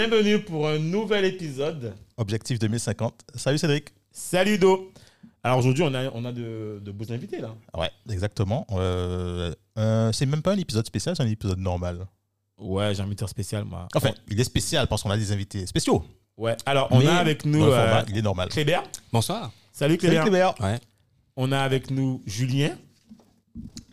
[0.00, 1.94] Bienvenue pour un nouvel épisode.
[2.16, 3.20] Objectif 2050.
[3.34, 3.92] Salut Cédric.
[4.10, 4.90] Salut Do.
[5.44, 7.54] Alors aujourd'hui, on a, on a de, de beaux invités là.
[7.76, 8.66] Ouais, exactement.
[8.70, 12.06] Euh, euh, c'est même pas un épisode spécial, c'est un épisode normal.
[12.56, 13.88] Ouais, j'ai un invité spécial moi.
[13.94, 16.02] Enfin, il est spécial parce qu'on a des invités spéciaux.
[16.38, 18.48] Ouais, alors on Mais a avec nous dans le euh, format, il est normal.
[18.48, 18.84] Clébert.
[19.12, 19.52] Bonsoir.
[19.70, 20.22] Salut Salut Clébert.
[20.22, 20.54] Clébert.
[20.60, 20.80] Ouais.
[21.36, 22.74] On a avec nous Julien.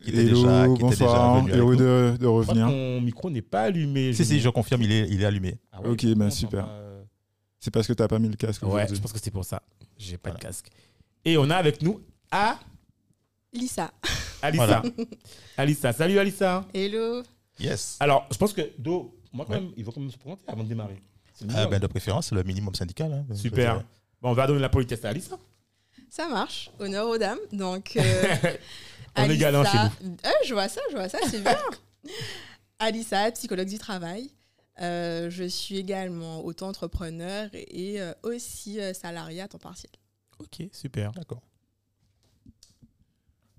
[0.07, 1.75] Qui était Hello, déjà, qui était déjà bonsoir, venu avec heureux
[2.17, 2.67] de, revenir.
[2.67, 4.13] ton micro n'est pas allumé.
[4.13, 5.57] Si, si, je confirme, il est, il est allumé.
[5.71, 6.65] Ah ouais, Ok, ben super.
[6.69, 7.03] euh,
[7.59, 9.61] C'est parce que t'as pas mis le casque Ouais, je pense que c'est pour ça.
[9.97, 10.67] J'ai pas de casque.
[11.25, 11.99] Et on a avec nous
[12.31, 12.57] A-
[13.51, 13.91] Lisa.
[14.41, 14.65] Alissa.
[14.65, 14.83] Voilà.
[15.57, 15.91] Alissa.
[15.91, 16.65] Salut Alissa.
[16.73, 17.21] Hello.
[17.59, 17.97] Yes.
[17.99, 19.59] Alors, je pense que Do, moi quand Ouais.
[19.61, 21.01] même, il faut quand même se présenter avant de démarrer.
[21.41, 21.69] Ah, minimum.
[21.69, 23.11] ben, de préférence, c'est le minimum syndical.
[23.11, 23.83] hein, Super.
[24.21, 25.37] Bon, on va donner la politesse à Alissa.
[26.09, 26.71] Ça marche.
[26.79, 27.39] Honneur aux dames.
[27.51, 28.53] Donc, euh,
[29.17, 31.57] On est galant chez Euh, je vois ça, je vois ça, c'est bien.
[32.79, 34.31] Alissa, psychologue du travail.
[34.79, 39.91] Euh, je suis également auto-entrepreneur et euh, aussi euh, salariée à temps partiel.
[40.39, 41.11] Ok, super.
[41.13, 41.41] D'accord.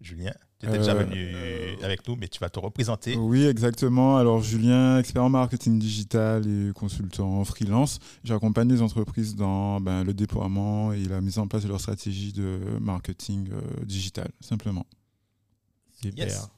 [0.01, 3.17] Julien, tu étais déjà Euh, venu avec nous, mais tu vas te représenter.
[3.17, 4.17] Oui, exactement.
[4.17, 7.98] Alors, Julien, expert en marketing digital et consultant en freelance.
[8.23, 12.33] J'accompagne les entreprises dans ben, le déploiement et la mise en place de leur stratégie
[12.33, 14.86] de marketing euh, digital, simplement.
[16.03, 16.27] Super.
[16.27, 16.48] Yes.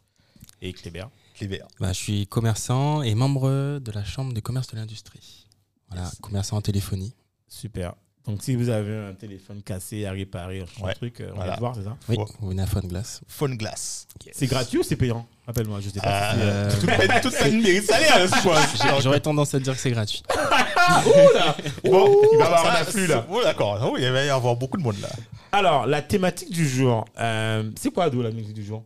[0.62, 1.08] Et Clébert.
[1.34, 1.66] Clébert.
[1.80, 5.46] Bah, je suis commerçant et membre de la Chambre de commerce de l'industrie.
[5.88, 6.16] Voilà, Yes.
[6.20, 7.14] commerçant en téléphonie.
[7.48, 7.94] Super.
[8.26, 10.94] Donc, si vous avez un téléphone cassé à réparer, un Ouais.
[10.94, 11.50] truc, euh, on Voilà.
[11.52, 13.22] va te voir, c'est ça Oui, vous venez à Phone Glass.
[13.26, 14.06] Phone Glass.
[14.32, 15.26] C'est gratuit ou c'est payant?
[15.46, 16.32] Rappelle-moi, je sais pas.
[16.34, 19.02] si c'est, euh, Euh, Toute peine, mérite salaire, je pense.
[19.02, 20.22] J'aurais tendance à dire que c'est gratuit.
[21.84, 23.26] Bon, il va y avoir un afflux là.
[23.30, 23.78] Oh, d'accord.
[23.92, 25.08] Oh, il va y avoir beaucoup de monde là.
[25.52, 28.84] Alors, la thématique du jour, euh, c'est quoi, Do, la musique du jour?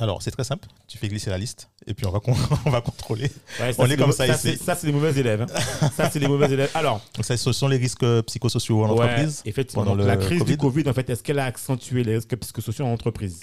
[0.00, 0.68] Alors, c'est très simple.
[0.86, 2.34] Tu fais glisser la liste et puis on va, con-
[2.66, 3.30] on va contrôler.
[3.60, 4.38] Ouais, On est comme ça ici.
[4.56, 5.42] c'est- Ça, c'est des mauvais élèves.
[5.42, 5.88] hein.
[5.96, 6.70] ça, c'est des mauvais élèves.
[6.74, 9.42] Alors, Donc, ça, ce sont les risques psychosociaux en ouais, entreprise.
[9.44, 12.16] effectivement, pendant donc, le la crise du Covid, en fait, est-ce qu'elle a accentué les
[12.16, 13.40] risques psychosociaux en entreprise?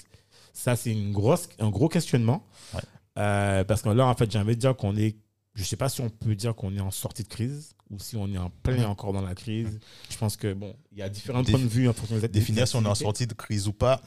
[0.52, 2.42] Ça, c'est une grosse, un gros questionnement.
[2.74, 2.80] Ouais.
[3.18, 5.16] Euh, parce que là, en fait, j'ai envie de dire qu'on est,
[5.54, 8.16] je sais pas si on peut dire qu'on est en sortie de crise ou si
[8.16, 9.78] on est en plein encore dans la crise.
[10.10, 12.66] Je pense que, bon, il y a différents points de vue en fonction des Définir
[12.66, 13.04] si on est en activités.
[13.04, 14.00] sortie de crise ou pas,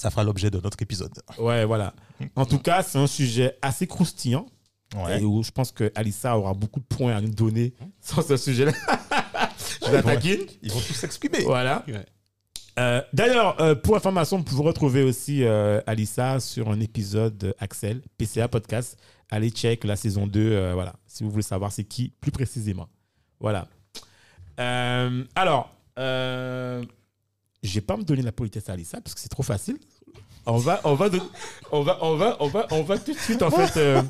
[0.00, 1.12] ça fera l'objet de notre épisode.
[1.38, 1.92] Ouais, voilà.
[2.36, 4.46] En tout cas, c'est un sujet assez croustillant
[4.96, 5.20] Ouais.
[5.20, 8.36] et où je pense que Alissa aura beaucoup de points à nous donner sur ce
[8.36, 8.72] sujet-là.
[9.86, 10.02] je la Ouais.
[10.02, 10.40] taquine.
[10.62, 11.42] Ils vont tous s'exprimer.
[11.44, 11.84] Voilà.
[11.86, 12.04] Ouais.
[12.78, 17.54] Euh, D'ailleurs, euh, pour information, vous pouvez retrouver aussi euh, Alissa sur un épisode de
[17.60, 18.98] Axel, PCA Podcast.
[19.30, 22.88] Allez check la saison 2, euh, voilà, si vous voulez savoir c'est qui plus précisément.
[23.38, 23.68] Voilà.
[24.58, 26.82] Euh, alors, euh,
[27.62, 29.76] je vais pas me donner la politesse à Alissa parce que c'est trop facile.
[30.46, 31.20] On va, on va, de-
[31.70, 34.00] on va, on va, on va, on va tout de suite en fait euh,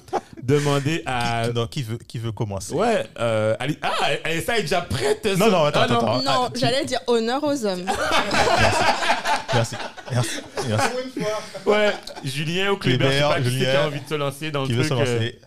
[0.43, 1.49] demander à.
[1.49, 2.73] Qui, non, qui veut, qui veut commencer?
[2.73, 3.91] Ouais, euh, Ali- ah,
[4.25, 5.27] Alissa est déjà prête.
[5.37, 6.23] Non, non, attends, Ah, attends, attends.
[6.23, 7.85] non, ah, tu- j'allais dire honneur aux hommes.
[9.53, 9.77] Merci.
[10.13, 10.37] Merci.
[10.69, 10.91] Merci.
[11.67, 11.93] Ouais,
[12.25, 14.73] Julien ou Clébert, je sais pas qui Julien, a envie de se lancer dans Qui
[14.73, 15.01] le veut se truc.
[15.09, 15.41] euh, lancer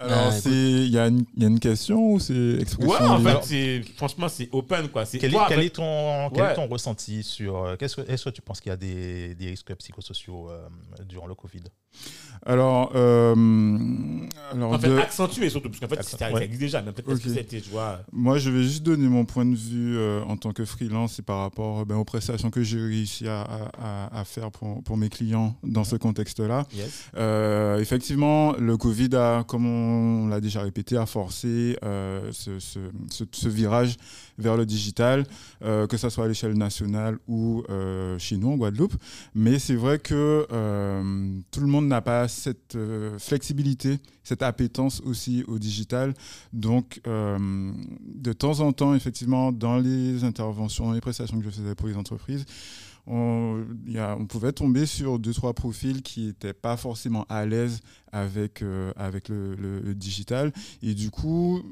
[0.00, 2.88] Alors, Ah, c'est il y, a une- il y a une question ou c'est expression
[2.94, 3.42] Ouais, en libre?
[3.42, 5.04] fait, c'est franchement, c'est open quoi.
[5.04, 6.52] C'est Quel est, toi, quel est ton, quel Ouais.
[6.52, 7.56] est ton ressenti sur.
[7.64, 10.68] euh, qu'est-ce que- Est-ce que tu penses qu'il y a des, des risques psychosociaux euh,
[11.08, 11.62] durant le Covid?
[12.46, 13.34] Alors, euh,
[14.52, 16.44] alors En fait, de- accentué surtout, parce qu'en fait, Accent- ça ouais.
[16.44, 17.22] existe déjà, mais peut-être Ok.
[17.22, 18.00] que c'était, tu vois.
[18.12, 21.22] moi, je vais juste donner mon point de vue euh, en tant que freelance et
[21.22, 23.70] par rapport euh, ben, aux prestations que j'ai réussi à, à-
[24.10, 26.66] à- à faire pour, pour mes clients dans ce contexte-là.
[26.74, 27.04] Yes.
[27.16, 32.78] Euh, effectivement, le Covid a, comme on l'a déjà répété, a forcé euh, ce, ce-
[33.10, 33.96] ce- ce virage
[34.38, 35.24] vers le digital,
[35.62, 38.94] euh, que ce soit à l'échelle nationale ou euh, chez nous en Guadeloupe.
[39.34, 42.78] Mais c'est vrai que euh, tout le monde n'a pas cette
[43.18, 46.14] flexibilité, cette appétence aussi au digital.
[46.52, 51.88] Donc, de temps en temps, effectivement, dans les interventions, les prestations que je faisais pour
[51.88, 52.44] les entreprises,
[53.10, 57.80] on, pouvait tomber sur deux, trois profils qui n'étaient pas forcément à l'aise
[58.12, 60.52] avec, euh, avec le, digital.
[60.82, 61.62] Et du coup,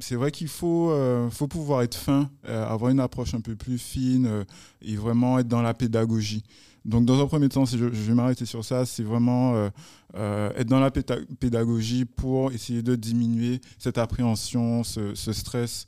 [0.00, 3.56] c'est vrai qu'il faut, euh, faut pouvoir être fin euh, avoir une approche un peu
[3.56, 4.44] plus fine
[4.82, 6.42] et vraiment être dans la pédagogie.
[6.84, 9.70] Donc, dans un premier temps, si je, vais m'arrêter sur ça, c'est vraiment
[10.14, 15.86] être dans la pédagogie pour essayer de diminuer cette appréhension, ce, stress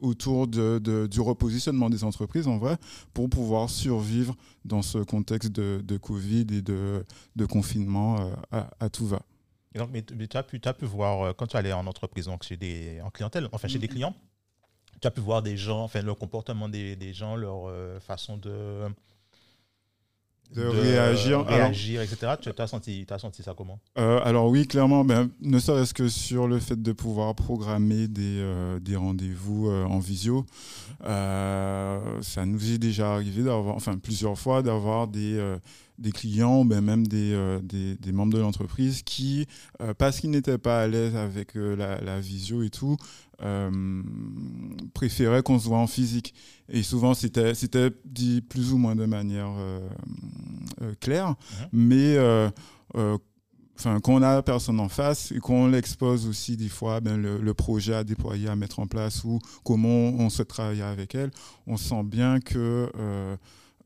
[0.00, 2.76] autour de, de- du repositionnement des entreprises, en vrai,
[3.14, 4.34] pour pouvoir survivre
[4.64, 7.04] dans ce contexte de, de Covid et de,
[7.46, 9.22] confinement euh, à, à tout va.
[9.74, 12.26] Et donc, mais, mais tu as as pu voir, euh, quand tu allais en entreprise,
[12.26, 14.14] donc chez des, en clientèle, enfin chez des clients,
[15.00, 18.36] tu as pu voir des gens, enfin le comportement des, des gens, leur euh, façon
[18.36, 18.82] de,
[20.54, 21.46] De réagir.
[21.48, 22.32] Alors- etc.
[22.40, 23.78] Tu as senti, as senti ça comment?
[23.98, 28.38] Euh, alors oui, clairement, ben, ne serait-ce que sur le fait de pouvoir programmer des,
[28.40, 30.44] euh, des rendez-vous euh, en visio,
[31.00, 35.56] ça nous est déjà arrivé d'avoir, enfin plusieurs fois, d'avoir des,
[35.98, 39.46] des clients, ben, même des, des, des membres de l'entreprise qui,
[39.98, 42.96] parce qu'ils n'étaient pas à l'aise avec la, la visio et tout,
[43.42, 44.02] euh,
[44.94, 46.34] préféraient qu'on se voit en physique.
[46.68, 49.88] Et souvent, c'était dit plus ou moins de manière euh,
[50.80, 51.34] euh, claire,
[51.72, 52.48] mais euh,
[53.78, 57.20] enfin, quand on a la personne en face et qu'on l'expose aussi des fois ben,
[57.20, 61.14] le, le projet à déployer, à mettre en place ou comment on souhaite travailler avec
[61.14, 61.30] elle,
[61.66, 63.36] on sent bien que euh,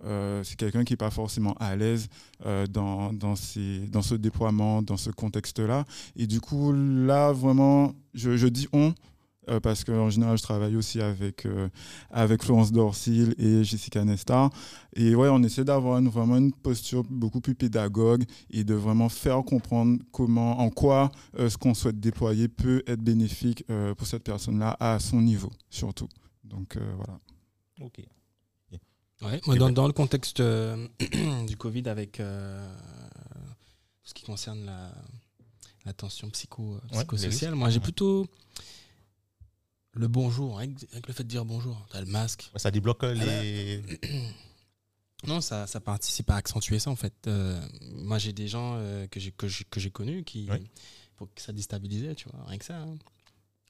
[0.04, 2.08] euh, c'est quelqu'un qui n'est pas forcément à l'aise
[2.44, 3.34] euh, dans, dans,
[3.88, 5.84] dans ce déploiement, dans ce contexte-là.
[6.16, 8.92] Et du coup, là, vraiment, je, je dis on.
[9.48, 11.68] Euh, parce qu'en général, je travaille aussi avec, euh,
[12.10, 14.50] avec Florence Dorsil et Jessica Nestar.
[14.94, 19.08] Et ouais, on essaie d'avoir une- vraiment une posture beaucoup plus pédagogue et de vraiment
[19.08, 24.06] faire comprendre comment, en quoi euh, ce qu'on souhaite déployer peut être bénéfique euh, pour
[24.06, 26.08] cette personne-là à son niveau, surtout.
[26.44, 27.18] Donc euh, voilà.
[27.80, 28.00] Ok.
[29.22, 30.86] Ouais, moi, dans, dans le contexte euh,
[31.46, 32.68] du Covid avec euh,
[34.02, 34.92] ce qui concerne la,
[35.86, 37.58] la tension psycho, psychosociale, risques.
[37.58, 37.84] moi j'ai Ouais.
[39.96, 42.50] Le bonjour, avec, avec le fait de dire bonjour, t'as le masque.
[42.56, 43.82] Ça débloque euh, les.
[45.26, 47.14] Non, ça, ça participe à accentuer ça en fait.
[47.26, 47.60] Euh,
[47.94, 49.48] moi j'ai des gens euh, que j'ai que
[49.80, 50.62] j'ai connus qui Ouais.
[51.16, 52.78] pour que ça déstabilisait, tu vois, rien que ça.
[52.78, 52.96] hein.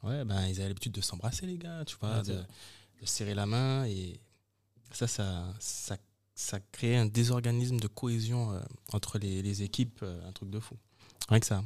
[0.03, 2.45] Ouais, ben ils avaient l'habitude de s'embrasser les gars, tu vois, Ouais, de,
[3.05, 4.19] serrer la main et
[4.91, 5.97] ça ça ça,
[6.35, 8.61] ça crée un désorganisme de cohésion euh,
[8.93, 10.77] entre les, les équipes, un truc de fou.
[11.29, 11.63] Rien que ça.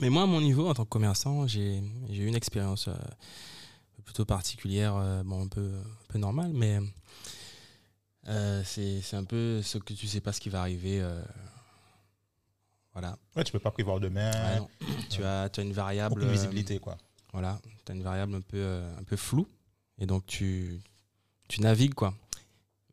[0.00, 2.94] Mais moi à mon niveau en tant que commerçant, j'ai j'ai eu une expérience euh,
[4.04, 6.78] plutôt particulière, euh, bon un peu un peu normale, mais
[8.28, 11.00] euh, c'est un peu ce que tu sais pas ce qui va arriver.
[11.00, 11.22] euh,
[12.92, 13.18] voilà.
[13.36, 14.60] Ouais, tu peux pas prévoir demain.
[14.60, 16.22] Ouais, tu, as, tu as une variable.
[16.22, 16.96] Euh, visibilité, quoi.
[17.32, 19.48] voilà, tu as une variable un peu, un peu floue.
[19.98, 20.80] Et donc, tu,
[21.48, 22.14] tu navigues, quoi.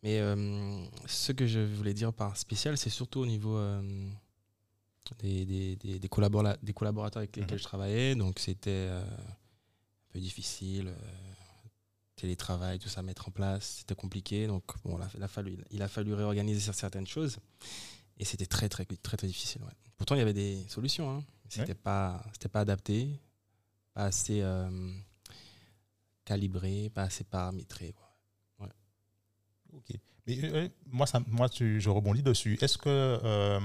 [0.03, 3.81] Mais euh, ce que je voulais dire par spécial, c'est surtout au niveau euh,
[5.19, 7.59] des, des, des, des collabora- des collaborateurs avec lesquels Mhm.
[7.59, 8.15] je travaillais.
[8.15, 9.03] Donc, c'était euh,
[10.11, 10.87] peu difficile.
[10.89, 10.95] euh,
[12.17, 14.45] télétravail, tout ça, mettre en place, c'était compliqué.
[14.45, 17.39] Donc, bon, il a, fallu, il a fallu réorganiser certaines choses.
[18.19, 19.63] Et c'était très, très, très, très difficile.
[19.63, 19.71] ouais.
[19.97, 21.09] Pourtant, il y avait des solutions.
[21.09, 21.23] Hein.
[21.49, 23.09] C'était pas, c'était pas adapté,
[23.95, 24.91] pas assez euh,
[26.23, 27.93] calibré, pas assez paramétré.
[27.93, 28.69] quoi.
[29.73, 29.91] Ok.
[30.27, 32.57] Mais euh, moi, ça, moi tu- je rebondis dessus.
[32.61, 32.89] Est-ce que
[33.23, 33.59] euh,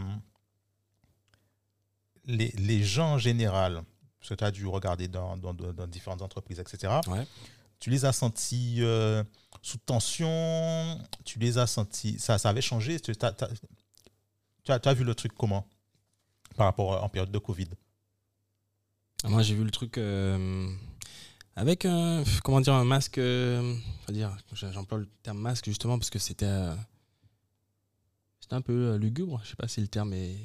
[2.25, 3.82] les, les gens en général,
[4.20, 7.26] parce que tu as dû regarder dans, dans- dans- dans différentes entreprises, etc., Ouais.
[7.78, 9.23] tu les as sentis euh,
[9.62, 10.99] sous tension?
[11.25, 12.18] Tu les as sentis.
[12.18, 12.99] Ça, ça avait changé?
[13.00, 15.66] Tu as, vu le truc comment?
[16.56, 17.68] Par rapport à- en période de Covid?
[19.25, 20.68] Moi, j'ai vu le truc euh,
[21.56, 23.18] avec un, comment dire, un masque.
[23.18, 23.76] euh,
[24.08, 26.75] dire, j'emploie le terme masque justement parce que c'était, euh,
[28.40, 29.40] c'était un peu euh, lugubre.
[29.44, 30.37] Je sais pas si le terme est.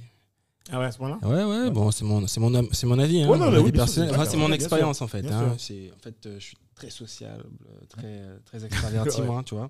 [0.70, 1.72] Ah ouais, à ce moment-là Ouais, ouais.
[1.72, 3.24] Bon, c'est mon, c'est mon, am- c'est mon avis.
[3.24, 4.10] Hein, Ouais, non, mon mais avis oui, bien personnel.
[4.10, 5.22] sûr, Enfin, d'accord, c'est mon bien expérience en fait.
[5.24, 5.58] bien hein.
[5.58, 5.60] sûr.
[5.60, 9.28] C'est, en fait, euh, je suis très sociable, euh, très, très extraverti Ouais.
[9.28, 9.70] moi, tu vois,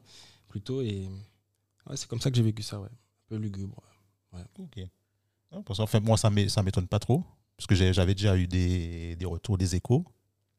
[0.49, 0.81] plutôt.
[0.81, 1.07] Et
[1.89, 2.87] ouais, c'est comme ça que j'ai vécu ça, ouais.
[2.89, 3.81] Un peu lugubre.
[4.59, 4.79] Ok.
[5.51, 7.23] Non, Parce qu'en fait, moi, ça ne m'étonne pas trop.
[7.57, 10.03] Parce que j'ai- j'avais déjà eu des, des retours, des échos.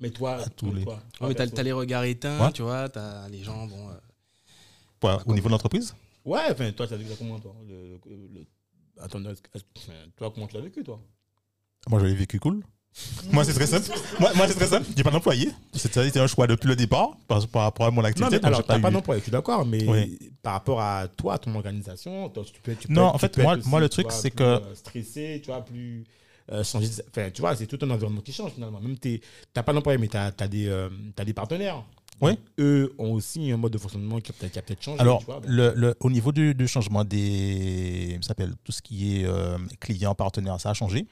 [0.01, 1.57] Mais toi, À tous les- toi, Ouais, toi, mais t'as, perso.
[1.57, 2.53] t'as les regards éteints, Ouais.
[2.53, 3.89] tu vois, t'as les gens, bon.
[3.91, 5.95] euh, au niveau de l'entreprise?
[6.25, 7.55] Ouais, enfin, toi, tu as vécu ça comment, toi?
[7.69, 8.47] Le, le- le-
[9.01, 9.21] Attends,
[10.17, 11.01] toi, comment tu l'as vécu, toi?
[11.89, 12.63] Moi, je l'ai vécu cool.
[13.33, 13.89] moi, c'est très simple.
[14.21, 14.87] Moi, moi c'est très simple.
[14.95, 15.49] J'ai pas d'employé.
[15.73, 18.33] C'était un choix depuis le départ par, par rapport à mon Non, activité.
[18.37, 20.19] mais donc alors, t'as eu- pas d'emploi, je suis d'accord, mais Oui.
[20.43, 23.39] par rapport à toi, ton organisation, toi, tu peux, tu peux Non, être- en fait,
[23.39, 26.05] moi- moi, le truc, c'est que- euh, stressé, tu vois, plus.
[26.51, 28.81] euh, changer de- enfin, tu vois, c'est tout un environnement qui change finalement.
[28.81, 29.21] Même tu
[29.57, 31.83] n'as pas d'employé, mais tu as, des, euh, t'as des partenaires.
[32.23, 32.39] Oui.
[32.59, 35.01] Eux ont aussi un mode de fonctionnement qui a peut-être peut-être changé.
[35.01, 38.19] Alors, vois, donc, le, le- au niveau du, du changement des.
[38.23, 41.07] S'appelle tout ce qui est euh, client, partenaire, ça a changé.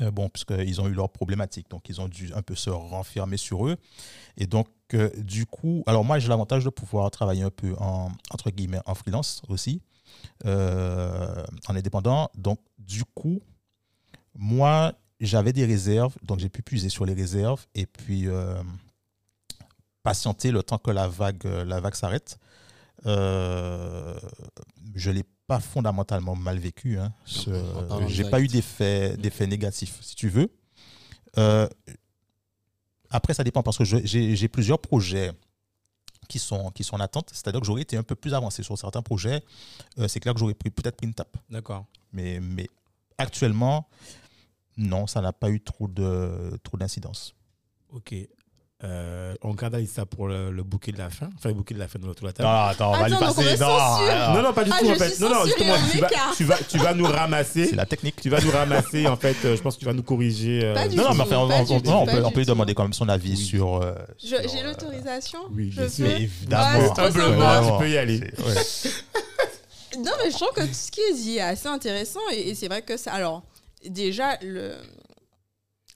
[0.00, 3.36] Euh, bon, puisqu'ils ont eu leurs problématiques, donc ils ont dû un peu se renfermer
[3.36, 3.76] sur eux.
[4.38, 8.10] Et donc, euh, du coup, alors moi, j'ai l'avantage de pouvoir travailler un peu en,
[8.30, 9.82] entre guillemets, en freelance aussi,
[10.46, 12.30] euh, en indépendant.
[12.36, 13.40] Donc, du coup,
[14.34, 18.54] moi, j'avais des réserves, donc j'ai pu puiser sur les réserves et puis euh,
[20.02, 22.38] patienter le temps que la vague, la vague s'arrête.
[23.06, 24.14] Euh,
[24.94, 26.98] je l'ai pas fondamentalement mal vécu.
[26.98, 27.12] Hein.
[27.24, 27.50] Ce-
[28.08, 30.50] J'ai pas eu d'effet d'effet négatif, si tu veux.
[31.38, 31.68] Euh,
[33.10, 35.32] après, ça dépend parce que j'ai j'ai plusieurs projets
[36.28, 37.30] qui sont, qui sont en attente.
[37.32, 39.42] C'est-à-dire que j'aurais été un peu plus avancé sur certains projets.
[39.98, 41.36] Euh, C'est clair que j'aurais pris- peut-être pris une tape.
[41.50, 41.84] D'accord.
[42.12, 42.68] Mais, mais
[43.18, 43.88] actuellement,
[44.76, 47.34] non, ça n'a pas eu trop de trop d'incidence.
[47.90, 48.14] Ok.
[48.84, 51.30] Euh, on garde Alissa pour le, le bouquet de la fin.
[51.36, 52.48] Enfin, le bouquet de la fin de l'autre la table.
[52.48, 53.56] Non, attends, on va lui Attends, on passer.
[53.58, 55.20] Non, Non, non, pas du Ah, tout, en fait.
[55.20, 56.20] Non, non, justement, tu vas, méca.
[56.36, 57.66] tu, vas, tu vas nous ramasser.
[57.66, 58.16] c'est la technique.
[58.20, 59.36] Tu vas nous ramasser, en fait.
[59.44, 60.64] euh, je pense que tu vas nous corriger.
[60.64, 62.74] euh, Pas du Non, non, mais enfin, on, on- peut, on du peut lui demander
[62.74, 63.36] quand même son avis Oui.
[63.36, 63.76] sur.
[63.82, 66.06] euh, J'ai euh, l'autorisation oui, Je bien peux sûr.
[66.06, 66.94] Mais Ouais, évidemment.
[66.98, 68.20] Humblement, tu peux y aller.
[69.98, 72.54] Non, mais je trouve que tout ce qui est dit est assez intéressant et, et
[72.54, 73.12] c'est vrai que ça.
[73.12, 73.42] Alors,
[73.86, 74.72] déjà, le,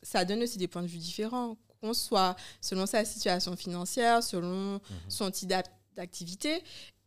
[0.02, 4.74] ça donne aussi des points de vue différents, qu'on soit selon sa situation financière, selon
[4.74, 4.80] Mhm.
[5.08, 6.62] son type d'ac- d'activité.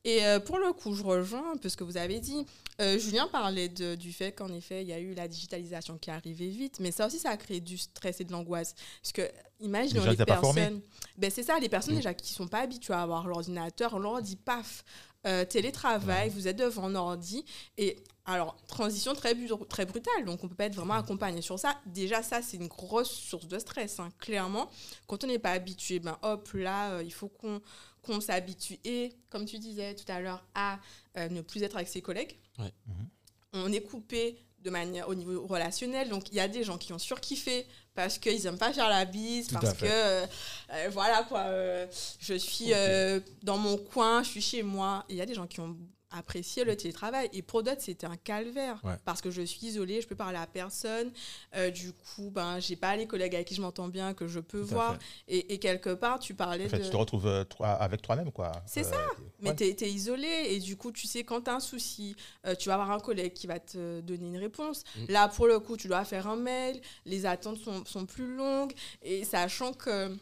[0.05, 2.45] Et euh, pour le coup, je rejoins un peu ce que vous avez dit.
[2.79, 6.09] Euh, Julien parlait de- du fait qu'en effet, il y a eu la digitalisation qui
[6.09, 8.75] est arrivée vite, mais ça aussi, ça a créé du stress et de l'angoisse.
[9.01, 10.81] Parce que, imaginons Les les personnes.
[11.17, 11.97] Ben, c'est ça, les personnes Mm.
[11.97, 14.85] déjà qui sont pas habituées à avoir l'ordinateur, on leur dit paf,
[15.27, 17.43] euh, télétravail, vous êtes devant un ordi.
[17.77, 17.97] Et
[18.33, 19.35] alors, transition très,
[19.67, 21.79] très brutale, donc on peut pas être vraiment accompagné sur ça.
[21.85, 24.69] Déjà, ça, c'est une grosse source de stress, hein, clairement.
[25.07, 29.45] Quand on n'est pas habitué, ben hop, là, euh, il faut qu'on s'habitue et, comme
[29.45, 30.79] tu disais tout à l'heure, à
[31.17, 32.37] euh, ne plus être avec ses collègues.
[32.57, 32.73] Ouais.
[32.87, 33.09] Mhm.
[33.53, 36.93] On est coupé de manière au niveau relationnel, donc il y a des gens qui
[36.93, 40.25] ont surkiffé parce qu'ils n'aiment pas faire la bise, Tout parce que euh,
[40.71, 41.87] euh, voilà quoi, euh,
[42.19, 45.05] je suis euh, dans mon coin, je suis chez moi.
[45.09, 45.77] Il y a des gens qui ont
[46.11, 48.95] apprécié le télétravail et pour d'autres c'était un calvaire Ouais.
[49.05, 51.11] parce que je suis isolée, je peux parler à personne.
[51.55, 54.39] Euh, du coup, ben j'ai pas les collègues avec qui je m'entends bien que je
[54.39, 54.97] peux voir.
[55.27, 56.83] Et, et quelque part, tu parlais En fait, de.
[56.83, 58.51] tu te retrouves euh, toi- avec toi-même, quoi.
[58.65, 58.97] C'est Euh, ça.
[59.41, 59.55] Mais ouais.
[59.55, 62.75] t'es es isolé et du coup, tu sais, quand t'as un souci, euh, tu vas
[62.75, 64.83] avoir un collègue qui va te donner une réponse.
[64.97, 65.05] Mm.
[65.11, 68.73] Là, pour le coup, tu dois faire un mail, les attentes sont, sont plus longues
[69.01, 70.13] et sachant que.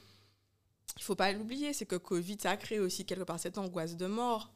[1.00, 3.96] Il faut pas l'oublier, c'est que Covid, ça a créé aussi quelque part cette angoisse
[3.98, 4.52] de mort.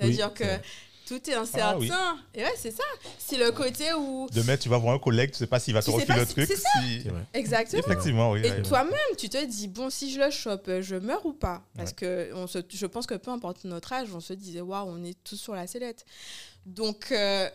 [0.00, 0.58] C'est-à-dire Oui, que
[1.06, 1.76] tout est incertain.
[1.78, 1.90] oui.
[2.34, 2.84] Et ouais, c'est ça.
[3.18, 4.28] C'est le côté où.
[4.32, 6.24] Demain, tu vas voir un collègue, tu sais pas s'il va te Tu refiler le
[6.26, 6.46] si- truc.
[6.48, 7.08] c'est si-.
[7.34, 7.82] Exactement.
[7.82, 8.40] Effectivement, oui.
[8.44, 8.62] Et ouais.
[8.62, 11.62] toi-même, tu te dis, bon, si je le chope, euh, je meurs ou pas?
[11.76, 14.88] Parce que on se, je pense que peu importe notre âge, on se disait, waouh,
[14.88, 16.04] on est tous sur la sellette.
[16.64, 17.48] Donc, euh,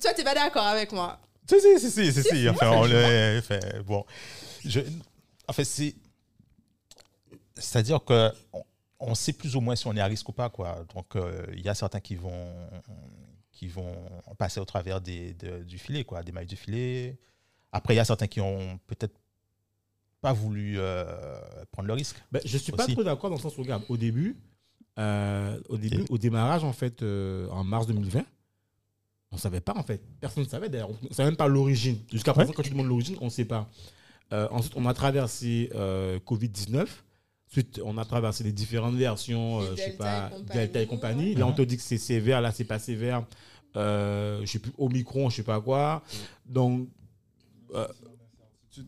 [0.00, 1.18] toi, t'es pas d'accord avec moi?
[1.48, 2.48] Si, si, si, si, si, si.
[2.48, 3.82] Enfin, on le fait.
[3.84, 4.04] Bon.
[4.64, 4.80] Je,
[5.48, 5.94] en fait, c'est.
[7.56, 8.30] C'est-à-dire que.
[9.04, 10.84] On, sait plus ou moins si on est à risque ou pas, quoi.
[10.94, 12.54] Donc, euh, il y a certains qui vont,
[13.50, 13.94] qui vont
[14.38, 17.18] passer au travers des, de- du filet, quoi, des mailles du filet.
[17.72, 19.14] Après, il y a certains qui ont peut-être
[20.20, 21.04] pas voulu euh,
[21.72, 22.16] prendre le risque.
[22.30, 22.94] Ben, je suis pas Aussi.
[22.94, 24.36] trop d'accord dans le sens où, regarde, au début,
[24.98, 28.24] euh, au, début au démarrage, en fait, en mars 2020,
[29.32, 30.00] on savait pas, en fait.
[30.20, 30.90] Personne ne savait, d'ailleurs.
[30.90, 31.98] On ne savait même pas l'origine.
[32.12, 33.68] Jusqu'à présent, quand tu demandes l'origine, on ne sait pas.
[34.30, 36.86] Ensuite, on a traversé euh, Covid-19.
[37.52, 40.54] Ensuite, on a traversé les différentes versions, euh, je sais pas, et.
[40.54, 41.34] Delta et compagnie.
[41.34, 43.26] Là, on te dit que c'est sévère, là, c'est pas sévère.
[43.76, 46.02] Euh, je sais plus, Omicron, je sais pas quoi.
[46.46, 46.88] Donc,
[47.74, 47.86] euh,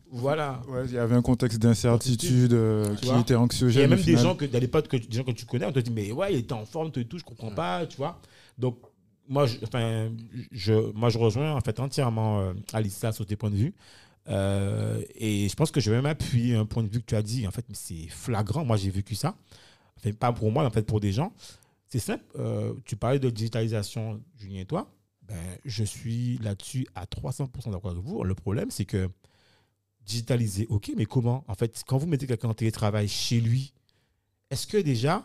[0.09, 0.61] voilà.
[0.67, 3.19] Ouais, il y avait un contexte d'incertitude euh, qui vois?
[3.19, 3.83] était Il y anxiogène.
[3.83, 5.79] a même des gens que, les potes que, des gens que tu connais, on te
[5.79, 8.19] dit, mais ouais, il était en forme, tout et tout, je comprends pas, tu vois.
[8.57, 8.79] Donc,
[9.27, 10.09] moi, je, enfin,
[10.51, 13.73] je, moi, je rejoins en fait entièrement euh, Alissa sur tes points de vue.
[14.27, 17.15] Euh, et je pense que je vais même appuyer un point de vue que tu
[17.15, 18.65] as dit, en fait, c'est flagrant.
[18.65, 19.35] Moi, j'ai vécu ça.
[19.97, 21.33] Enfin, pas pour moi, mais en fait, pour des gens.
[21.87, 22.23] C'est simple.
[22.39, 24.91] euh, tu parlais de digitalisation, Julien et toi.
[25.27, 28.23] Ben, je suis là-dessus à 300% d'accord avec vous.
[28.23, 29.09] Le problème, c'est que
[30.05, 31.43] digitaliser, ok, mais comment?
[31.47, 33.73] En fait, quand vous mettez quelqu'un en télétravail chez lui,
[34.51, 35.23] est-ce que déjà,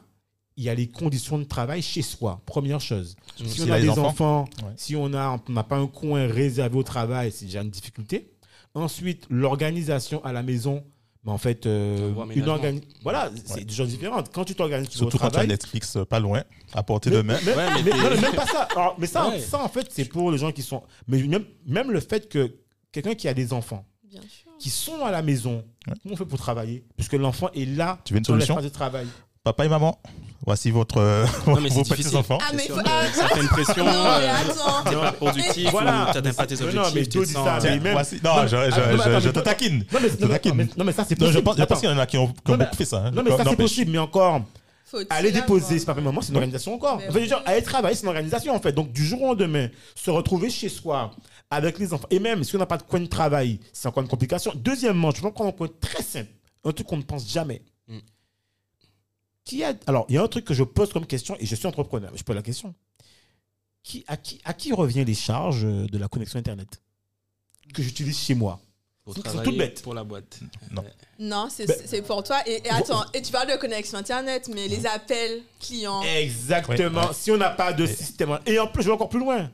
[0.57, 2.41] il y a les conditions de travail chez soi?
[2.47, 3.17] Première chose.
[3.37, 4.07] Si on a a des enfants.
[4.07, 4.73] enfants, Ouais.
[4.77, 8.31] si on a- on n'a pas un coin réservé au travail, c'est déjà une difficulté.
[8.75, 10.85] Ensuite, l'organisation à la maison.
[11.25, 13.65] Mais en fait, euh, une organi- voilà, c'est Ouais.
[13.65, 14.33] des choses différentes.
[14.33, 17.37] Quand tu t'organises Surtout quand tu as Netflix euh, pas loin, à portée de main.
[17.45, 18.63] mais, Ouais, mais mais- t'es- non, mais même pas ça.
[18.75, 19.39] Alors, mais ça, Ouais.
[19.39, 20.83] ça, en fait, c'est pour les gens qui sont.
[21.09, 22.55] Mais même, même le fait que
[22.91, 24.51] quelqu'un qui a des enfants, Bien sûr.
[24.59, 25.95] qui sont à la maison, Ouais.
[26.03, 26.85] comment on fait pour travailler?
[26.97, 28.55] Puisque l'enfant est là Tu veux une dans solution?
[28.55, 29.07] l'espace de travail.
[29.45, 30.01] Papa et maman,
[30.47, 31.97] voici votre, euh, Non, vos c'est difficile.
[32.05, 32.39] petits-enfants.
[32.41, 33.85] Ah, C'est mais faut- ah, ça fait une pression.
[33.85, 34.91] Non, mais euh, attends.
[34.91, 36.11] T'es pas productif, Voilà.
[36.13, 37.21] t'atteins pas tes Mais non, objectifs.
[37.21, 38.55] mais sens- ça, mais même- voici- Non, Non, je, je,
[38.97, 39.85] non, je- je te taquine.
[39.93, 40.55] Non, mais, Je te non, mais- taquine.
[40.55, 41.45] mais- non, mais ça, c'est Non, je possible.
[41.45, 41.81] pense, je pense Attends.
[41.81, 42.99] qu'il y en a qui ont, qui ont beaucoup fait ça.
[43.07, 43.11] hein.
[43.11, 44.43] Non, mais ça, c'est possible, mais encore,
[45.09, 46.99] aller déposer, c'est pas un moment, c'est une organisation encore.
[46.99, 47.29] Mais En fait, oui.
[47.29, 48.73] genre, aller travailler, c'est une organisation, en fait.
[48.73, 51.13] Donc, du jour au lendemain, se retrouver chez soi,
[51.51, 54.03] avec les enfants, et même si on n'a pas de coin de travail, c'est encore
[54.03, 54.53] une complication.
[54.57, 56.31] Deuxièmement, je vais prendre un point très simple,
[56.65, 57.63] un truc qu'on ne pense jamais.
[59.51, 59.75] Qui a...
[59.87, 62.11] Alors, il y a un truc que je pose comme question, et je suis entrepreneur,
[62.13, 62.73] mais je pose la question.
[63.83, 66.81] Qui, à, qui, à qui revient les charges de la connexion Internet
[67.75, 68.61] que j'utilise chez moi?
[69.03, 69.83] Pour C'est travailler tout bête.
[69.83, 70.39] pour la boîte.
[70.71, 70.85] Non.
[71.19, 72.43] Non, c'est Ben- pour toi.
[72.47, 76.03] Et, et attends, et tu parles de connexion Internet, mais les appels clients.
[76.03, 77.01] Exactement.
[77.01, 77.15] Ouais, ouais.
[77.15, 78.39] Si on n'a pas de système.
[78.47, 79.51] Et en plus, je vais encore plus loin.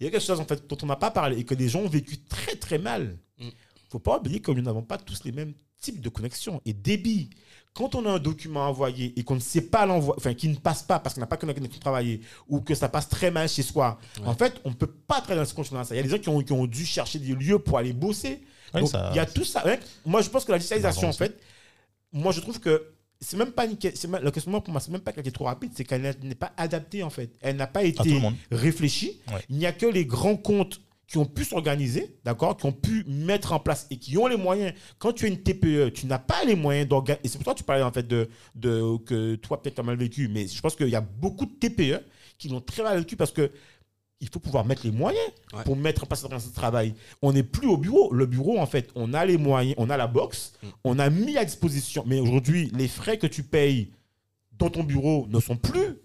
[0.00, 1.68] Il y a quelque chose en fait dont on n'a pas parlé et que des
[1.68, 3.16] gens ont vécu très très mal.
[3.38, 3.50] Il Mm.
[3.90, 7.30] faut pas oublier que nous n'avons pas tous les mêmes types de connexion et débit.
[7.76, 10.56] Quand on a un document envoyé et qu'on ne sait pas l'envoyer, enfin qui ne
[10.56, 13.48] passe pas parce qu'on n'a pas la connexion travailler ou que ça passe très mal
[13.50, 14.26] chez soi, Ouais.
[14.26, 16.18] en fait, on ne peut pas travailler dans ce conditions Il y a des gens
[16.18, 18.40] qui ont, qui ont dû chercher des lieux pour aller bosser.
[18.74, 19.62] Oui, Donc, ça- il y a tout ça.
[20.06, 21.38] Moi, je pense que la digitalisation, en fait,
[22.12, 24.80] moi, je trouve que c'est même pas une que- c'est même- la question pour moi,
[24.80, 27.30] c'est même pas qu'elle est trop rapide, c'est qu'elle n'est- pas adaptée en fait.
[27.42, 29.20] Elle n'a pas été réfléchie.
[29.32, 29.40] Ouais.
[29.50, 33.04] Il n'y a que les grands comptes qui ont pu s'organiser, d'accord, qui ont pu
[33.06, 34.72] mettre en place et qui ont les moyens.
[34.98, 37.20] Quand tu es une TPE, tu n'as pas les moyens d'organiser.
[37.24, 39.80] Et c'est pour ça que tu parlais en fait de, de que toi peut-être tu
[39.80, 42.00] as mal vécu, mais je pense qu'il y a beaucoup de TPE
[42.38, 43.50] qui l'ont très mal vécu parce que
[44.20, 45.22] il faut pouvoir mettre les moyens
[45.52, 45.62] Ouais.
[45.64, 46.94] pour mettre en place de travail.
[47.22, 48.12] On n'est plus au bureau.
[48.12, 50.66] Le bureau, en fait, on a les moyens, on a la box, Mm.
[50.84, 52.02] on a mis à disposition.
[52.06, 53.92] Mais aujourd'hui, les frais que tu payes
[54.58, 55.98] dans ton bureau ne sont plus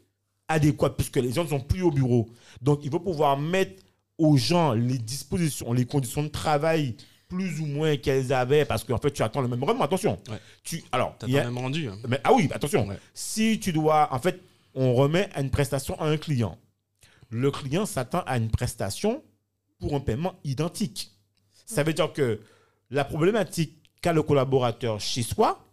[0.50, 2.29] adéquats puisque les gens ne sont plus au bureau.
[2.62, 3.81] Donc, il faut pouvoir mettre
[4.21, 6.95] aux gens les dispositions, les conditions de travail
[7.27, 9.83] plus ou moins qu'elles avaient parce qu'en fait, tu attends le même rendement.
[9.85, 10.19] Attention.
[10.29, 10.39] Ouais.
[10.63, 11.87] Tu, alors, il y a- même rendu.
[11.87, 11.97] hein.
[12.07, 12.87] mais, ah oui, attention.
[12.87, 12.97] Ouais.
[13.13, 14.41] Si tu dois, en fait,
[14.75, 16.57] on remet une prestation à un client.
[17.29, 19.23] Le client s'attend à une prestation
[19.79, 21.11] pour un paiement identique.
[21.65, 22.41] Ça veut dire que
[22.89, 25.65] la problématique qu'a le collaborateur chez soi,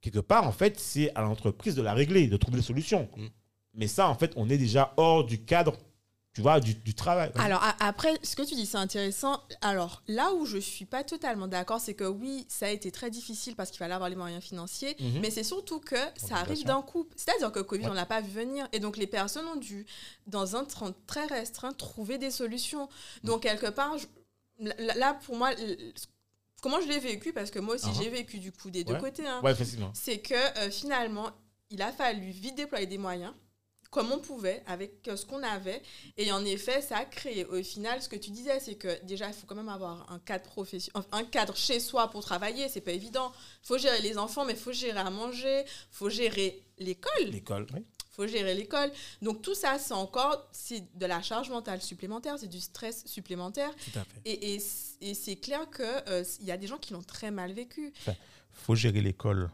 [0.00, 3.08] quelque part, en fait, c'est à l'entreprise de la régler, de trouver des solutions.
[3.16, 3.26] Mm.
[3.74, 5.76] Mais ça, en fait, on est déjà hors du cadre,
[6.34, 7.30] tu vois, du, du travail.
[7.36, 9.40] Alors a- après, ce que tu dis, c'est intéressant.
[9.60, 13.08] Alors là où je suis pas totalement d'accord, c'est que oui, ça a été très
[13.08, 15.20] difficile parce qu'il fallait avoir les moyens financiers, Mhm.
[15.20, 17.08] mais c'est surtout que ça arrive d'un coup.
[17.14, 17.90] C'est-à-dire que Covid, Ouais.
[17.90, 19.86] on l'a pas vu venir, et donc les personnes ont dû,
[20.26, 22.88] dans un temps très restreint, trouver des solutions.
[23.22, 24.06] Donc quelque part, je-
[24.98, 25.50] là, pour moi,
[26.60, 28.02] comment je l'ai vécu, parce que moi aussi Uh-huh.
[28.02, 29.26] j'ai vécu du coup des deux côtés.
[29.26, 29.54] hein, Ouais,
[29.92, 31.30] c'est que euh, finalement,
[31.70, 33.32] il a fallu vite déployer des moyens
[33.94, 35.80] comme on pouvait, avec euh, ce qu'on avait.
[36.16, 39.28] Et en effet, ça a créé au final ce que tu disais, c'est que déjà,
[39.28, 42.80] il faut quand même avoir un cadre, profession- un cadre chez soi pour travailler, c'est
[42.80, 43.32] pas évident.
[43.62, 47.26] Il faut gérer les enfants, mais il faut gérer à manger, il faut gérer l'école,
[47.30, 47.84] L'école, oui.
[48.10, 48.90] faut gérer l'école.
[49.22, 53.70] Donc tout ça, c'est encore c'est de la charge mentale supplémentaire, c'est du stress supplémentaire.
[53.76, 54.20] Tout à fait.
[54.24, 54.62] Et, et,
[55.02, 57.92] et c'est clair qu'il y a des gens qui l'ont très mal vécu.
[58.52, 59.50] faut gérer l'école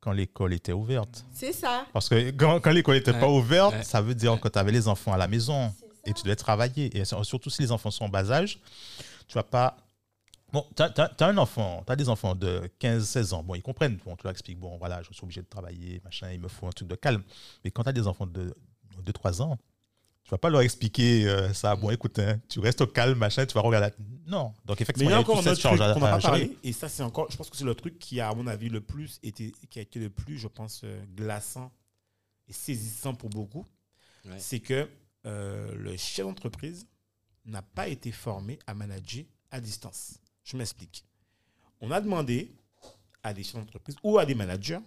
[0.00, 1.24] quand l'école était ouverte.
[1.32, 1.86] C'est ça.
[1.92, 3.20] Parce que quand, quand l'école n'était Ouais.
[3.20, 3.82] pas ouverte, Ouais.
[3.82, 5.72] ça veut dire que tu avais les enfants à la maison
[6.06, 6.96] et tu devais travailler.
[6.96, 8.60] Et surtout si les enfants sont en bas âge,
[9.26, 9.76] tu vas pas.
[10.52, 13.42] Bon, tu as, un enfant, tu as des enfants de 15-16 ans.
[13.42, 13.98] Bon, ils comprennent.
[14.04, 16.66] Bon, tu leur expliques, bon, voilà, je suis obligé de travailler, machin, il me faut
[16.66, 17.22] un truc de calme.
[17.64, 18.54] Mais quand tu as des enfants de
[19.04, 19.58] 2-3 ans,
[20.28, 21.74] tu vas pas leur expliquer euh, ça.
[21.74, 23.96] Bon, écoute, hein, tu restes au calme, machin, tu vas regarder.
[24.26, 24.52] Non.
[24.66, 26.10] Donc, Mais effectivement, il y a il y a encore un autre truc qu'on n'a
[26.10, 28.34] pas parlé, et ça, c'est encore, je pense que c'est le truc qui a, à
[28.34, 31.72] mon avis, le plus été, qui a été le plus, je pense, euh, glaçant
[32.46, 33.64] et saisissant pour beaucoup.
[34.26, 34.36] Ouais.
[34.38, 34.86] C'est que
[35.24, 36.86] euh, le chef d'entreprise
[37.46, 40.18] n'a pas été formé à manager à distance.
[40.44, 41.06] Je m'explique.
[41.80, 42.52] On a demandé
[43.22, 44.80] à des chefs d'entreprise ou à des managers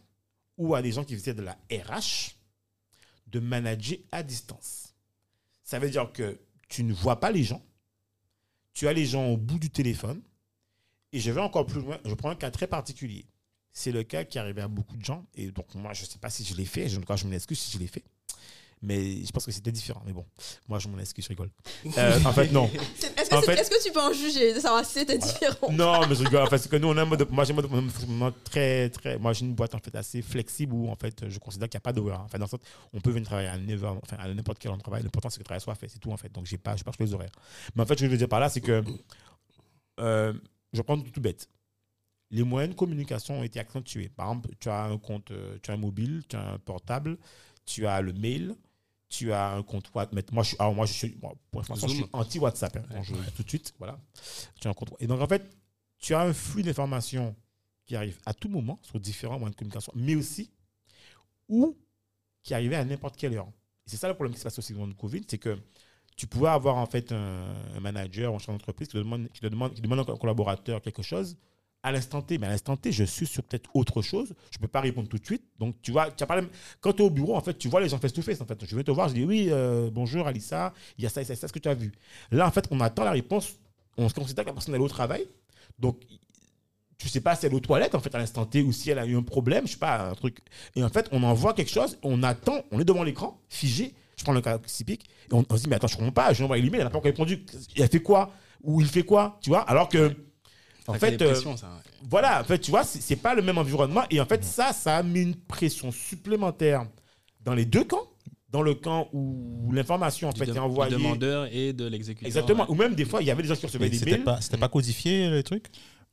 [0.56, 2.36] ou à des gens qui faisaient de la RH
[3.25, 4.90] de manager à distance.
[5.71, 7.65] Ça veut dire que tu ne vois pas les gens,
[8.73, 10.21] tu as les gens au bout du téléphone,
[11.13, 13.25] et je vais encore plus loin, je prends un cas très particulier.
[13.71, 16.19] C'est le cas qui arrivait à beaucoup de gens, et donc moi, je ne sais
[16.19, 17.88] pas si je l'ai fait, je, en tout cas, je m'en excuse si je l'ai
[17.88, 18.03] fait,
[18.82, 20.26] mais je pense que c'était différent, mais bon,
[20.67, 21.50] moi, je m'en excuse, je rigole.
[21.98, 22.70] Euh, en fait, non.
[23.17, 26.24] Est-ce que, fait- tu peux en juger, de savoir si c'était différent Non, mais je
[26.24, 26.44] rigole.
[26.44, 29.17] En fait, c'est que nous, on a un mode, moi, j'ai un mode très, très,
[29.20, 31.82] moi, j'ai une boîte, en fait, assez flexible où, en fait, je considère qu'il n'y
[31.82, 32.22] a pas d'horaire.
[32.22, 32.60] Enfin, dans le sens,
[32.94, 35.04] on peut venir travailler à 9h, enfin, à n'importe quel endroit de travail.
[35.04, 35.88] L'important, c'est que le travail soit fait.
[35.89, 36.32] C'est tout, en fait.
[36.32, 37.32] Donc, j'ai pas, je pas les horaires.
[37.76, 38.84] Mais en fait, ce que je veux dire par là, c'est que,
[40.00, 40.34] euh,
[40.74, 41.50] je prends tout, tout bête.
[42.32, 44.10] Les moyens de communication ont été accentués.
[44.10, 47.17] Par exemple, tu as un compte, euh, tu as un mobile, tu as un portable,
[47.65, 48.56] tu as le mail,
[49.12, 50.32] tu as un compte WhatsApp.
[50.32, 52.78] Moi, je suis, alors moi, je suis, moi, pour je suis anti-WhatsApp.
[52.78, 53.02] hein.
[53.36, 53.74] Tout de suite.
[53.78, 54.00] Voilà.
[54.60, 54.93] Tu as un compte.
[55.00, 55.43] Et donc, en fait,
[56.00, 57.36] tu as un flux d'informations
[57.86, 60.50] qui arrive à tout moment sur différents moyens de communication, mais aussi
[61.50, 61.78] ou
[62.41, 63.47] qui arrivait à n'importe quelle heure.
[63.86, 65.60] Et c'est ça le problème qui se passe aussi dans le Covid, c'est que
[66.15, 69.41] tu pouvais avoir en fait un, un manager en chef d'entreprise qui, te demande, qui,
[69.41, 71.38] te demande, qui demande à un collaborateur quelque chose
[71.84, 72.38] à l'instant T.
[72.38, 74.34] Mais à l'instant T, je suis sur peut-être autre chose.
[74.52, 75.44] Je ne peux pas répondre tout de suite.
[75.60, 76.41] Donc, tu vois, tu as pas
[76.80, 78.41] quand tu es au bureau, en fait, tu vois les gens face-to-face.
[78.41, 78.65] En fait.
[78.65, 81.26] Je vais te voir, je dis oui, euh, bonjour Alissa, il y a ça et
[81.26, 81.91] ça, ça, ce que tu as vu.
[82.32, 83.58] Là, en fait, on attend la réponse.
[83.98, 85.28] On se considère que la personne est au travail.
[85.80, 85.98] Donc,
[86.98, 88.91] tu sais pas si elle est aux toilettes, en fait, à l'instant T, ou si
[88.91, 90.38] elle a eu un problème, je sais pas, un truc.
[90.76, 93.94] Et en fait, on envoie quelque chose, on attend, on est devant l'écran, figé.
[94.17, 96.44] Je prends le cas typique, on, se dit, mais attends, je comprends pas, je lui
[96.44, 97.44] envoie l'email, elle n'a pas encore répondu.
[97.76, 98.32] Elle fait quoi?
[98.62, 99.39] Ou il fait quoi?
[99.41, 99.62] Tu vois?
[99.62, 100.15] Alors que,
[100.88, 101.70] en Ça fait, euh, ça,
[102.10, 104.04] voilà, en fait, tu vois, c'est pas le même environnement.
[104.10, 106.86] Et en fait, ça, ça a mis une pression supplémentaire
[107.41, 108.08] dans les deux camps.
[108.50, 110.91] Dans le camp où l'information, en Du fait, est du envoyée.
[110.91, 112.28] demandeur et de l'exécuteur.
[112.28, 112.63] Exactement.
[112.65, 112.70] ouais.
[112.70, 114.24] Ou même des fois, il y avait des gens qui recevaient Mais des c'était mails.
[114.26, 115.67] pas, c'était pas codifié les trucs?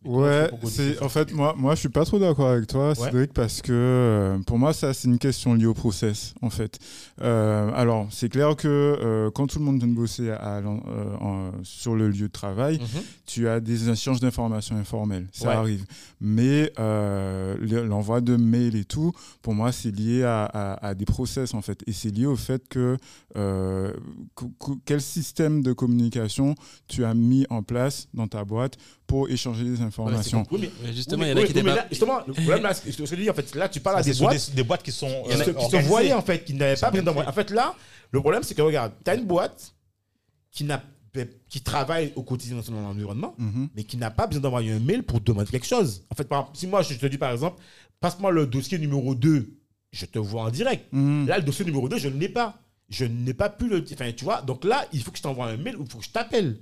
[0.05, 3.61] Ouais, c'est en fait moi moi je suis pas trop d'accord avec toi Cédric parce
[3.61, 6.79] que euh, pour moi ça c'est une question liée au process en fait.
[7.21, 10.81] Euh, alors c'est clair que euh, quand tout le monde vient de bosser à l'en-
[11.21, 13.03] en- sur le lieu de travail, Mhm.
[13.27, 15.55] tu as des échanges d'informations informels, ça Ouais.
[15.55, 15.85] arrive.
[16.21, 21.61] Mais le- l'envoi de mails et tout, pour moi, c'est lié à, des process en
[21.61, 22.97] fait, et c'est lié au fait que
[23.35, 26.55] qu- qu- quel système de communication
[26.87, 28.77] tu as mis en place dans ta boîte
[29.09, 30.45] pour échanger des informations.
[30.53, 32.63] Oui, mais- justement, oui, il y en a oui, qui oui, là, Justement, le problème,
[32.63, 34.51] là, c'est ce que je te dis, en fait, là, tu parles à des boîtes
[34.51, 35.89] des, des boîtes qui sont qui, se, euh, qui se organisées.
[35.89, 37.27] voyaient, en fait, qui n'avaient pas besoin d'envoyer.
[37.29, 37.75] En fait, là,
[38.13, 39.75] le problème, c'est que, regarde, tu as une boîte
[40.51, 40.83] qui, n'a,
[41.49, 43.71] qui travaille au quotidien dans son environnement, Mhm.
[43.75, 46.05] mais qui n'a pas besoin d'envoyer un mail pour demander quelque chose.
[46.11, 47.61] En fait, par si moi, je te dis, par exemple,
[48.01, 49.49] passe-moi le dossier numéro 2,
[49.91, 50.87] je te vois en direct.
[50.93, 51.27] Mhm.
[51.29, 52.59] Là, le dossier numéro 2, je ne l'ai pas.
[52.91, 53.83] Je n'ai pas pu le.
[53.93, 55.99] Enfin, tu vois, donc là, il faut que je t'envoie un mail ou il faut
[55.99, 56.59] que je t'appelle.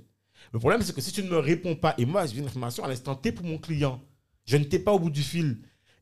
[0.53, 2.83] Le problème, c'est que si tu ne me réponds pas, et moi, j'ai une information
[2.83, 4.01] à l'instant T pour mon client,
[4.45, 5.57] je ne t'ai pas au bout du fil.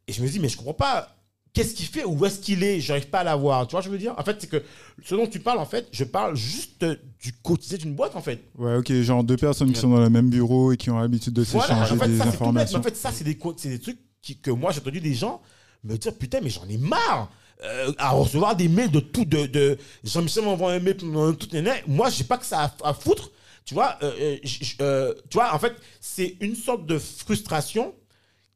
[0.07, 1.11] Et je me dis, mais je comprends pas.
[1.53, 2.81] Qu'est-ce qu'il fait Où est-ce qu'il est?
[2.81, 3.65] J'arrive pas à l'avoir.
[3.65, 4.13] Tu vois, je veux dire?
[4.17, 4.61] En fait, c'est que
[5.03, 6.85] ce dont tu parles, en fait, je parle juste
[7.21, 8.43] du quotidien d'une boîte, en fait.
[8.57, 11.31] Ouais, ok, genre deux personnes qui sont dans le même bureau et qui ont l'habitude
[11.33, 12.33] de Voilà, s'échanger en fait, des ça, bête.
[12.33, 12.79] Mais informations.
[12.79, 15.41] en fait, ça, c'est des, trucs qui- que moi, j'ai entendu des gens
[15.85, 17.31] me dire Putain, mais j'en ai marre
[17.63, 19.23] euh, à recevoir des mails de tout.
[19.23, 21.73] De, de Jean-Michel m'envoie un mail, tout, nan, nan.
[21.87, 23.31] moi, j'ai pas que ça à, à foutre.
[23.65, 24.37] Tu vois, euh, euh,
[24.81, 27.95] euh, tu vois, en fait, c'est une sorte de frustration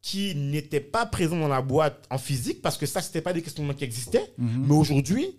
[0.01, 3.41] qui n'était pas présente dans la boîte en physique parce que ça, c'était pas des
[3.41, 4.31] questionnements qui existaient.
[4.37, 4.67] Mhm.
[4.67, 5.35] Mais aujourd'hui,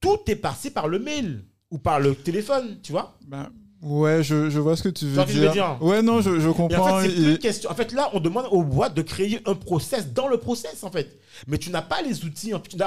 [0.00, 3.18] tout est passé par le mail ou par le téléphone, tu vois.
[3.26, 3.50] Bah,
[3.86, 5.52] ouais, je, je vois ce que tu veux dire.
[5.52, 6.98] dire Ouais, non, je, je comprends.
[6.98, 7.70] en fait, plus une question.
[7.70, 10.90] En fait, là, on demande aux boîtes de créer un process dans le process, en
[10.90, 11.18] fait.
[11.46, 12.54] Mais tu n'as pas les outils.
[12.54, 12.78] En tu Oui,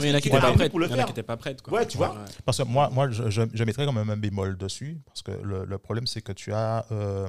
[0.00, 0.70] Il y en a qui tu n'étaient pas prêtes.
[0.70, 1.62] pour le Il y en a faire qui n'étaient pas prêtes.
[1.62, 1.74] quoi.
[1.78, 2.16] Ouais, tu vois.
[2.44, 5.64] Parce que moi, moi je, je, mettrais quand même un bémol dessus, parce que le,
[5.64, 6.84] le problème, c'est que tu as...
[6.92, 7.28] euh,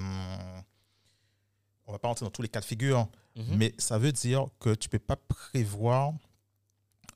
[1.87, 3.57] on va pas rentrer dans tous les cas de figure, Mhm.
[3.57, 6.13] mais ça veut dire que tu peux pas prévoir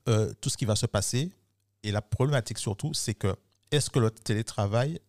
[0.09, 1.31] euh, tout ce qui va se passer.
[1.81, 3.33] Et la problématique surtout, c'est que
[3.71, 4.99] est-ce que le télétravail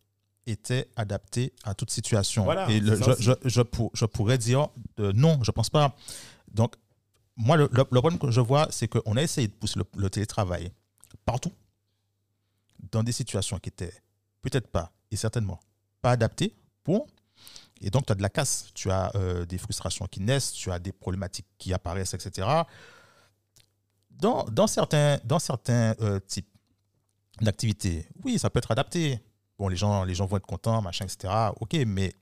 [0.51, 4.69] était adapté à toute situation Voilà, Et le- je, je, je, pour- je pourrais dire
[4.99, 5.95] euh, non, je pense pas.
[6.53, 6.75] Donc,
[7.37, 9.85] moi, le, le- le problème que je vois, c'est qu'on a essayé de pousser le,
[9.97, 10.73] le télétravail
[11.25, 11.53] partout,
[12.93, 13.93] dans des situations qui étaient
[14.43, 15.61] peut-être pas, et certainement
[16.03, 17.07] pas adaptées pour.
[17.83, 20.71] Et donc, tu as de la casse, tu as euh, des frustrations qui naissent, tu
[20.71, 22.47] as des problématiques qui apparaissent, etc.
[24.11, 26.49] Dans, dans certains, dans certains euh, types
[27.41, 29.19] d'activités, oui, ça peut être adapté.
[29.61, 31.51] Bon, les gens, les gens vont être contents, machin, etc.
[31.61, 32.15] Ok, mais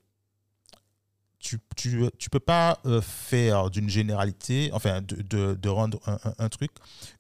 [1.39, 6.19] tu tu, tu peux pas euh, faire d'une généralité, enfin, de, de, de rendre un,
[6.25, 6.73] un- un truc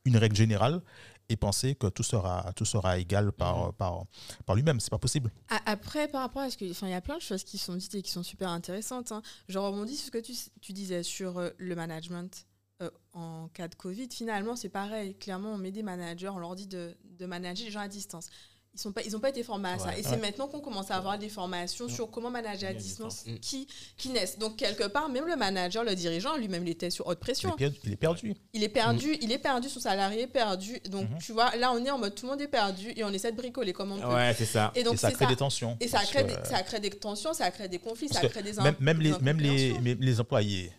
[0.04, 0.83] une règle générale
[1.28, 4.07] et penser que tout sera, tout sera égal par, par,
[4.44, 4.81] par lui-même.
[4.81, 5.31] C'est pas possible.
[5.66, 6.68] Après, par rapport à ce que.
[6.68, 9.12] Enfin, il y a plein de choses qui sont dites et qui sont super intéressantes.
[9.12, 9.22] hein.
[9.48, 12.44] Je rebondis sur ce que tu, tu disais sur euh, le management
[12.83, 14.09] euh, en cas de Covid.
[14.11, 15.14] Finalement, c'est pareil.
[15.16, 18.31] Clairement, on met des managers, on leur dit de, de manager les gens à distance.
[18.74, 19.88] Ils n'ont pas, ils ont pas été formés à ça.
[19.88, 19.98] Ouais.
[20.00, 23.40] Et c'est maintenant qu'on commence à avoir des formations sur comment manager à distance distance.
[23.40, 24.38] qui, qui naissent.
[24.38, 27.57] Donc, quelque part, même le manager, le dirigeant, lui-même, il était sur haute Il pression.
[27.59, 27.72] est.
[27.85, 28.35] Il est perdu.
[28.52, 30.78] Il est perdu, il est perdu, son salarié est perdu.
[30.90, 31.18] Donc, Mhm.
[31.18, 33.33] tu vois, là, on est en mode tout le monde est perdu et on essaie
[33.33, 34.07] de bricoler comme on peut.
[34.14, 34.70] Ouais, c'est ça.
[34.76, 35.31] Et donc, et ça crée ça.
[35.31, 35.76] des tensions.
[35.81, 38.42] Et ça crée, des, ça crée des tensions, ça crée des conflits, parce ça crée
[38.44, 40.72] des même, même les, même les, les employés,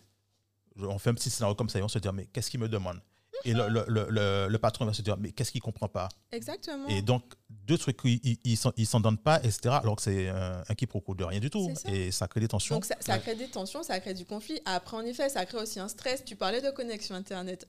[0.78, 2.68] on fait un petit scénario comme ça, ils vont se dire, mais qu'est-ce qu'il me
[2.68, 2.98] demande
[3.44, 6.08] Et le, le, le, patron va se dire, mais qu'est-ce qu'il comprend pas?
[6.32, 6.86] Exactement.
[6.88, 9.76] Et donc, deux trucs, ils ils s'en- donnent pas, etc.
[9.82, 11.72] Alors que c'est un, un quiproquo de rien du tout.
[11.74, 11.90] Ça.
[11.90, 12.74] Et ça crée des tensions.
[12.76, 14.60] Donc ça, ça crée des tensions, ça crée du conflit.
[14.64, 16.24] Après, en effet, ça crée aussi un stress.
[16.24, 17.66] Tu parlais de connexion Internet.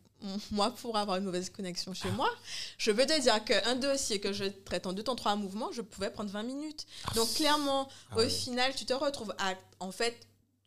[0.51, 2.29] Moi, pour avoir une mauvaise connexion chez moi,
[2.77, 5.81] je peux te dire qu'un dossier que je traite en deux temps, trois mouvements, je
[5.81, 6.85] pouvais prendre 20 minutes.
[7.15, 9.55] Donc clairement, Ah au final, tu te retrouves à...
[9.79, 10.15] En fait,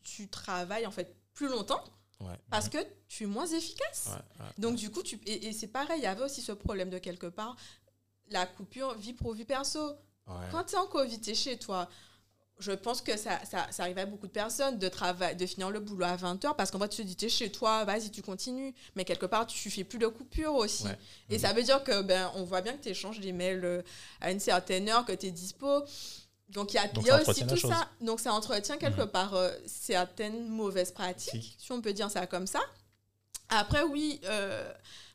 [0.02, 1.82] tu travailles en fait plus longtemps
[2.24, 2.38] Ouais.
[2.50, 4.08] parce que tu es moins efficace.
[4.08, 4.46] Ouais.
[4.58, 5.20] Donc du coup, tu...
[5.26, 7.56] et, et c'est pareil, il y avait aussi ce problème de quelque part,
[8.30, 9.94] la coupure vie pro, vie perso.
[10.50, 11.88] Quand tu es en Covid, tu es chez toi.
[12.60, 15.70] Je pense que ça, ça, ça arrive à beaucoup de personnes de, travail, de finir
[15.70, 18.10] le boulot à 20h parce qu'en fait, tu te dis, tu es chez toi, vas-y,
[18.10, 18.72] tu continues.
[18.94, 20.86] Mais quelque part, tu fais plus de coupure aussi.
[21.28, 23.82] Et ça veut dire que ben, on voit bien que tu échanges des mails euh,
[24.20, 25.82] à une certaine heure, que tu es dispo.
[26.48, 27.88] Donc il y a, Donc il y a ça aussi tout ça.
[28.00, 32.46] Donc ça entretient quelque part euh, certaines mauvaises pratiques, si on peut dire ça comme
[32.46, 32.60] ça.
[33.48, 34.72] Après, oui, euh,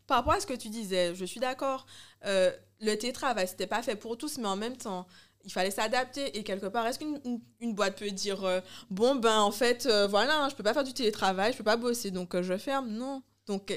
[0.07, 1.85] par rapport à ce que tu disais, je suis d'accord.
[2.25, 5.07] Euh, le télétravail, c'était pas fait pour tous, mais en même temps,
[5.43, 6.37] il fallait s'adapter.
[6.37, 9.87] Et quelque part, est-ce qu'une une, une boîte peut dire euh, bon ben en fait,
[10.09, 13.21] voilà, je peux pas faire du télétravail, je peux pas bosser, donc je ferme Non.
[13.47, 13.73] Donc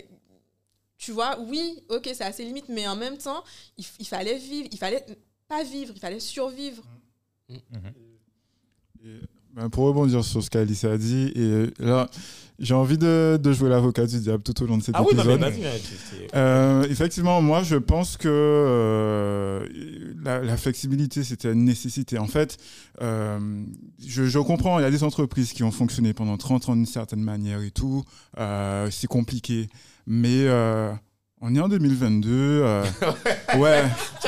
[0.99, 3.43] tu vois, oui, ok, c'est assez limite, mais en même temps,
[3.77, 5.05] il, il fallait vivre, il fallait
[5.49, 6.83] pas vivre, il fallait survivre.
[9.05, 9.21] Et,
[9.55, 12.09] ben, pour rebondir sur ce qu'Alice a dit, et là,
[12.59, 15.09] j'ai envie de, de jouer l'avocat du diable tout au long de cet Ah oui,
[15.13, 15.41] épisode.
[15.53, 19.67] c'est- Euh, effectivement, moi, je pense que euh,
[20.25, 22.19] la, la flexibilité, c'était une nécessité.
[22.19, 22.57] En fait,
[23.03, 23.39] euh,
[24.07, 26.87] je, je comprends, il y a des entreprises qui ont fonctionné pendant 30 ans d'une
[26.87, 28.05] certaine manière et tout.
[28.39, 29.69] Euh, c'est compliqué.
[30.07, 30.93] Mais euh,
[31.43, 32.31] on est en 2022.
[32.31, 32.85] euh,
[33.59, 33.83] ouais,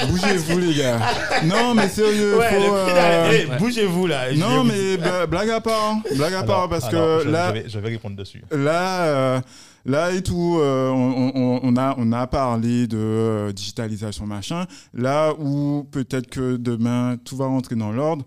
[0.08, 0.98] bougez-vous, les gars.
[1.44, 3.30] Non, mais sérieux, Ouais, faut, le euh.
[3.32, 4.32] Eh, bougez-vous là.
[4.34, 4.96] non, mais
[5.28, 6.02] blague à part, hein.
[6.16, 8.42] blague à part, Alors- parce alors, que je, là, je vais, je vais répondre dessus.
[8.50, 9.40] Là, euh,
[9.86, 14.66] là et tout, euh, on, on- on a, on a parlé de euh, digitalisation machin.
[14.92, 18.24] Là où peut-être que demain tout va rentrer dans l'ordre.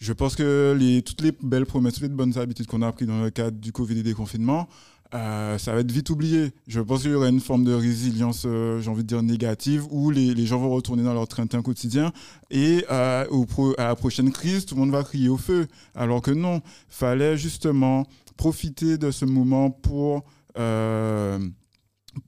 [0.00, 3.08] Je pense que les, toutes les belles promesses, toutes les bonnes habitudes qu'on a apprises
[3.08, 4.68] dans le cadre du Covid et des confinements,
[5.14, 6.52] euh, ça va être vite oublié.
[6.66, 9.86] Je pense qu'il y aura une forme de résilience, euh, j'ai envie de dire négative,
[9.90, 12.12] où les, gens vont retourner dans leur train-train quotidien
[12.50, 13.24] et euh,
[13.78, 15.68] à la prochaine crise, tout le monde va crier au feu.
[15.94, 20.24] Alors que non, fallait justement profiter de ce moment pour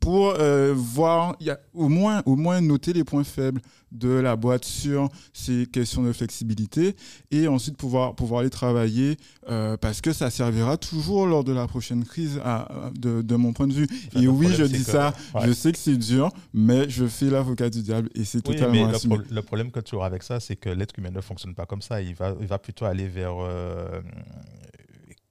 [0.01, 3.61] pour euh, voir, y a au moins, au moins noter les points faibles
[3.92, 6.96] de la boîte sur ces questions de flexibilité
[7.31, 9.16] et ensuite pouvoir, pouvoir les travailler
[9.49, 13.37] euh, parce que ça servira toujours lors de la prochaine crise à- à- de, de
[13.37, 13.87] mon point de vue.
[14.09, 15.42] Enfin, et oui, je dis que- ça, ouais.
[15.46, 18.72] je sais que c'est dur, mais je fais l'avocat du diable et c'est Oui, totalement
[18.75, 19.16] mais le, assumé.
[19.18, 21.64] pro- le problème que tu auras avec ça, c'est que l'être humain ne fonctionne pas
[21.66, 22.03] comme ça.
[22.03, 24.01] Il va, il va plutôt aller vers, euh,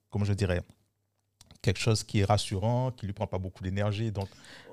[0.10, 0.62] comment je dirais,
[1.66, 4.12] quelque chose qui est rassurant, qui lui prend pas beaucoup d'énergie.
[4.12, 4.28] Donc,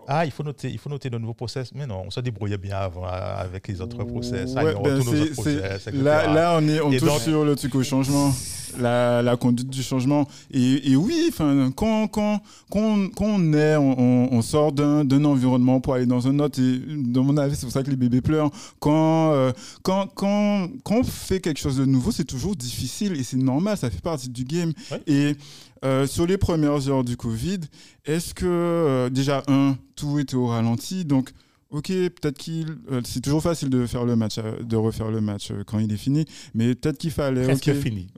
[0.08, 1.70] ah, il faut noter, il faut noter de nouveaux process.
[1.74, 4.52] Mais non, on se débrouillait bien avant euh, avec les autres process.
[4.54, 5.86] Ouais, ben, autres process.
[5.92, 8.34] Là, là, on, est, on touche donc- sur le truc au changement,
[8.78, 10.26] la, la conduite du changement.
[10.50, 15.80] Et, et oui, enfin, quand, quand, quand, quand on est, on, sort d'un d'un environnement
[15.80, 16.60] pour aller dans un autre.
[16.60, 18.50] Et dans mon avis, c'est pour ça que les bébés pleurent.
[18.80, 19.52] Quand, euh,
[19.82, 23.76] quand, quand, quand on fait quelque chose de nouveau, c'est toujours difficile et c'est normal,
[23.76, 24.72] ça fait partie du game.
[24.90, 25.00] Ouais.
[25.06, 25.36] Et
[25.84, 27.60] euh, sur les premières heures du Covid,
[28.04, 31.30] est-ce que, euh, déjà, un, tout était au ralenti, donc
[31.74, 32.76] Ok, peut-être qu'il.
[32.90, 35.78] euh, c'est toujours facile de faire le match, euh, de refaire le match euh, quand
[35.78, 37.44] il est fini, mais peut-être qu'il fallait.
[37.44, 38.08] Presque ok, fini.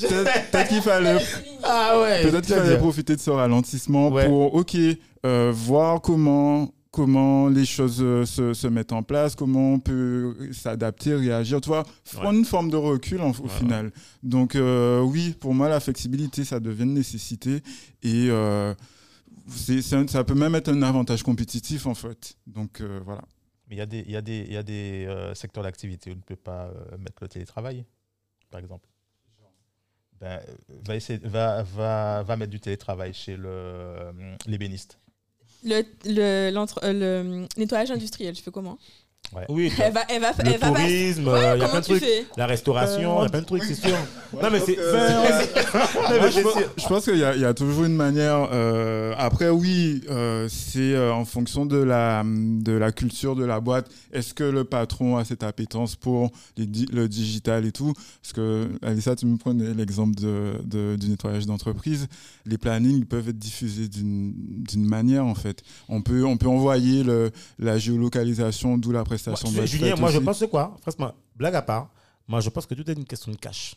[0.00, 1.18] Peut-être peut-être qu'il fallait.
[1.62, 2.22] Ah ouais.
[2.22, 4.26] Peut-être qu'il fallait profiter de ce ralentissement Ouais.
[4.26, 4.74] pour, ok,
[5.26, 10.36] euh, voir comment comment les choses euh, se, se mettent en place, comment on peut
[10.52, 13.90] s'adapter, réagir, tu vois, prendre une forme de recul en- au Ouais, final.
[14.22, 17.62] Donc euh, oui, pour moi, la flexibilité, ça devient une nécessité
[18.02, 18.74] et euh,
[19.92, 22.36] un- ça peut même être un avantage compétitif en fait.
[22.46, 23.22] Donc euh, voilà.
[23.68, 26.10] Mais il y a des, il y a des, il y a des secteurs d'activité
[26.10, 27.84] où on ne peut pas mettre le télétravail,
[28.50, 28.86] par exemple.
[30.20, 30.40] Ben,
[30.86, 33.36] va, essayer, va, va, va mettre du télétravail chez
[34.46, 34.98] l'ébéniste.
[35.64, 36.50] Le, le,
[36.82, 38.78] euh, le nettoyage industriel, tu fais comment?
[39.48, 41.80] Oui, Elle va, elle va, le elle va passer- tourisme, Ouais, il y a plein
[41.80, 42.04] de trucs.
[42.36, 43.96] La restauration, il y a plein de trucs, c'est sûr.
[44.34, 44.76] Non, mais c'est.
[44.82, 46.72] Non, mais Moi, je, c'est pense, sûr.
[46.76, 48.48] je pense qu'il y, a- il y a toujours une manière.
[48.52, 53.60] euh, après, oui, euh, c'est euh, en fonction de la, de la culture de la
[53.60, 53.88] boîte.
[54.12, 57.94] Est-ce que le patron a cette appétence pour les di- le digital et tout?
[58.20, 62.06] Parce que, Alissa, tu me prenais l'exemple de, de- du nettoyage d'entreprise.
[62.44, 65.62] Les plannings peuvent être diffusés d'une d'une manière, en fait.
[65.88, 70.40] On peut, on peut envoyer le, la géolocalisation, d'où la prestation Julien, moi je pense
[70.40, 70.76] que quoi?
[70.82, 71.90] Franchement, blague à part,
[72.28, 73.74] moi je pense que tout est une question de cash.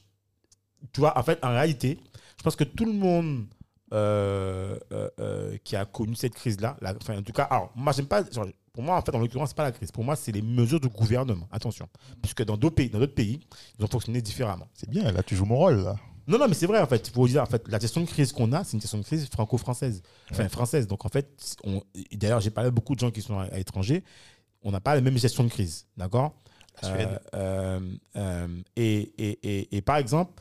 [0.94, 2.00] Tu vois, en fait, en réalité,
[2.38, 3.46] je pense que tout le monde
[3.94, 8.08] euh, euh, euh, qui a connu cette crise-là, enfin, en tout cas, alors, moi, j'aime
[8.08, 8.24] pas.
[8.30, 9.92] genre, pour moi, en fait, en l'occurrence, c'est pas la crise.
[9.92, 11.48] Pour moi, c'est les mesures du gouvernement.
[11.52, 11.88] Attention.
[12.22, 13.40] Puisque dans d'autres pays, dans d'autres pays,
[13.80, 14.68] ils ont fonctionné différemment.
[14.74, 15.78] C'est bien, là, tu joues mon rôle.
[15.82, 15.96] Là.
[16.28, 17.08] Non, non, mais c'est vrai, en fait.
[17.08, 19.04] Il faut dire, en fait, la gestion de crise qu'on a, c'est une gestion de
[19.04, 20.02] crise franco-française.
[20.30, 20.50] Enfin, Ouais.
[20.50, 20.88] française.
[20.88, 23.58] Donc, en fait, on- d'ailleurs, j'ai parlé à beaucoup de gens qui sont à, à
[23.58, 24.04] l'étranger.
[24.66, 25.88] On n'a pas la même gestion de crise.
[25.96, 26.34] D'accord?
[26.84, 27.80] Euh, euh,
[28.18, 30.34] euh, et, et, et, et par exemple,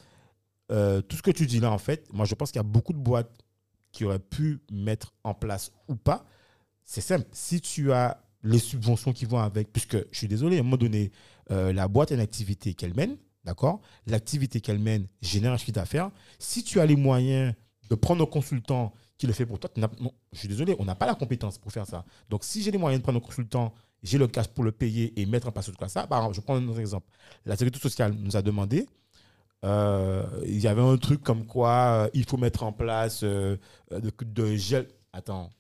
[0.73, 2.65] euh, tout ce que tu dis là, en fait, moi, je pense qu'il y a
[2.65, 3.31] beaucoup de boîtes
[3.93, 6.27] qui auraient pu mettre en place ou pas.
[6.85, 7.27] C'est simple.
[7.31, 10.77] Si tu as les subventions qui vont avec, puisque je suis désolé, à un moment
[10.77, 11.13] donné,
[11.49, 13.81] la boîte a une activité qu'elle mène, d'accord?
[14.07, 16.11] L'activité qu'elle mène génère un chiffre d'affaires.
[16.39, 17.55] Si tu as les moyens
[17.89, 19.89] de prendre un consultant qui le fait pour toi, non,
[20.33, 22.05] je suis désolé, on n'a pas la compétence pour faire ça.
[22.29, 23.73] Donc, si j'ai les moyens de prendre un consultant,
[24.05, 26.41] j'ai le cash pour le payer et mettre en place tout ça, par exemple, je
[26.43, 27.07] prends un autre exemple.
[27.47, 28.87] La sécurité sociale nous a demandé,
[29.65, 33.57] euh, il y avait un truc comme quoi euh, il faut mettre en place euh,
[33.93, 34.87] euh, de, de gel.
[35.13, 35.51] Attends,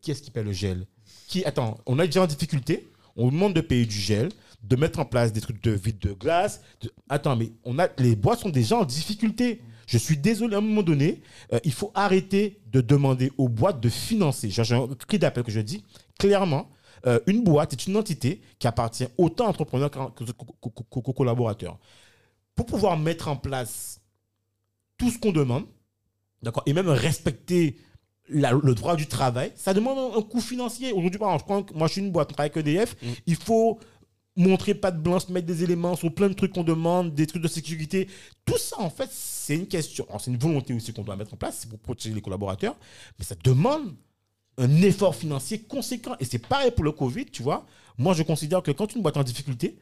[0.00, 0.86] qui est-ce qui paie le gel?
[1.26, 4.28] Qui, Attends, on est déjà en difficulté, on demande de payer du gel,
[4.62, 6.60] de mettre en place des trucs de vide de glace.
[7.08, 9.60] Attends, mais on a, les boîtes sont déjà en difficulté.
[9.88, 11.22] Je suis désolé, à un moment donné,
[11.64, 14.50] il faut arrêter de demander aux boîtes de financer.
[14.50, 15.82] J'ai un cri d'appel que je dis
[16.18, 16.70] clairement.
[17.06, 21.78] Euh, une boîte est une entité qui appartient autant à entrepreneurs qu'aux collaborateurs.
[22.54, 24.00] Pour pouvoir mettre en place
[24.96, 25.64] tout ce qu'on demande,
[26.42, 27.76] d'accord, et même respecter
[28.28, 30.92] la- le droit du travail, ça demande un, un coût financier.
[30.92, 32.96] Aujourd'hui, par exemple, je prends que moi je suis une boîte, on travaille avec EDF,
[33.02, 33.06] Mm.
[33.26, 33.78] il faut
[34.36, 37.42] montrer pas de blanche, mettre des éléments sur plein de trucs qu'on demande, des trucs
[37.42, 38.06] de sécurité.
[38.44, 40.06] Tout ça, en fait, c'est une question.
[40.20, 42.76] C'est une volonté aussi qu'on doit mettre en place, c'est pour protéger les collaborateurs,
[43.18, 43.94] mais ça demande
[44.58, 46.14] un effort financier conséquent.
[46.20, 47.66] Et c'est pareil pour le Covid, tu vois.
[47.96, 49.78] Moi, je considère que quand une boîte en difficulté,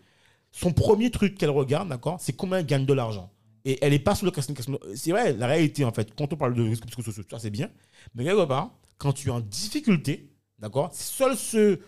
[0.52, 3.30] son premier truc qu'elle regarde, d'accord, c'est comment elle gagne de l'argent.
[3.64, 4.54] Et elle n'est pas sur le question-
[4.94, 7.68] C'est vrai, la réalité, en fait, quand on parle de risques psychosociaux, ça c'est bien.
[8.14, 11.80] Mais quelque part, quand tu es en difficulté, d'accord, seuls ceux.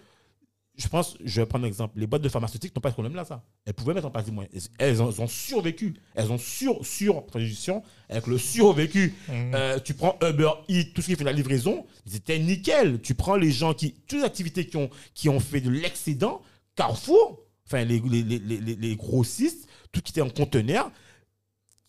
[0.79, 1.99] Je pense, je vais prendre un exemple.
[1.99, 3.43] Les boîtes de pharmaceutiques n'ont pas ce problème-là, ça.
[3.67, 4.71] Elles pouvaient mettre en place des moyens.
[4.79, 5.95] Elles ont, elles ont survécu.
[6.15, 7.25] Elles ont sur, sur,
[8.09, 9.13] avec le survécu.
[9.29, 9.53] Mhm.
[9.55, 13.01] Euh, tu prends Uber Eats, tout ce qui fait la livraison, c'était nickel.
[13.03, 16.43] Tu prends les gens qui, toutes les activités qui ont, qui ont fait de l'excédent,
[16.77, 20.93] Carrefour, enfin les, les, les, les, grossistes, tout qui était en conteneur,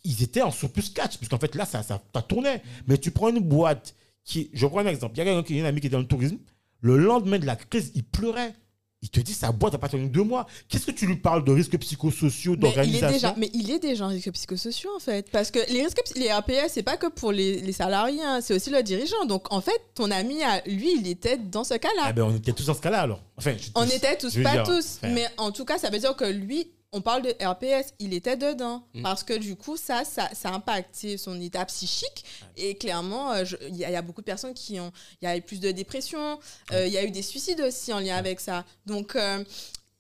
[0.04, 2.63] ils étaient en surplus catch, puisqu'en fait là, ça, ça, ça tournait.
[2.88, 5.60] Mais tu prends une boîte qui, je prends un exemple, il y a quelqu'un qui
[5.60, 6.39] est un ami qui est dans le tourisme,
[6.82, 8.56] le lendemain de la crise, il pleurait.
[9.01, 10.45] Il te dit, sa boîte n'a pas tenu deux mois.
[10.67, 14.05] Qu'est-ce que tu lui parles de risques psychosociaux, Mais d'organisation déjà, mais il est déjà
[14.05, 15.29] en risque psychosociaux en fait.
[15.31, 18.53] Parce que les risques, les RPS, c'est pas que pour les, les salariés, hein, c'est
[18.53, 19.23] aussi le dirigeant.
[19.25, 22.03] Donc en fait, ton ami, lui, il était dans ce cas-là.
[22.07, 23.21] Ah ben, on était tous dans ce cas-là alors.
[23.38, 24.97] Enfin, je- On tous, était tous, pas dire, tous.
[25.01, 28.13] enfin, Mais en tout cas, ça veut dire que lui, on parle de RPS, il
[28.13, 28.84] était dedans.
[28.93, 29.04] Mm.
[29.04, 32.25] Parce que du coup, ça, ça, ça a impacté son état psychique.
[32.58, 34.91] Et clairement, euh, il y, a- il y a beaucoup de personnes qui ont.
[35.21, 36.39] Il y a eu plus de dépression.
[36.71, 38.65] euh, Il y a eu des suicides aussi en lien avec ça.
[38.86, 39.15] Donc.
[39.15, 39.43] euh,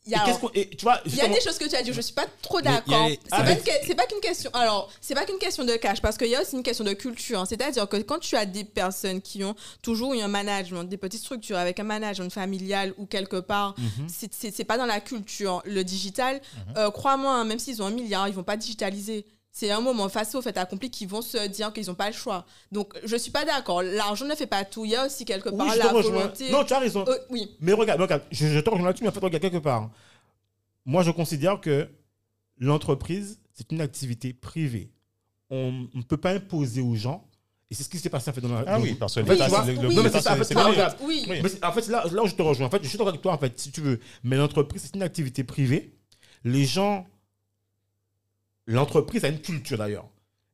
[0.09, 1.75] y Et a- qu'est-ce qu'on- et tu vois, il y a des choses que tu
[1.75, 3.07] as dit, je suis pas trop a d'accord.
[3.09, 4.49] C'est Ah, pas, c'est qu'une question.
[4.53, 6.93] Alors, c'est pas qu'une question de cash, parce qu'il y a aussi une question de
[6.93, 7.39] culture.
[7.41, 7.45] hein.
[7.45, 11.21] C'est-à-dire que quand tu as des personnes qui ont toujours eu un management, des petites
[11.21, 13.75] structures avec un management familial ou quelque part,
[14.07, 15.61] c'est- c'est c'est pas dans la culture.
[15.65, 16.35] Le digital,
[16.67, 16.73] Mhm.
[16.77, 19.25] euh, crois-moi, hein, même s'ils ont un milliard, ils vont pas digitaliser.
[19.51, 22.15] C'est un moment face au fait accompli qu'ils vont se dire qu'ils n'ont pas le
[22.15, 22.45] choix.
[22.71, 23.81] Donc, je suis pas d'accord.
[23.81, 24.85] L'argent ne fait pas tout.
[24.85, 26.51] Il y a aussi quelque Oui, part je te la volonté.
[26.51, 27.03] Non, tu as raison.
[27.07, 27.55] Euh, oui.
[27.59, 29.89] Mais regarde, regarde je, je te rejoins là-dessus, mais en fait, regarde quelque part.
[30.85, 31.87] Moi, je considère que
[32.59, 34.91] l'entreprise, c'est une activité privée.
[35.49, 37.27] On ne peut pas imposer aux gens,
[37.71, 38.63] et c'est ce qui s'est passé en fait dans la.
[38.67, 40.21] Ah dans- oui, parce que En fait, l'État, c'est le- le oui, non, mais c'est
[40.21, 40.35] ça.
[41.03, 41.25] Oui.
[41.27, 41.39] Oui.
[41.41, 43.21] Mais en fait, là, là où je te rejoins, en fait, je suis d'accord avec
[43.21, 43.99] toi, en fait, si tu veux.
[44.23, 45.95] Mais l'entreprise, c'est une activité privée.
[46.43, 47.07] Les gens.
[48.69, 50.07] L'entreprise a une culture d'ailleurs.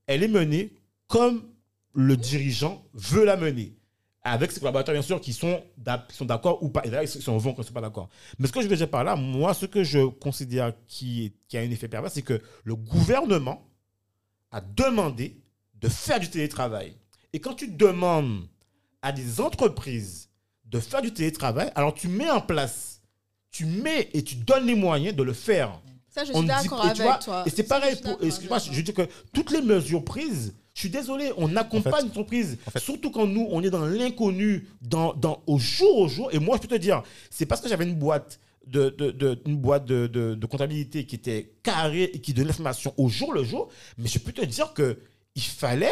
[0.08, 0.72] Elle est menée
[1.08, 1.44] comme
[1.94, 3.74] le dirigeant veut la mener.
[4.24, 5.62] Avec ses collaborateurs, bien sûr, qui sont
[6.22, 6.82] d'accord ou pas.
[6.86, 8.10] Et d'ailleurs, ils sont vont quand ils ne sont pas d'accord.
[8.40, 11.58] Mais ce que je veux dire par là, moi, ce que je considère qui a
[11.60, 13.68] un effet pervers, c'est que le gouvernement
[14.50, 15.38] a demandé
[15.76, 16.96] de faire du télétravail.
[17.34, 18.48] Et quand tu demandes
[19.02, 20.30] à des entreprises
[20.64, 23.02] de faire du télétravail, alors tu mets en place,
[23.52, 25.82] tu mets et tu donnes les moyens de le faire.
[26.16, 27.44] Ça, je On suis d'accord et avec vois, toi.
[27.46, 29.02] Et c'est pareil Excuse-moi, je dis que
[29.34, 32.58] toutes les mesures prises, je suis désolé, on l'entreprise.
[32.68, 36.30] en fait- Surtout quand nous, on est dans l'inconnu, dans, dans, au jour au jour.
[36.34, 38.40] Et moi, je peux te dire, c'est parce que j'avais une boîte.
[38.66, 42.48] De, de, de- une boîte de, de- de comptabilité qui était carrée et qui donnait
[42.48, 44.98] l'information au jour le jour, mais je peux te dire que
[45.36, 45.92] il fallait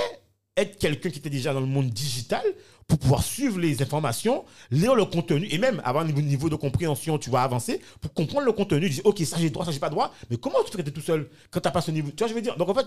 [0.55, 2.43] être quelqu'un qui était déjà dans le monde digital
[2.87, 7.17] pour pouvoir suivre les informations, lire le contenu et même avoir un niveau, de compréhension,
[7.17, 8.89] tu vas avancer pour comprendre le contenu.
[8.89, 11.29] Dis, ok, ça j'ai droit, ça j'ai pas droit, mais comment tu fais tout seul
[11.49, 12.09] quand tu n'as pas ce niveau?
[12.11, 12.85] Tu vois, je veux dire, donc en fait,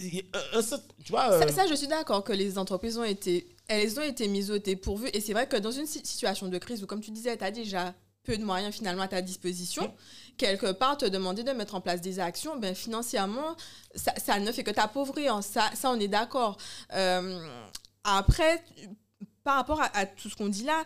[0.00, 1.32] il y a un- un certain- tu vois.
[1.32, 4.50] euh, Ça, ça, je suis d'accord que les entreprises ont été, elles ont été mises
[4.50, 5.08] au dépourvu.
[5.12, 7.42] Et c'est vrai que dans une si- situation de crise où, comme tu disais, tu
[7.42, 9.90] as déjà peu de moyens finalement à ta disposition,
[10.38, 13.56] quelque part, te demander de mettre en place des actions, ben, financièrement,
[13.94, 15.42] ça, ne fait que t'appauvrir.
[15.42, 16.56] Ça, ça, on est d'accord.
[16.94, 17.46] Euh,
[18.04, 18.64] après,
[19.44, 20.84] par rapport à, tout ce qu'on dit là,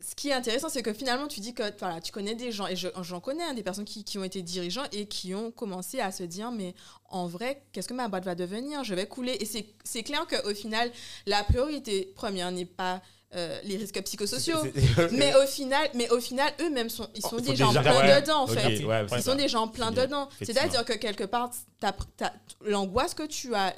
[0.00, 2.66] ce qui est intéressant, c'est que finalement, tu dis que voilà, tu connais des gens,
[2.66, 5.50] et je- j'en connais hein, des personnes qui, qui ont été dirigeants et qui ont
[5.50, 6.74] commencé à se dire, mais
[7.08, 8.84] en vrai, qu'est-ce que ma boîte va devenir?
[8.84, 9.36] Je vais couler.
[9.40, 9.46] Et
[9.84, 10.90] c'est clair qu'au final,
[11.26, 13.00] la priorité première n'est pas
[13.34, 14.58] euh, les risques psychosociaux.
[14.62, 17.72] C'est- c'est- Mais au final, mais au final, eux-mêmes sont, ils sont Oh, déjà, en
[17.72, 18.20] plein ouais.
[18.20, 18.84] dedans en fait.
[18.84, 20.28] ouais, Ils sont déjà en plein dedans.
[20.40, 22.32] C'est-à-dire que quelque part, t'as- t'as-
[22.64, 23.74] l'angoisse que tu as,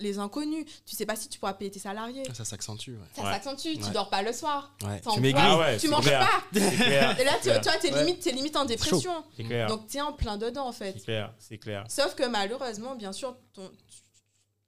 [0.00, 2.22] les inconnus, tu sais pas si tu pourras payer tes salariés.
[2.34, 2.90] Ça s'accentue.
[2.90, 2.96] Ouais.
[3.16, 3.32] Ça Ouais.
[3.32, 4.72] s'accentue, tu dors pas le soir.
[5.12, 5.42] Tu maigris.
[5.44, 6.20] Ah ouais, tu manges clair.
[6.52, 6.60] pas.
[7.18, 8.04] Et là, tu, toi, t'es Ouais.
[8.04, 9.24] limite, t'es limite en dépression.
[9.36, 9.66] C'est clair.
[9.68, 10.94] Donc, t'es en plein dedans, en fait.
[10.98, 11.32] C'est clair.
[11.38, 11.84] C'est clair.
[11.88, 13.70] Sauf que malheureusement, bien sûr, ton,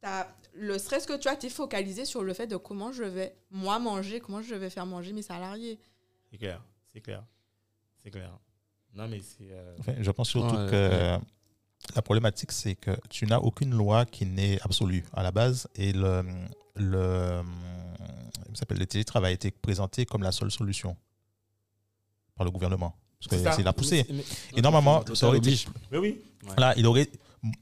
[0.03, 0.09] tu-
[0.55, 3.79] le stress que tu as, t'es focalisé sur le fait de comment je vais, moi,
[3.79, 5.79] manger, comment je vais faire manger mes salariés.
[6.31, 6.63] C'est clair.
[6.93, 7.25] C'est clair.
[8.03, 8.39] C'est clair.
[8.95, 9.49] Non, mais c'est.
[9.51, 11.19] euh, Enfin, je pense surtout Ouais, que ouais.
[11.95, 15.93] la problématique, c'est que tu n'as aucune loi qui n'est absolue à la base et
[15.93, 16.23] le,
[16.77, 17.41] le,
[18.51, 20.95] il s'appelle le télétravail a été présenté comme la seule solution
[22.35, 22.95] par le gouvernement.
[23.19, 24.05] Parce que c'est la poussée.
[24.11, 25.55] Mais- mais- Et normalement, ça aurait été.
[25.91, 26.21] Mais oui.
[26.59, 27.09] Là, il aurait.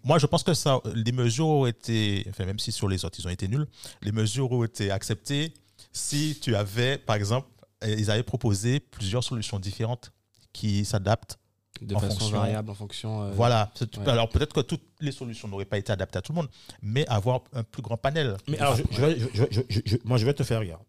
[0.05, 3.19] Moi, je pense que ça, les mesures auraient été, enfin, même si sur les autres
[3.19, 3.67] ils ont été nuls,
[4.03, 5.55] les mesures auraient été acceptées
[5.93, 7.49] si tu avais, par exemple,
[7.85, 10.13] euh, ils avaient proposé plusieurs solutions différentes
[10.53, 11.39] qui s'adaptent.
[11.81, 13.23] De En façon fonction- variable en fonction.
[13.23, 13.73] euh, Voilà.
[13.81, 14.09] Ouais.
[14.11, 16.51] Alors peut-être que toutes les solutions n'auraient pas été adaptées à tout le monde,
[16.83, 18.37] mais avoir un plus grand panel.
[18.49, 20.85] Mais alors, je, je je- moi, je vais te faire regarder.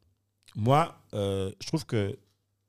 [0.53, 2.19] Moi, euh, je trouve que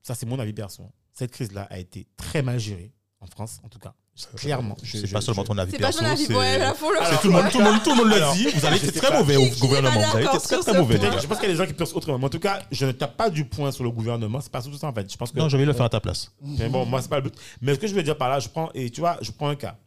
[0.03, 0.85] ça, c'est mon avis perso.
[1.13, 2.93] Cette crise-là a été très mal gérée
[3.23, 3.95] en France, en tout cas.
[4.37, 4.77] Clairement.
[4.83, 6.91] Je- c'est pas seulement ton avis C'est pas perso, ton avis, c'est ouais, là, pour
[6.91, 8.47] le c'est coup, tout le monde, tout le monde, tout le monde le Alors, dit.
[8.55, 10.01] Vous avez été très mauvais au gouvernement.
[10.01, 10.99] Vous avez été d'accord très mauvais.
[10.99, 11.19] point.
[11.21, 12.19] Je pense qu'il y a des gens qui pensent autrement.
[12.19, 14.41] Mais en tout cas, je ne tape pas du poing sur le gouvernement.
[14.41, 15.11] C'est pas tout ça, en fait.
[15.11, 16.31] Je pense que Non, je vais le faire à ta place.
[16.43, 17.35] Mais bon, moi, c'est pas le but.
[17.63, 19.49] Mais ce que je veux dire par là, je prends, et tu vois, je prends
[19.49, 19.79] un cas.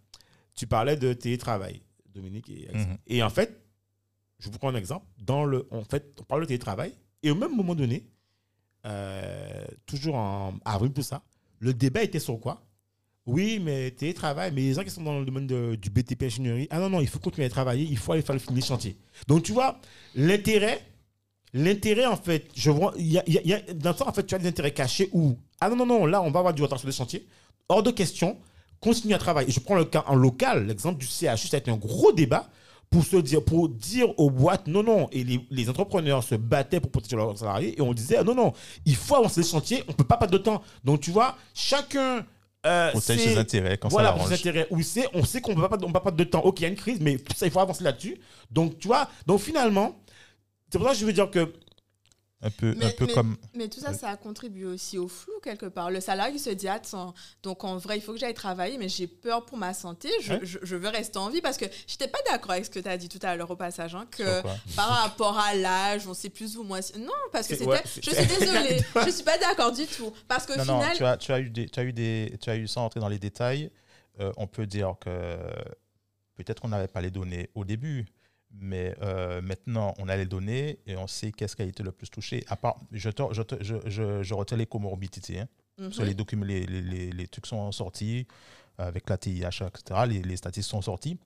[0.56, 1.82] Tu parlais de télétravail,
[2.14, 2.70] Dominique et.
[2.74, 2.98] Mhm.
[3.08, 3.62] Et en fait,
[4.40, 5.06] je vous prends un exemple.
[5.20, 8.08] Dans le, en fait, on parle de télétravail, et au même moment donné,
[8.86, 11.22] euh, toujours en avril, tout ça,
[11.60, 12.62] le débat était sur quoi?
[13.26, 16.68] Oui, mais télétravail, mais les gens qui sont dans le domaine de- du BTP ingénierie,
[16.70, 18.96] ah non, non, il faut continuer à travailler, il faut aller faire le les chantiers.
[19.28, 19.80] Donc, tu vois,
[20.14, 20.80] l'intérêt,
[21.54, 24.28] l'intérêt, en fait, je vois, y a, y a- y a- dans le en fait,
[24.28, 26.62] tu as des intérêts cachés où, ah non, non, non, là, on va avoir du
[26.62, 27.26] retard sur les chantiers.
[27.68, 28.38] Hors de question,
[28.80, 29.52] continue à travailler.
[29.52, 32.48] Je prends le cas en local, l'exemple du CHU, ça a été un gros débat
[32.92, 36.80] pour se dire, pour dire aux boîtes, non, non, et les, les entrepreneurs se battaient
[36.80, 38.54] pour protéger leurs salariés, et on disait, ah, non, non,
[38.86, 40.62] il faut avancer les chantiers, on ne peut pas perdre de temps.
[40.84, 42.24] Donc, tu vois, chacun.
[42.66, 44.68] Euh, Protège c'est- ses intérêts quand voilà, ça intérêts.
[44.72, 46.42] Oui, on sait qu'on ne pas, peut pas perdre de temps.
[46.42, 48.18] Ok, il y a une crise, mais ça, il faut avancer là-dessus.
[48.52, 49.96] Donc, tu vois, donc finalement,
[50.72, 51.54] c'est pour ça que je veux dire que
[52.42, 53.38] Un peu, Mais- un peu mais- comme.
[53.56, 55.90] Mais tout ça, ça a contribué aussi au flou quelque part.
[55.90, 57.14] Le salarié se dit attends,
[57.44, 60.10] donc en vrai, il faut que j'aille travailler, mais j'ai peur pour ma santé.
[60.22, 60.40] Je, Ouais.
[60.44, 62.88] je- je veux rester en vie parce que j'étais pas d'accord avec ce que tu
[62.90, 64.42] as dit tout à l'heure au passage, hein, que
[64.76, 66.82] par rapport à l'âge, on sait plus ou moins.
[67.00, 67.70] Non, parce que c'était.
[67.70, 70.12] ouais, je suis désolée, je suis pas d'accord du tout.
[70.28, 70.98] Parce qu'au Non, non, final.
[70.98, 73.00] tu as, tu as eu des, tu as eu des, tu as eu sans entrer
[73.00, 73.72] dans les détails.
[74.20, 75.38] euh, on peut dire que
[76.36, 78.06] peut-être qu'on n'avait pas les données au début,
[78.60, 81.92] mais euh, maintenant on a les données et on sait qu'est-ce qui a été le
[81.92, 82.44] plus touché.
[82.48, 85.40] À part, je, te- je, te- je, je, je retiens les comorbidités.
[85.40, 85.48] hein,
[85.78, 85.86] Mhm.
[85.88, 88.26] parce que les, documents, les, les, les, les trucs sont sortis
[88.78, 90.06] avec la TIH, etc.
[90.08, 91.18] Les, les statistiques sont sortis.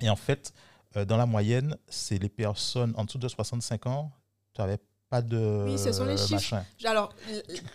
[0.00, 0.52] Et en fait,
[0.96, 4.10] euh, dans la moyenne, c'est les personnes en dessous de 65 ans,
[4.58, 4.78] n'avais
[5.08, 6.32] pas de Oui, ce sont les chiffres.
[6.54, 7.12] machin Alors,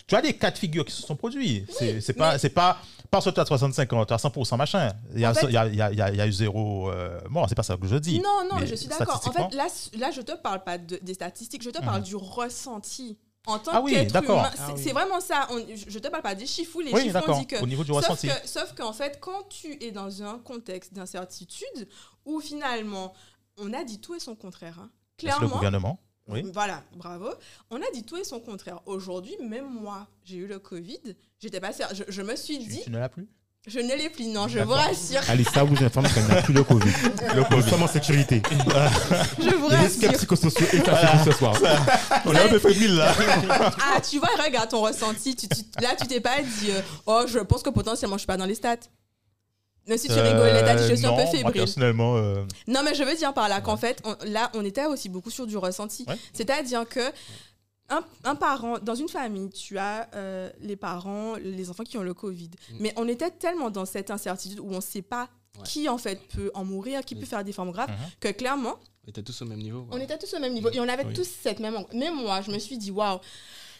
[0.07, 1.65] tu as des cas de figure qui se sont produits.
[1.69, 2.77] C'est c'est pas, mais- c'est pas
[3.09, 4.91] parce que tu as 65 ans, tu as 100% machin.
[5.13, 6.17] Il y a, En fait- il y a, il y a, il y a- il
[6.17, 8.19] y a eu zéro euh, mort, c'est pas ça que je dis.
[8.19, 9.21] Non, non, Mais je suis d'accord.
[9.27, 9.67] En fait, là,
[9.97, 13.17] là je te parle pas de- des statistiques, je te parle du ressenti.
[13.45, 14.81] En tant Ah oui, qu'être humain, Ah c'est oui.
[14.81, 15.47] c'est vraiment ça.
[15.51, 17.39] On- je te parle pas des chiffres ou les oui, chiffres, on d'accord.
[17.39, 18.27] dit que Au niveau du Sauf ressenti.
[18.29, 21.89] que- Sauf qu'en fait, quand tu es dans un contexte d'incertitude
[22.25, 23.13] où finalement,
[23.57, 24.77] on a dit tout et son contraire.
[24.79, 24.89] hein.
[25.19, 26.43] Est-ce le Clairement, gouvernement Oui.
[26.53, 27.27] voilà, bravo.
[27.69, 28.79] On a dit tout et son contraire.
[28.85, 30.99] Aujourd'hui, même moi, j'ai eu le Covid.
[31.41, 33.27] J'étais pas je, je me suis Tu, dit, tu ne l'as plus?
[33.65, 34.25] Je ne l'ai plus.
[34.25, 35.21] Non, je vous rassure.
[35.29, 36.91] Alissa vous informe qu'elle n'a plus le Covid.
[37.35, 37.63] Le Covid.
[37.63, 38.41] Nous sommes en sécurité.
[39.39, 40.17] Je vous Les risques rassure.
[40.17, 41.55] psychosociaux et cachés ce soir.
[42.25, 43.13] On est un peu fébrile là.
[43.81, 45.35] Ah, tu vois, regarde ton ressenti.
[45.37, 48.27] Tu, tu- là, tu t'es pas dit, euh, oh, je pense que potentiellement, je suis
[48.27, 48.75] pas dans les stats.
[49.87, 51.53] Mais si tu rigolais, t'as dit, je suis un Euh, non, peu Moi, fébrile.
[51.53, 54.85] personnellement, euh, Non, mais je veux dire par là qu'en fait, on- là, on était
[54.85, 56.05] aussi beaucoup sur du ressenti.
[56.07, 56.17] Ouais.
[56.33, 57.01] C'est-à-dire que
[57.89, 62.03] un, un parent, dans une famille, tu as euh, les parents, les enfants qui ont
[62.03, 62.49] le Covid.
[62.71, 62.75] Mm.
[62.79, 65.27] Mais on était tellement dans cette incertitude où on ne sait pas
[65.57, 65.63] Ouais.
[65.65, 67.19] qui, en fait, peut en mourir, qui Mm.
[67.19, 67.95] peut faire des formes graves, Mhm.
[68.21, 68.75] que clairement,
[69.05, 69.85] On était tous au même niveau.
[69.91, 70.69] on était tous au même niveau.
[70.71, 71.13] Et on avait Oui.
[71.13, 71.93] tous cette même angoisse.
[71.93, 73.19] Même moi, je me suis dit, waouh,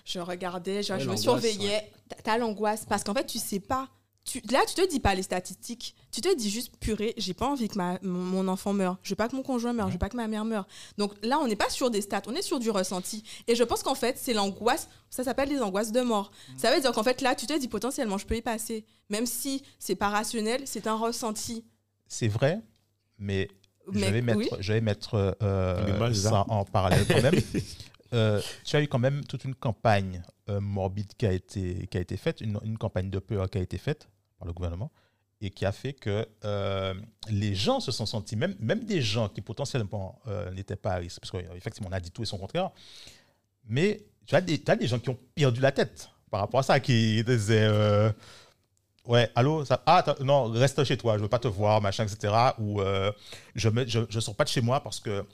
[0.06, 1.89] je regardais, je, Ouais, je me surveillais.
[2.10, 3.88] T'as- T'as l'angoisse parce qu'en fait, tu sais pas.
[4.26, 5.96] Tu, là, tu te dis pas les statistiques.
[6.12, 8.98] Tu te dis juste, purée, j'ai pas envie que ma, mon, mon enfant meure.
[9.04, 9.88] Je veux pas que mon conjoint meure.
[9.88, 10.66] Je veux pas que ma mère meure.
[10.98, 13.24] Donc là, on n'est pas sur des stats, on est sur du ressenti.
[13.48, 14.88] Et je pense qu'en fait, c'est l'angoisse.
[15.10, 16.32] Ça s'appelle les angoisses de mort.
[16.58, 18.86] Ça veut dire qu'en fait, là, tu te dis potentiellement, je peux y passer.
[19.10, 21.66] Même si c'est pas rationnel, c'est un ressenti.
[22.08, 22.62] C'est vrai,
[23.18, 23.50] mais,
[23.92, 24.50] je Mais vais mettre, oui.
[24.60, 26.46] je vais mettre euh, ça.
[26.48, 27.36] en parallèle quand même.
[28.14, 31.98] Euh, tu as eu quand même toute une campagne euh, morbide qui a été, qui
[31.98, 34.08] a été faite, une, une campagne de peur qui a été faite
[34.44, 34.91] par le gouvernement
[35.41, 36.94] et qui a fait que euh,
[37.30, 40.96] les gens se sont sentis, même, même des gens qui potentiellement euh, n'étaient pas à
[40.98, 42.72] risque, parce qu'effectivement on a dit tout et son contraire,
[43.68, 46.60] mais tu as, des, tu as des gens qui ont perdu la tête par rapport
[46.62, 48.12] à ça, qui disaient euh,
[49.06, 52.34] Ouais, allô ça, Ah, non, reste chez toi, je veux pas te voir, machin, etc.
[52.60, 52.80] Ou
[53.54, 55.26] je ne je, je sors pas de chez moi parce que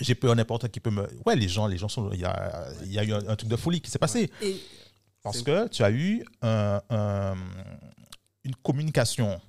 [0.00, 1.06] j'ai peur n'importe qui peut me.
[1.26, 2.10] Ouais, les gens, les gens sont.
[2.14, 4.30] Il y a, il y a eu un, un truc de folie qui s'est passé.
[4.40, 4.56] Et
[5.22, 7.36] Parce que tu as eu un- un-
[8.46, 9.40] une communication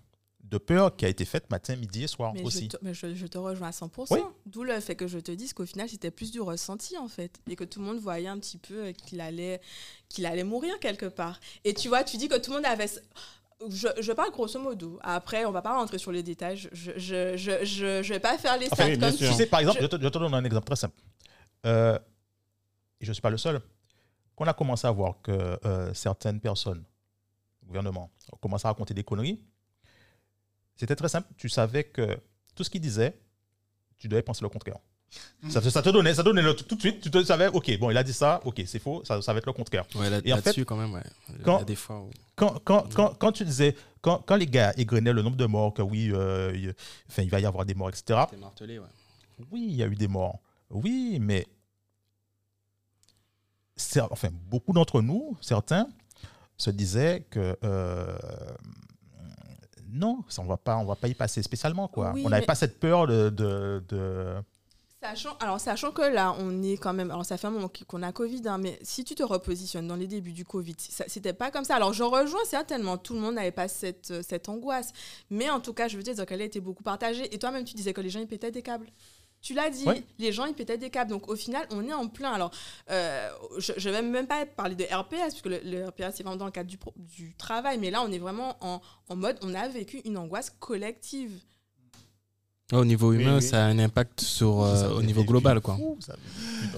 [0.44, 2.68] de peur qui a été faite matin, midi et soir Mais, je aussi.
[2.70, 4.08] te, mais je, je te rejoins à 100%.
[4.12, 4.20] Oui.
[4.46, 7.40] D'où le fait que je te dise qu'au final, c'était plus du ressenti, en fait.
[7.50, 9.60] Et que tout le monde voyait un petit peu euh, qu'il allait,
[10.10, 11.40] qu'il allait mourir quelque part.
[11.66, 12.90] Et tu vois, tu dis que tout le monde avait...
[13.70, 15.00] Je, je parle grosso modo.
[15.02, 16.56] Après, on va pas rentrer sur les détails.
[16.58, 19.28] Je je, je, je, je- vais pas faire les Enfin, stats oui, bien comme sûr.
[19.28, 19.38] Tu tu...
[19.40, 20.96] sais, par exemple, Je- te, je te donne un exemple très simple.
[21.66, 21.98] Euh,
[23.02, 23.60] et je ne suis pas le seul.
[24.36, 25.32] Quand on a commencé à voir que
[25.66, 26.84] euh, certaines personnes,
[27.68, 28.10] gouvernement,
[28.42, 29.40] commencé à raconter des conneries,
[30.76, 31.28] c'était très simple.
[31.38, 32.18] Tu savais que
[32.56, 33.20] tout ce qu'ils disaient,
[33.98, 34.78] tu devais penser le contraire.
[35.50, 37.80] Ça, te- ça te donnait, ça donnait le- tout de suite, tu te savais, ok,
[37.80, 39.86] bon, il a dit ça, ok, c'est faux, ça, ça va être le contraire.
[39.96, 41.02] Ouais, là, Et en là-dessus, quand même, ouais.
[41.30, 42.10] Il y quand- a des fois où.
[42.36, 45.74] Quand, quand, quand, quand tu disais, quand, quand les gars égrenaient le nombre de morts,
[45.74, 46.74] que oui, euh, il,
[47.10, 48.86] enfin, il va y avoir des morts, etc., martelé, ouais.
[49.52, 50.40] Oui, il y a eu des morts.
[50.70, 51.48] Oui, mais
[54.12, 55.88] enfin, beaucoup d'entre nous, certains,
[56.58, 58.18] se disaient que euh,
[59.90, 62.12] non, ça, on va pas, on va pas y passer spécialement quoi.
[62.14, 64.36] Oui, on n'avait mais- pas cette peur de, de, de-
[65.00, 67.12] Sachant, alors, sachant que là, on est quand même.
[67.12, 69.96] Alors, ça fait un moment qu'on a Covid, hein, mais si tu te repositionnes dans
[69.96, 71.76] les débuts du Covid, c'était pas comme ça.
[71.76, 74.92] Alors, je rejoins certainement, tout le monde n'avait pas cette, cette angoisse.
[75.30, 77.34] Mais en tout cas, je veux dire qu'elle a été beaucoup partagée.
[77.34, 78.88] Et toi-même, tu disais que les gens, ils pétaient des câbles.
[79.48, 79.86] Tu l'as dit,
[80.20, 81.10] les gens, ils pétaient des câbles.
[81.12, 82.34] Donc, au final, on est en plein.
[82.34, 82.52] Alors,
[82.90, 83.30] euh,
[83.60, 86.36] je ne vais même pas parler de RPS, parce que le, le RPS, c'est vraiment
[86.36, 87.78] dans le cadre du, pro- du travail.
[87.78, 91.40] Mais là, on est vraiment en, en mode, on a vécu une angoisse collective.
[92.74, 93.42] Au niveau Oui, humain, oui.
[93.42, 95.76] ça a un impact sur, euh, au niveau global, quoi.
[95.76, 96.16] fou, ça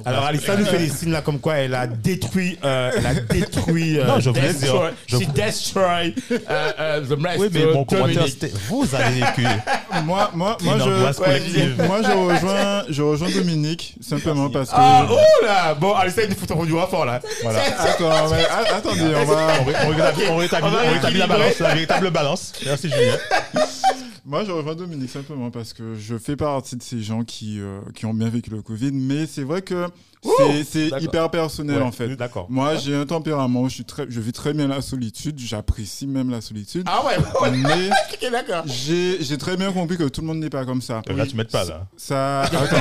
[0.05, 0.25] Alors.
[0.25, 2.59] Alissa nous fait des signes là comme quoi elle a détruit.
[2.63, 3.97] euh, elle a détruit.
[3.97, 6.37] euh, Non, je voulais destroy- dire- je she destroy euh,
[6.79, 9.41] euh, the rest Oui, mais mon commentaire, c'était vous avez vécu
[10.05, 11.83] Moi, moi, moi, je, collective.
[11.87, 14.75] moi, je rejoins, je rejoins Dominique simplement parce que.
[14.77, 17.19] Ah, oh là Bon, Alissa, il faut te du fort là.
[17.41, 17.61] Voilà.
[17.79, 19.47] Attends, mais, a- attendez, on va.
[19.59, 19.75] On, ré-
[20.29, 22.51] on rétablit, la balance, la véritable balance.
[22.63, 23.17] Merci Julien.
[24.29, 27.79] Moi, je rejoins Dominique simplement parce que je fais partie de ces gens qui, euh,
[27.95, 29.87] qui ont bien vécu le Covid, mais c'est vrai que
[30.63, 32.15] c'est- hyper personnel Ouais, en fait.
[32.15, 32.45] D'accord.
[32.47, 36.29] Moi, j'ai un tempérament, je, suis très, je vis très bien la solitude, j'apprécie même
[36.29, 37.89] la solitude, Ah ouais, ouais, mais
[38.23, 38.61] ok, d'accord.
[38.67, 41.01] j'ai j'ai très bien compris que tout le monde n'est pas comme ça.
[41.07, 41.87] Là, tu m'aides pas là.
[41.97, 42.77] Ça, attends.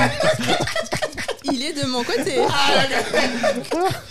[1.51, 2.35] Il est de mon côté.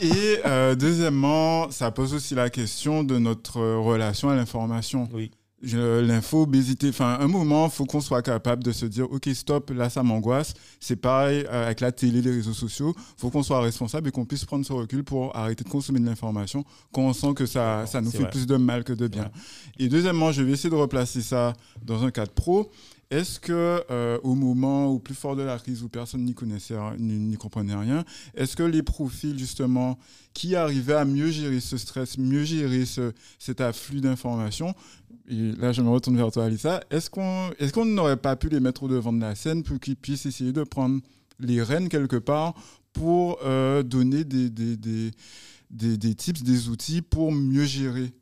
[0.01, 5.09] Et euh, deuxièmement, ça pose aussi la question de notre relation à l'information.
[5.13, 5.31] Oui.
[5.63, 9.71] Je- L'info-obésité, enfin, un moment, il faut qu'on soit capable de se dire, OK, stop,
[9.71, 10.55] là, ça m'angoisse.
[10.79, 12.95] C'est pareil euh, avec la télé, les réseaux sociaux.
[12.97, 15.99] Il faut qu'on soit responsable et qu'on puisse prendre ce recul pour arrêter de consommer
[16.01, 18.31] de l'information quand on sent que ça, ça nous fait vrai.
[18.31, 19.31] plus de mal que de bien.
[19.79, 21.55] Et deuxièmement, je vais essayer de replacer ça
[21.85, 22.71] dans un cadre pro.
[23.11, 26.75] Est-ce que euh, au moment au plus fort de la crise où personne n'y connaissait,
[26.99, 28.05] n'y comprenait rien,
[28.35, 29.99] est-ce que les profils justement
[30.35, 34.75] qui arrivaient à mieux gérer ce stress, mieux gérer ce, cet afflux d'informations,
[35.31, 38.49] et là je me retourne vers toi Alissa, est-ce qu'on est-ce qu'on n'aurait pas pu
[38.49, 41.01] les mettre au devant de la scène pour qu'ils puissent essayer de prendre
[41.39, 42.55] les rênes quelque part
[42.93, 45.11] pour euh, donner des, des, des,
[45.71, 48.13] des, des tips, des outils pour mieux gérer?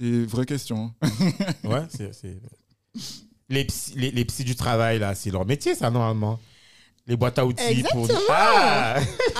[0.00, 0.92] Et vraie question.
[1.02, 1.08] hein.
[1.64, 2.12] Ouais, c'est.
[2.12, 2.40] c'est-
[3.48, 6.40] Les, psy, les, les psys du travail, là, c'est leur métier, ça, normalement.
[7.06, 8.04] Les boîtes à outils pour.
[8.06, 8.26] Exactement.
[8.30, 8.96] Ah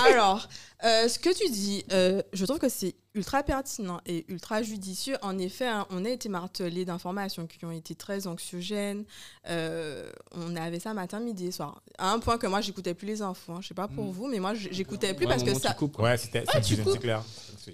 [0.07, 0.47] Alors,
[0.85, 5.15] euh, ce que tu dis, euh, je trouve que c'est ultra pertinent et ultra judicieux.
[5.21, 9.05] En effet, hein, on a été martelé d'informations qui ont été très anxiogènes.
[9.49, 11.81] Euh, on avait ça matin, midi et soir.
[11.97, 13.53] À un point que moi, j'écoutais plus les infos.
[13.53, 13.59] hein.
[13.61, 15.71] Je sais pas pour vous, mais moi, j'écoutais plus Ouais, parce que ça.
[15.71, 16.09] tu coupes, quoi.
[16.09, 17.23] Ouais, c'était Ah, c'est clair.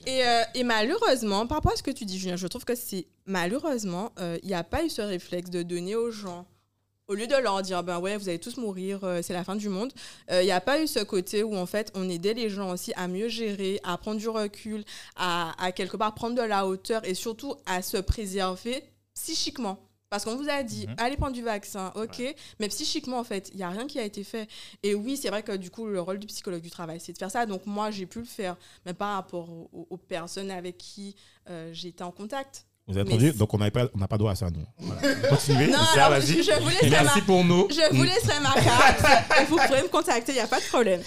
[0.07, 2.76] Et, euh, et malheureusement, par rapport à ce que tu dis, Julien, je trouve que
[2.76, 6.45] c'est malheureusement, euh, il n'y a pas eu ce réflexe de donner aux gens,
[7.12, 9.57] au lieu de leur dire, ben ouais, vous allez tous mourir, euh, c'est la fin
[9.57, 9.91] du monde,
[10.32, 12.72] euh, il n'y a pas eu ce côté où en fait on aidait les gens
[12.72, 14.86] aussi à mieux gérer, à prendre du recul,
[15.18, 18.82] à, à quelque part prendre de la hauteur et surtout à se préserver
[19.14, 19.78] psychiquement.
[20.09, 20.95] Parce qu'on vous a dit, Mhm.
[20.97, 22.22] allez prendre du vaccin, ok,
[22.59, 24.49] mais psychiquement, en fait, il n'y a rien qui a été fait.
[24.84, 27.18] Et oui, c'est vrai que du coup, le rôle du psychologue du travail, c'est de
[27.18, 27.45] faire ça.
[27.45, 31.16] Donc moi, j'ai pu le faire, mais par rapport aux personnes avec qui
[31.49, 32.66] euh, j'étais en contact.
[32.92, 34.66] Vous avez entendu Donc, on n'a pas, on n'a pas droit à ça, nous.
[34.78, 35.16] Voilà.
[35.30, 35.68] Continuez.
[35.68, 36.44] Non, Ça, alors, vas-y.
[36.44, 37.68] je vous ma, Merci pour nous.
[37.70, 40.66] Je vous laisserai ma carte et vous pourrez me contacter, il n'y a pas de
[40.66, 41.02] problème.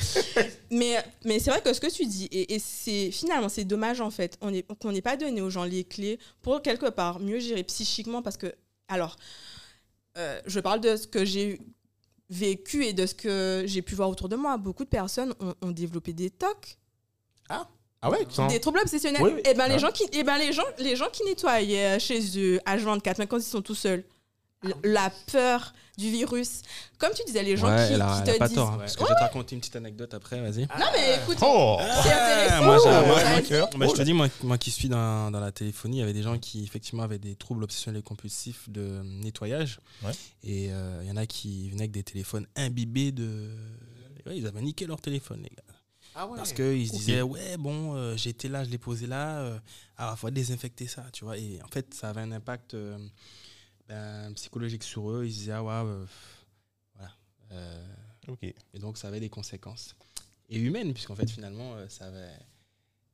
[0.70, 4.00] Mais, mais c'est vrai que ce que tu dis, et, et c'est finalement, c'est dommage
[4.00, 7.38] en fait, est- qu'on n'ait pas donné aux gens les clés pour quelque part mieux
[7.38, 8.52] gérer psychiquement parce que,
[8.88, 9.16] alors,
[10.18, 11.60] euh, je parle de ce que j'ai
[12.30, 14.56] vécu et de ce que j'ai pu voir autour de moi.
[14.56, 16.78] Beaucoup de personnes ont, ont développé des TOC,
[17.48, 17.68] Ah
[18.10, 19.22] ouais sans- des troubles obsessionnels.
[19.22, 19.42] Oui, oui.
[19.44, 19.78] Et ben, les, Ah.
[19.78, 23.38] gens qui, et ben les, gens, les gens qui nettoyaient chez eux H24, même quand
[23.38, 24.04] ils sont tout seuls,
[24.64, 26.62] l- la peur du virus.
[26.98, 28.56] Comme tu disais, les gens Ouais, qui, elle a, qui elle a te pas disent.
[28.56, 28.70] tort.
[28.72, 30.62] hein, parce que je vais te raconter une petite anecdote après, vas-y.
[30.62, 32.64] Non, mais écoute, Oh c'est intéressant.
[32.64, 33.60] moi, j'ai-.
[33.78, 36.12] Bah, je te dis, moi, moi qui suis dans, dans la téléphonie, il y avait
[36.12, 39.78] des gens qui effectivement avaient des troubles obsessionnels et compulsifs de nettoyage.
[40.04, 40.10] Ouais.
[40.42, 43.50] Et euh, il y en a qui venaient avec des téléphones imbibés de.
[44.26, 45.62] Ouais, ils avaient niqué leur téléphone, les gars.
[46.36, 49.58] Parce qu'ils se disaient, ouais, bon, euh, été là, je l'ai posé là, euh,
[49.96, 51.36] ah, faut désinfecter ça, tu vois.
[51.38, 52.98] Et en fait, ça avait un impact euh,
[53.88, 55.24] ben, psychologique sur eux.
[55.26, 56.06] Ils se disaient, ah ouais, euh,
[56.94, 57.12] voilà.
[57.52, 57.84] Euh,
[58.72, 59.94] et donc, ça avait des conséquences.
[60.48, 62.38] Et humaines, puisqu'en fait, finalement, euh, ça avait.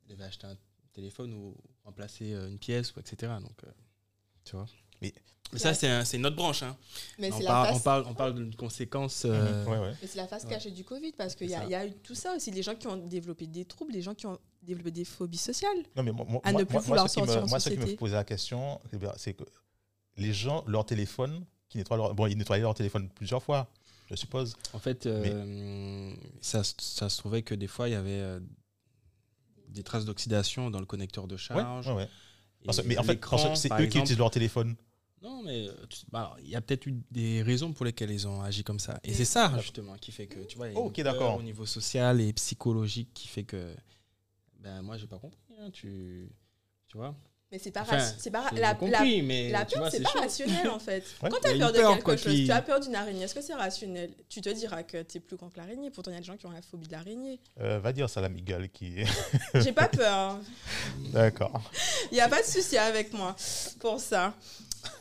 [0.05, 0.57] Ils devaient acheter un
[0.93, 3.33] téléphone ou remplacer euh, une pièce, ou etc.
[3.41, 3.71] Donc, euh,
[4.45, 4.67] tu vois.
[5.01, 5.15] Mais-
[5.53, 6.63] Mais ça, c'est un- c'est une autre branche.
[6.63, 6.77] Hein.
[7.19, 9.25] Mais On, parle, on, parle, on parle d'une conséquence.
[9.25, 9.95] euh, Ouais, ouais.
[10.01, 10.51] Mais c'est la face Ouais.
[10.51, 12.51] cachée du Covid parce qu'il y, y a eu tout ça aussi.
[12.53, 15.77] Les gens qui ont développé des troubles, les gens qui ont développé des phobies sociales.
[15.97, 17.59] Non, mais moi, moi- À ne plus moi, vouloir ce qui me- sortir en moi,
[17.59, 19.43] ce qui me posait la question, eh c'est que
[20.17, 23.69] les gens, leur téléphone, qui nettoient leur, bon, ils nettoyaient leur téléphone plusieurs fois,
[24.09, 24.57] je suppose.
[24.73, 28.41] En fait, euh, ça, se- ça se trouvait que des fois, il y avait euh,
[29.69, 31.89] des traces d'oxydation dans le connecteur de charge.
[31.89, 32.09] ouais, ouais.
[32.63, 33.19] Et Parce que- mais en fait,
[33.57, 34.77] c'est eux qui utilisent leur téléphone.
[35.23, 38.11] Non, mais euh, tu- bah, alors, il y a peut-être eu des raisons pour lesquelles
[38.11, 38.99] ils ont agi comme ça.
[39.05, 40.95] Et c'est ça, justement, qui fait que, tu vois, il y a Oh, une ok,
[41.03, 41.37] peur d'accord.
[41.37, 43.75] au niveau social et psychologique qui fait que,
[44.61, 45.39] ben, moi, j'ai pas compris.
[45.61, 46.31] hein, tu,
[46.89, 47.15] tu vois
[47.53, 49.91] Mais c'est pas, Enfin, c'est pas ra- J'ai la, compris, mais la tu peur, vois,
[49.91, 50.21] c'est c'est pas chaud.
[50.21, 51.05] rationnel en fait.
[51.23, 51.29] Ouais.
[51.29, 52.51] Quand Il tu y a as une peur de peur, quelque quoi, chose, qui- tu
[52.53, 54.11] as peur d'une araignée, est-ce que c'est rationnel?
[54.31, 55.91] Tu te diras que tu es plus grand que l'araignée.
[55.91, 57.41] Pourtant, il y a des gens qui ont la phobie de l'araignée.
[57.61, 59.05] Euh, va dire ça à la gueule qui.
[59.55, 60.39] J'ai pas peur.
[61.13, 61.61] D'accord.
[62.11, 63.37] Il n'y a pas de souci avec moi
[63.81, 64.35] pour ça.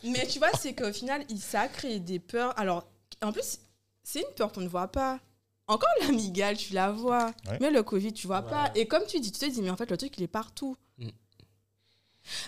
[0.03, 2.57] Mais tu vois, c'est qu'au final, il- ça a créé des peurs.
[2.59, 2.87] Alors,
[3.21, 3.59] en plus,
[4.03, 5.19] c'est une peur qu'on ne voit pas.
[5.67, 7.27] Encore l'amigale, tu la vois.
[7.47, 7.57] Ouais.
[7.61, 8.49] Mais le Covid, tu vois Ouais.
[8.49, 8.71] pas.
[8.75, 10.75] Et comme tu dis, tu te dis, mais en fait, le truc, il est partout.
[10.97, 11.09] Mm.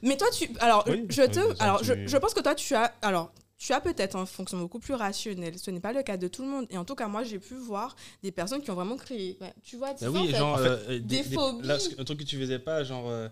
[0.03, 0.49] Mais toi, tu.
[0.59, 1.61] Alors, Oui, je te.
[1.61, 2.93] Alors, je, tu- je pense que toi, tu as.
[3.01, 3.31] Alors.
[3.63, 5.59] Tu as peut-être un fonctionnement beaucoup plus rationnel.
[5.59, 6.65] Ce n'est pas le cas de tout le monde.
[6.71, 9.37] Et en tout cas, moi, j'ai pu voir des personnes qui ont vraiment créé.
[9.39, 10.37] ouais, tu vois, Ben en oui, fait.
[10.39, 11.67] genre, En fait, euh, des phobies.
[11.67, 13.29] là, ce- un truc que tu faisais pas, genre, euh,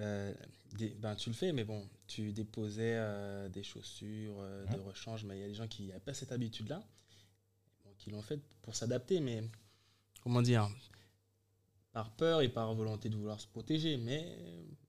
[0.00, 0.30] euh,
[0.76, 5.24] des- ben tu le fais, mais bon, tu déposais euh, des chaussures euh, de rechange,
[5.24, 6.82] mais il y a des gens qui n'avaient pas cette habitude-là,
[7.84, 9.42] bon, qui l'ont fait pour s'adapter, mais
[10.22, 10.68] comment dire,
[11.92, 14.36] par peur et par volonté de vouloir se protéger, mais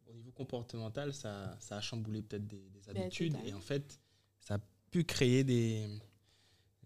[0.07, 3.99] au niveau comportemental, ça, ça a chamboulé peut-être des, des habitudes, et en fait,
[4.41, 4.59] ça a
[4.91, 5.87] pu créer des,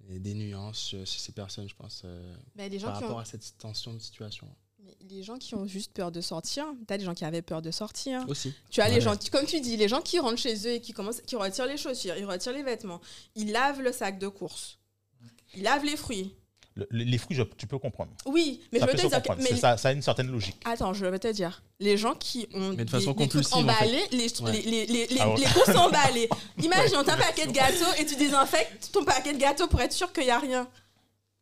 [0.02, 3.20] des, nuances chez ces personnes, je pense, euh, Mais les gens par qui ont rapport
[3.22, 4.48] à cette tension de situation.
[4.88, 7.62] Mais les gens qui ont juste peur de sortir, t'as des gens qui avaient peur
[7.62, 8.24] de sortir.
[8.30, 8.54] Aussi.
[8.70, 10.82] Tu as les gens, qui- comme tu dis, les gens qui rentrent chez eux et
[10.82, 13.02] qui commencent, qui retirent les chaussures, ils retirent les vêtements,
[13.36, 14.78] ils lavent le sac de course,
[15.56, 16.34] ils lavent les fruits.
[16.76, 18.12] Le- le- les fruits, je- tu peux comprendre.
[18.28, 20.28] Oui, mais ça je peut veux te dire, que- mais Ça, ça a une certaine
[20.32, 20.56] logique.
[20.64, 23.44] attends, je vais te dire, les gens qui ont Mais de des, façon des trucs
[23.50, 23.64] compulsive, en fait.
[23.64, 24.52] emballés, les, Ouais.
[24.52, 25.38] les, les, les, les- Ah ouais.
[25.40, 26.30] les courses emballées.
[26.64, 29.92] Imagine, t'as un paquet de gâteaux et tu désinfectes ton paquet de gâteaux pour être
[29.92, 30.68] sûr qu'il n'y a rien.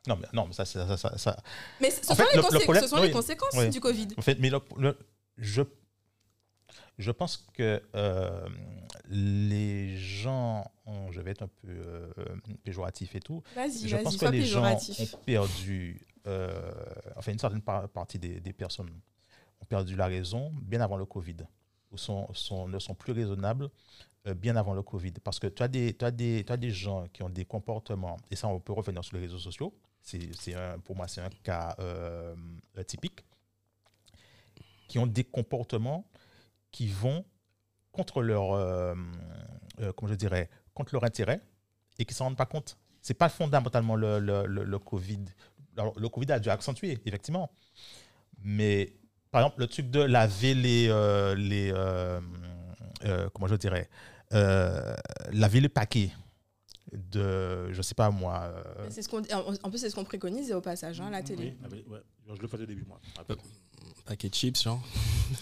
[0.08, 1.44] Non, mais, non, mais ça, ça, ça, ça-
[1.82, 3.08] Mais ce En sont, fait, les, le- le consé- problème- ce sont oui.
[3.08, 3.70] les conséquences Oui.
[3.70, 4.08] du Covid.
[4.18, 4.98] En fait, mais le-
[5.38, 5.62] je,
[6.98, 8.48] je pense que euh,
[9.10, 12.10] les gens, ont- je vais être un peu euh,
[12.64, 16.72] péjoratif et tout, Vas-y, je pense que les gens ont perdu, euh,
[17.16, 18.90] enfin une certaine par- partie des, des personnes
[19.62, 21.38] ont perdu la raison bien avant le Covid,
[21.92, 23.70] ou sont, sont, ne sont plus raisonnables
[24.38, 25.12] bien avant le Covid.
[25.24, 28.36] Parce que tu as, des, as des, as des gens qui ont des comportements, et
[28.36, 29.72] ça on peut revenir sur les réseaux sociaux,
[30.06, 32.36] c'est, pour moi c'est un cas euh,
[32.86, 33.26] typique,
[34.88, 36.06] qui ont des comportements
[36.72, 37.26] qui vont
[37.92, 38.94] contre leur, euh,
[39.80, 41.42] euh, comment je dirais, contre leur intérêt
[41.98, 42.78] et qui ne s'en rendent pas compte.
[43.02, 45.26] C'est pas fondamentalement le, le, le, Covid.
[45.78, 47.52] Le Covid a dû accentuer, effectivement.
[48.42, 48.96] Mais,
[49.32, 50.88] par exemple, le truc de laver les.
[51.38, 51.72] les
[53.34, 53.90] comment je dirais
[54.32, 56.12] Laver les paquets
[57.12, 57.72] de.
[57.72, 58.42] Je sais pas moi.
[58.44, 59.22] euh, C'est ce qu'on-
[59.64, 61.54] en plus, c'est ce qu'on préconise au passage hein, à la télé.
[61.62, 62.00] Oui, ah oui, ouais.
[62.36, 63.00] je le faisais au début, moi.
[64.06, 64.82] Paquet de chips, genre.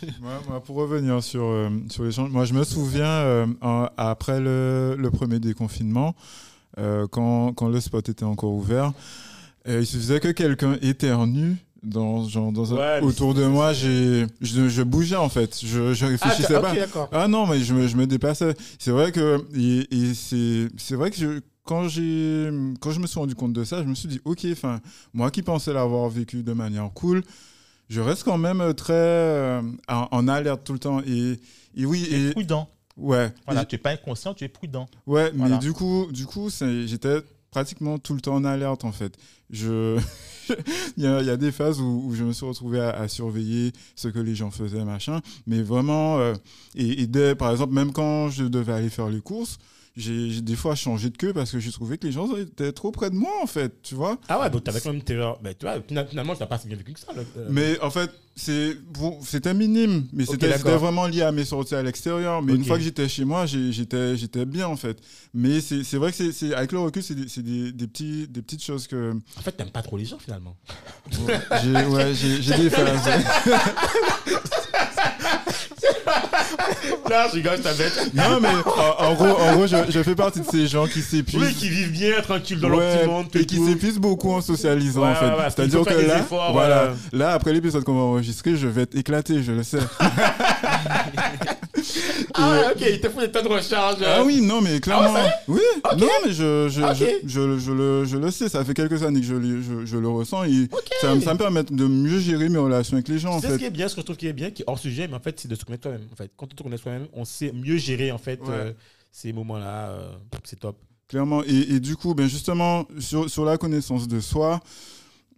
[0.21, 4.39] Moi, moi, pour revenir sur, euh, sur l'échange, moi je me souviens euh, en- après
[4.39, 6.15] le, le premier déconfinement,
[6.77, 8.93] euh, quand, quand le spot était encore ouvert,
[9.67, 14.69] euh, il suffisait que quelqu'un éternue dans, genre, dans Ouais, autour de moi, j'ai, je,
[14.69, 16.73] je bougeais en fait, je, je réfléchissais pas.
[16.73, 17.09] d'accord.
[17.11, 18.53] Ah non, mais je me, je me déplaçais.
[18.79, 22.49] C'est vrai que et, et c'est c'est vrai que je- quand j'ai
[22.81, 24.79] quand je me suis rendu compte de ça, je me suis dit ok, enfin
[25.13, 27.23] moi qui pensais l'avoir vécu de manière cool,
[27.89, 31.39] je reste quand même très euh, en, en alerte tout le temps et
[31.75, 32.69] et oui Tu es et prudent.
[32.97, 34.87] ouais Voilà, Et- tu n'es pas inconscient, tu es prudent.
[35.07, 37.21] ouais mais du coup du coup c'est- j'étais
[37.53, 39.15] pratiquement tout le temps en alerte en fait.
[39.51, 39.99] Je
[40.97, 44.33] il y, a, des phases où, je me suis retrouvé à, surveiller ce que les
[44.33, 46.33] gens faisaient machin, mais vraiment euh,
[46.75, 49.59] et, et dès, par exemple même quand je devais aller faire les courses,
[49.95, 52.91] j'ai des fois changé de queue parce que j'ai trouvé que les gens étaient trop
[52.91, 54.17] près de moi en fait, tu vois.
[54.27, 55.39] Ah ouais, donc t'avais quand même terreur.
[55.43, 57.13] Mais tu vois, fina- finalement, t'as pas si bien vécu que ça.
[57.15, 57.21] là.
[57.37, 61.75] Euh, Mais en fait, c'est bon, c'était minime, mais c'était vraiment lié à mes sorties
[61.75, 62.41] à l'extérieur.
[62.41, 64.97] Mais une fois que j'étais chez moi, j'étais j'étais bien en fait.
[65.35, 68.63] Mais c'est vrai que c'est- avec le recul, c'est des, des, des petits des petites
[68.63, 70.55] choses que En fait, t'aimes pas trop les gens finalement.
[71.19, 73.09] ouais, j'ai j'ai des phases.
[77.09, 77.59] Là, je rigole.
[78.13, 81.01] Non mais en, en gros, en gros, je, je fais partie de ces gens qui
[81.01, 81.41] s'épuisent.
[81.41, 83.25] Oui, qui vivent bien, tranquille dans leur Ouais, petit monde.
[83.35, 85.25] et qui s'épuisent beaucoup en socialisant Ouais, en fait.
[85.27, 86.93] ouais, C'est-à-dire que là, efforts, voilà.
[87.11, 89.79] là après l'épisode qu'on va enregistrer, je vais être éclaté, je le sais.
[92.35, 93.97] Ah ouais, ok, il te faut des temps de recharge.
[94.05, 95.13] Ah oui, non, mais clairement.
[95.13, 95.59] ça oui,
[95.97, 99.19] non, mais je, je, je, je, je le, je le sais, ça fait quelques années
[99.21, 100.67] que je, je, je le ressens et
[101.01, 103.49] ça, me- ça me permet de mieux gérer mes relations avec les gens, en C'est
[103.51, 105.07] ce qui est bien, ce que je trouve qui est bien, qui est hors sujet,
[105.07, 106.07] mais en fait, c'est de se connaître toi-même.
[106.11, 108.47] En fait, quand on te connaît soi-même, on sait mieux gérer en fait Ouais.
[108.49, 108.71] euh,
[109.11, 109.89] ces moments-là.
[109.89, 110.11] euh,
[110.43, 110.77] c'est top.
[111.07, 111.43] Clairement.
[111.43, 114.59] Et, et du coup, ben justement, sur, sur la connaissance de soi,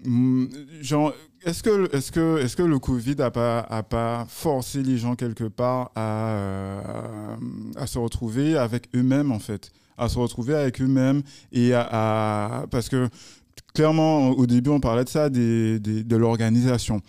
[0.05, 0.49] hum,
[0.81, 1.13] genre,
[1.45, 5.15] est-ce que, est que, est que le Covid n'a pas, a pas forcé les gens
[5.15, 7.35] quelque part à, euh,
[7.75, 9.71] à se retrouver avec eux-mêmes, en fait?
[9.97, 11.21] À se retrouver avec eux-mêmes
[11.51, 13.09] et à, Parce que,
[13.73, 17.01] clairement, au début, on parlait de ça, de l'organisation.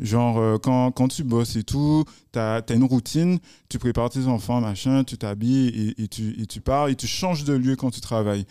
[0.00, 3.38] Genre, euh, quand, quand tu bosses et tout, tu as, une routine,
[3.68, 7.44] tu prépares tes enfants, machin, tu t'habilles et tu, et tu pars et tu changes
[7.44, 8.44] de lieu quand tu travailles.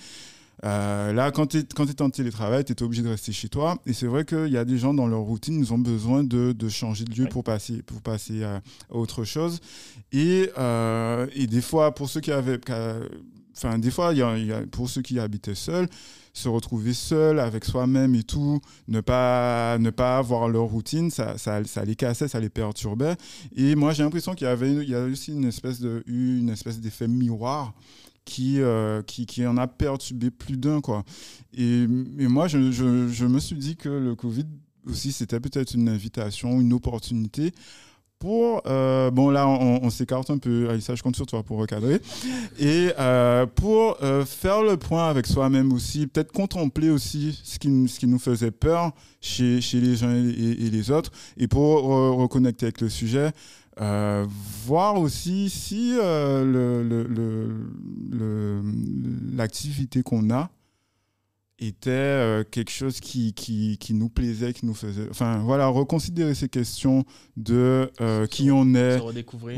[0.63, 3.77] Euh, là, quand tu es, en télétravail, tu es obligé de rester chez toi.
[3.85, 6.53] Et c'est vrai qu'il y a des gens dans leur routine, ils ont besoin de,
[6.53, 9.59] de changer de lieu pour passer, pour passer à, à autre chose.
[10.11, 12.59] Et, euh, et des fois, pour ceux qui avaient.
[13.55, 15.87] Enfin, des fois, il y a- il y a- pour ceux qui habitaient seuls,
[16.33, 21.37] se retrouver seul avec soi-même et tout, ne pas, ne pas avoir leur routine, ça,
[21.37, 23.15] ça, ça les cassait, ça les perturbait.
[23.55, 26.39] Et moi, j'ai l'impression qu'il y avait il y a aussi une espèce de, eu
[26.39, 27.75] une espèce d'effet miroir
[28.25, 30.81] qui, euh, qui, qui en a perturbé plus d'un.
[31.55, 34.45] Et, et moi, je, je, me suis dit que le Covid
[34.87, 37.51] aussi, c'était peut-être une invitation, une opportunité
[38.19, 38.61] pour...
[38.67, 40.69] euh, bon, là, on, s'écarte un peu.
[40.69, 41.99] Alissa, je compte sur toi pour recadrer.
[42.57, 47.99] Et euh, pour faire le point avec soi-même aussi, peut-être contempler aussi ce qui, ce
[47.99, 51.11] qui nous faisait peur chez, chez les gens et, les autres.
[51.35, 53.31] Et pour re- reconnecter avec le sujet,
[53.81, 54.25] euh,
[54.65, 57.69] voir aussi si euh, le- le- le-
[58.11, 58.63] le-
[59.35, 60.49] l'activité qu'on a
[61.59, 65.07] était euh, quelque chose qui, qui, qui nous plaisait, qui nous faisait...
[65.09, 67.05] Enfin, voilà, reconsidérer ces questions
[67.37, 68.99] de euh, qui on est,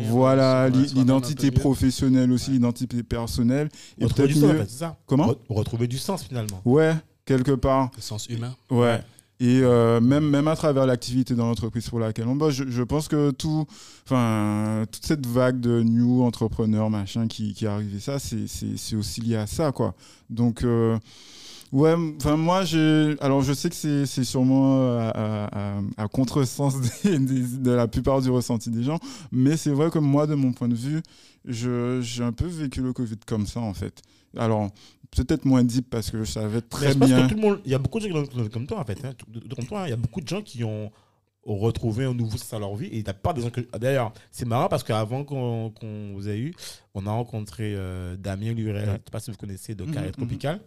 [0.09, 2.53] voilà, l'identité professionnelle aussi, Ouais.
[2.53, 3.69] l'identité personnelle.
[3.97, 4.59] Et Retrouver du sens, en mieux...
[4.59, 4.97] fait, c'est ça.
[5.07, 6.61] Comment Re- Retrouver du sens finalement.
[6.63, 6.93] Ouais,
[7.25, 7.89] quelque part.
[7.95, 8.55] Le sens humain.
[8.69, 9.01] Ouais.
[9.41, 13.09] Et euh, même, même à travers l'activité dans l'entreprise pour laquelle on bosse, je, pense
[13.09, 13.65] que tout,
[14.05, 19.35] toute cette vague de new entrepreneurs, machin, qui, qui est arrivée, ça, c'est- aussi lié
[19.35, 19.93] à ça, quoi.
[20.29, 20.97] Donc, euh,
[21.73, 21.95] ouais,
[22.37, 22.63] moi.
[23.19, 25.09] Alors, je sais que c'est sûrement à,
[25.51, 28.99] à- à- contresens de la plupart du ressenti des gens,
[29.33, 31.01] mais c'est vrai que moi, de mon point de vue,
[31.45, 34.01] j'ai un peu vécu le Covid comme ça, en fait.
[34.37, 34.69] Alors,
[35.11, 37.23] peut-être moins deep parce que je savais très je pense bien.
[37.23, 39.03] que tout le monde, il y a beaucoup de gens qui comme toi en fait,
[39.05, 39.13] hein,
[39.55, 39.87] comme toi, hein.
[39.87, 40.91] il y a beaucoup de gens qui ont
[41.45, 44.67] retrouvé un nouveau sens à leur vie et la des gens que d'ailleurs c'est marrant
[44.67, 45.71] parce qu'avant qu'on
[46.13, 46.55] vous ait eu
[46.95, 49.93] on a rencontré euh, Damien Lurel je ne sais pas si vous connaissez de Mhm,
[49.93, 50.13] Carré mhm.
[50.13, 50.59] Tropical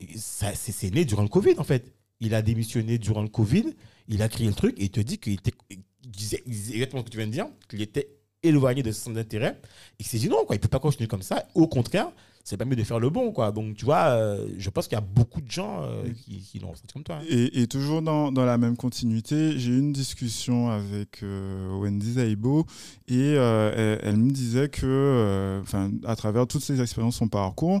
[0.00, 3.66] Et ça c'est né durant le Covid en fait il a démissionné durant le Covid
[4.08, 6.74] il a créé le truc et il te dit qu'il était il disait, il disait
[6.74, 8.08] exactement ce que tu viens de dire qu'il était
[8.42, 9.60] éloigné de son intérêt
[9.98, 12.10] et qu'il s'est dit non quoi il peut pas continuer comme ça au contraire
[12.48, 14.96] c'est pas mieux de faire le bon quoi donc tu vois euh, je pense qu'il
[14.96, 17.24] y a beaucoup de gens euh, qui, qui l'ont ressenti comme toi hein.
[17.28, 22.12] Et, et toujours dans, dans la même continuité, j'ai eu une discussion avec euh, Wendy
[22.12, 22.64] Zaibo
[23.06, 27.80] et elle, elle me disait que, enfin, à travers toutes ses expériences, son parcours,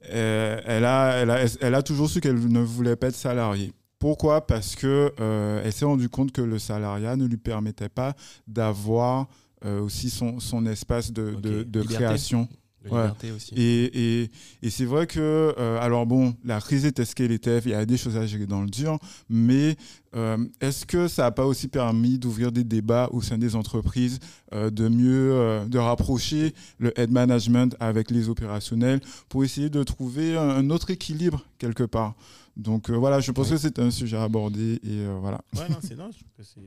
[0.00, 3.72] elle, a, elle, a, elle a toujours su qu'elle ne voulait pas être salariée.
[4.00, 4.46] Pourquoi?
[4.46, 8.14] Parce que euh, elle s'est rendue compte que le salariat ne lui permettait pas
[8.48, 9.28] d'avoir
[9.66, 12.48] euh, aussi son, son espace de, création.
[12.84, 13.02] De Ouais.
[13.02, 13.52] liberté aussi.
[13.56, 14.30] Et, et,
[14.62, 15.20] et c'est vrai que,
[15.58, 18.26] euh, alors bon, la crise était ce qu'elle était, il y a des choses à
[18.26, 19.76] gérer dans le dur, mais
[20.16, 24.18] euh, est-ce que ça n'a pas aussi permis d'ouvrir des débats au sein des entreprises,
[24.54, 30.38] euh, de mieux, de rapprocher le head management avec les opérationnels pour essayer de trouver
[30.38, 32.14] un, un autre équilibre quelque part?
[32.56, 35.42] Donc voilà, je pense que c'est un sujet à aborder et voilà.
[35.54, 36.60] Ouais, non, c'est je trouve que c'est.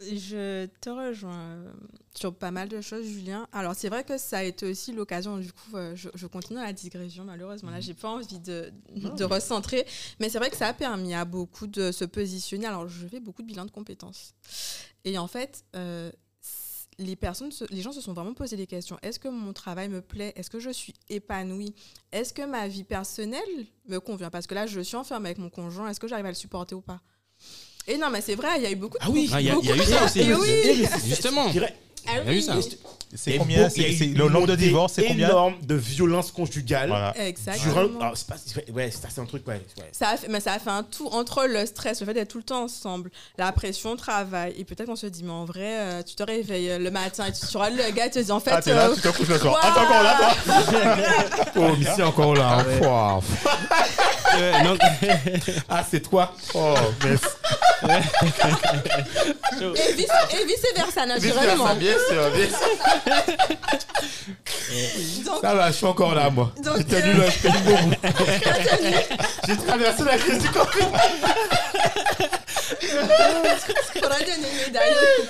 [0.00, 1.72] Je te rejoins euh,
[2.14, 3.46] sur pas mal de choses, Julien.
[3.52, 6.58] Alors, c'est vrai que ça a été aussi l'occasion, du coup, euh, je, je continue
[6.60, 7.70] la digression, malheureusement.
[7.70, 8.72] Là, j'ai pas envie de,
[9.24, 9.86] recentrer.
[10.20, 12.66] Mais c'est vrai que ça a permis à beaucoup de se positionner.
[12.66, 14.34] Alors, je fais beaucoup de bilans de compétences.
[15.04, 16.10] Et en fait, euh,
[16.98, 18.98] les personnes, les gens se sont vraiment posé des questions.
[19.02, 20.32] Est-ce que mon travail me plaît?
[20.34, 21.74] Est-ce que je suis épanouie?
[22.10, 24.30] Est-ce que ma vie personnelle me convient?
[24.30, 25.88] Parce que là, je suis enfermée avec mon conjoint.
[25.88, 27.00] Est-ce que j'arrive à le supporter ou pas?
[27.86, 29.46] Et non, mais c'est vrai, il y a eu beaucoup de Ah oui, Ah, il
[29.46, 30.20] y a- il y a eu ça aussi.
[30.20, 30.86] Et oui.
[31.06, 31.46] Justement.
[31.46, 32.46] Ah Il y a eu oui.
[32.46, 32.78] y
[33.16, 36.88] C'est combien y C'est c'est- le nombre de divorces, c'est combien énorme de violence conjugale.
[36.88, 37.16] Voilà.
[37.18, 37.98] Exactement.
[38.00, 38.34] Ah, c'est pas,
[38.72, 39.54] ouais, ça c'est un truc, ouais.
[39.78, 39.88] ouais.
[39.92, 42.28] Ça a fait, mais ça a fait un tout entre le stress, le fait d'être
[42.30, 45.44] tout le temps ensemble, la pression au travail, et peut-être qu'on se dit, mais en
[45.44, 48.32] vrai, euh, tu te réveilles euh, le matin et tu seras le gars te dit,
[48.32, 49.52] en fait, Ah, t'es là, euh, tu te couches le soir.
[49.54, 52.64] Waouh Ah, t'es encore là, toi Oh, mais c'est encore là.
[52.84, 53.18] Ah
[54.40, 54.62] ouais.
[54.64, 54.76] Non,
[55.68, 56.32] Ah, c'est toi.
[56.54, 56.74] Oh,
[57.04, 57.14] mais
[57.84, 57.88] et
[59.94, 61.74] vice, et vice versa, naturellement.
[61.74, 62.56] bien sûr, bien sûr.
[65.24, 66.50] Donc, Ça va, je suis encore là, moi.
[66.78, 67.24] J'ai tenu euh, le.
[69.48, 70.86] J'ai traversé la crise du Covid.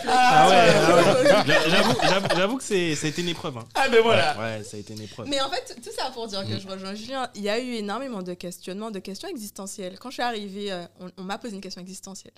[0.07, 1.31] Ah ouais, ah ouais.
[1.31, 3.57] Ah J'avoue, j'avoue, j'avoue que c'est, ça a été une épreuve.
[3.59, 3.67] hein.
[3.75, 4.37] Ah, mais voilà.
[4.39, 5.29] Ouais, ça a été une épreuve.
[5.29, 7.75] Mais en fait, tout ça pour dire que je rejoins Julien, il y a eu
[7.75, 9.99] énormément de questionnements, de questions existentielles.
[9.99, 12.33] Quand je suis arrivée, euh, on, on m'a posé une question existentielle.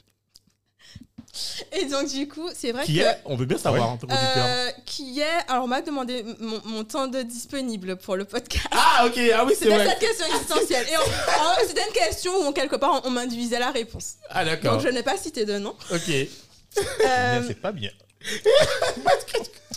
[1.72, 3.00] Et donc, du coup, c'est vrai Qui que.
[3.02, 4.46] est On veut bien savoir, en tant qu'auditeur.
[4.46, 5.48] Euh, qui est.
[5.48, 8.66] Alors, on m'a demandé mon, mon temps de disponible pour le podcast.
[8.70, 9.86] Ah, ok, ah oui, c'est C'était vrai.
[9.88, 10.86] cette question existentielle.
[11.62, 14.14] Et c'était une question où, quelque part, on, on m'induisait la réponse.
[14.30, 14.72] Ah, d'accord.
[14.74, 15.74] Donc, je n'ai pas cité de nom.
[15.90, 16.08] Ok.
[16.08, 17.90] Euh, C'est pas bien.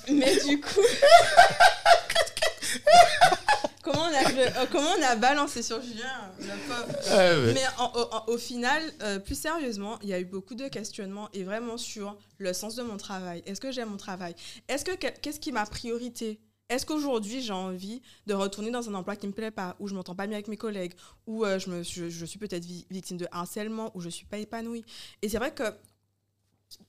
[0.10, 0.82] mais du coup.
[3.84, 7.54] comment, on a, euh, comment on a balancé sur Julien, le pauvre Ah, ouais.
[7.54, 10.68] Mais en- au- en- au final, euh, plus sérieusement, il y a eu beaucoup de
[10.68, 13.42] questionnements et vraiment sur le sens de mon travail.
[13.46, 14.36] Est-ce que j'aime mon travail?
[14.68, 16.40] Est-ce que qu'est-ce qui est ma priorité?
[16.70, 19.96] Est-ce qu'aujourd'hui j'ai envie de retourner dans un emploi qui me plaît pas, où je
[19.96, 20.94] m'entends pas bien avec mes collègues,
[21.26, 24.26] où euh, je, me, je, je suis peut-être vi- victime de harcèlement, où je suis
[24.28, 24.86] pas épanouie?
[25.24, 25.64] Et c'est vrai que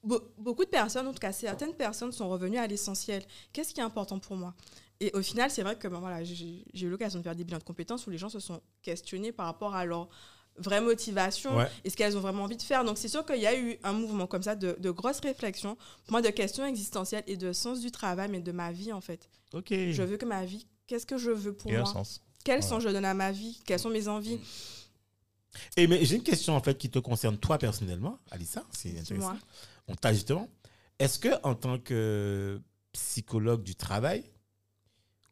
[0.04, 3.22] be- beaucoup de personnes, en tout cas certaines personnes, sont revenues à l'essentiel.
[3.54, 4.54] Qu'est-ce qui est important pour moi?
[5.00, 7.58] Et au final, c'est vrai que ben, voilà, j'ai eu l'occasion de faire des bilans
[7.58, 10.08] de compétences où les gens se sont questionnés par rapport à leur
[10.58, 11.68] vraie motivation Ouais.
[11.84, 12.84] et ce qu'elles ont vraiment envie de faire.
[12.84, 15.76] Donc c'est sûr qu'il y a eu un mouvement comme ça de, de grosses réflexions,
[16.04, 19.00] pour moi de questions existentielles et de sens du travail, mais de ma vie en
[19.00, 19.30] fait.
[19.54, 19.68] Ok.
[19.70, 21.90] Je veux que ma vie, qu'est-ce que je veux pour Et un moi?
[21.92, 22.22] sens.
[22.44, 22.62] Quel Ouais.
[22.62, 23.60] sens je donne à ma vie?
[23.64, 24.38] Quelles sont mes envies?
[25.76, 28.64] Et mais j'ai une question en fait qui te concerne toi personnellement, Alissa.
[28.72, 29.36] C'est intéressant.
[29.88, 30.48] On t'a justement.
[30.98, 32.60] Est-ce que en tant que
[32.92, 34.24] psychologue du travail,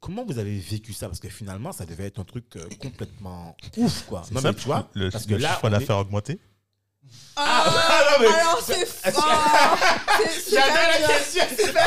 [0.00, 1.06] comment vous avez vécu ça?
[1.08, 4.22] Parce que finalement, ça devait être un truc euh, complètement ouf, quoi.
[4.26, 6.38] C'est Non, mais tu vois, le, parce que le là, chiffre est- d'affaires a augmenté.
[7.36, 9.78] Ah, Ah, non, mais- alors c'est fort
[10.50, 11.42] J'adore la question.
[11.56, 11.80] C'est pas.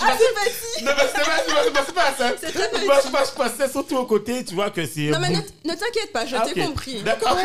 [0.00, 1.24] Ah, c'est petit Non, mais c'est
[1.72, 2.32] pas, c'est pas- ça.
[2.40, 2.84] C'est très.
[2.86, 5.10] Moi, je, pensais surtout au côté, tu vois, que c'est.
[5.10, 6.66] Non mais ne, t'inquiète pas, je Ah, t'ai ok.
[6.68, 7.02] compris.
[7.02, 7.36] D'accord.
[7.38, 7.42] Je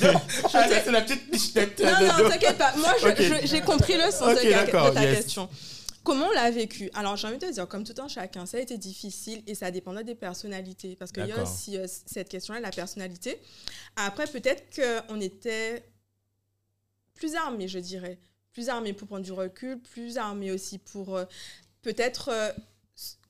[0.00, 0.14] t'ai.
[0.52, 1.80] Ah, c'est la petite pichenette.
[1.80, 2.72] Non, de- non, t'inquiète pas.
[2.76, 2.94] Moi,
[3.44, 4.50] j'ai compris le sens Ok, de,
[4.92, 5.48] ta- question.
[6.02, 6.90] Comment on l'a vécu?
[6.94, 9.54] Alors, j'ai envie de te dire, comme tout un chacun, ça a été difficile et
[9.54, 10.96] ça dépendait des personnalités.
[10.96, 13.38] Parce qu'il y a aussi euh, cette question-là, la personnalité.
[13.96, 15.84] Après, peut-être qu'on était
[17.14, 18.18] plus armés, je dirais.
[18.52, 21.24] Plus armés pour prendre du recul, plus armés aussi pour euh,
[21.82, 22.30] peut-être.
[22.30, 22.50] euh,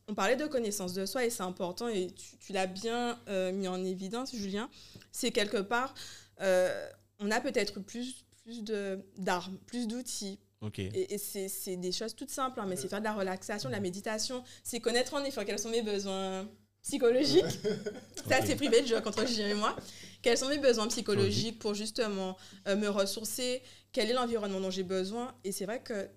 [0.07, 3.17] on parlait de connaissance de soi et c'est important et tu, tu l'as bien
[3.53, 4.69] mis en évidence, Julien.
[5.13, 5.95] C'est quelque part,
[6.41, 8.65] on a peut-être plus, plus
[9.17, 10.41] d'armes, plus d'outils.
[10.61, 10.79] Ok.
[10.79, 13.69] Et, et c'est c'est des choses toutes simples, hein, mais c'est faire de la relaxation,
[13.69, 16.47] de la méditation, c'est connaître en effet quels sont mes besoins
[16.83, 17.61] psychologiques.
[18.29, 19.77] Ça, c'est privé de jeu contre Julien et moi.
[20.23, 22.37] Quels sont mes besoins psychologiques pour justement
[22.69, 23.63] euh, me ressourcer?
[23.93, 25.35] Quel est l'environnement dont j'ai besoin?
[25.45, 26.09] Et c'est vrai que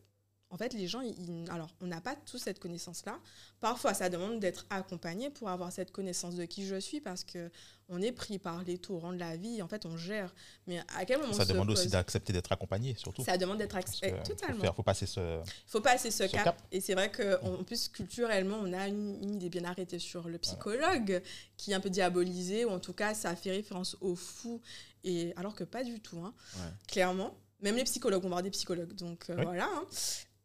[0.53, 3.19] en fait, les gens, ils- alors, on n'a pas tous cette connaissance-là.
[3.59, 7.49] Parfois, ça demande d'être accompagné pour avoir cette connaissance de qui je suis parce que
[7.89, 9.61] on est pris par les torrents de la vie.
[9.61, 10.33] En fait, on gère.
[10.67, 13.23] Mais à quel moment Ça on se demande aussi d'accepter d'être accompagné, surtout.
[13.23, 14.11] Ça demande d'être accepté.
[14.11, 14.55] que Totalement.
[14.57, 15.41] Faut, faire- faut passer ce.
[15.67, 16.43] faut passer ce Ce cap.
[16.43, 16.61] cap.
[16.71, 20.37] Et c'est vrai qu'en plus, culturellement, on a une, une idée bien arrêtée sur le
[20.37, 21.21] psychologue,
[21.57, 24.61] qui est un peu diabolisé, ou en tout cas, ça fait référence au fou,
[25.03, 26.71] et, alors que pas du tout, hein, Ouais.
[26.87, 27.35] clairement.
[27.61, 29.43] Même les psychologues, on va avoir des psychologues, donc euh, Oui.
[29.45, 29.65] voilà.
[29.73, 29.85] hein.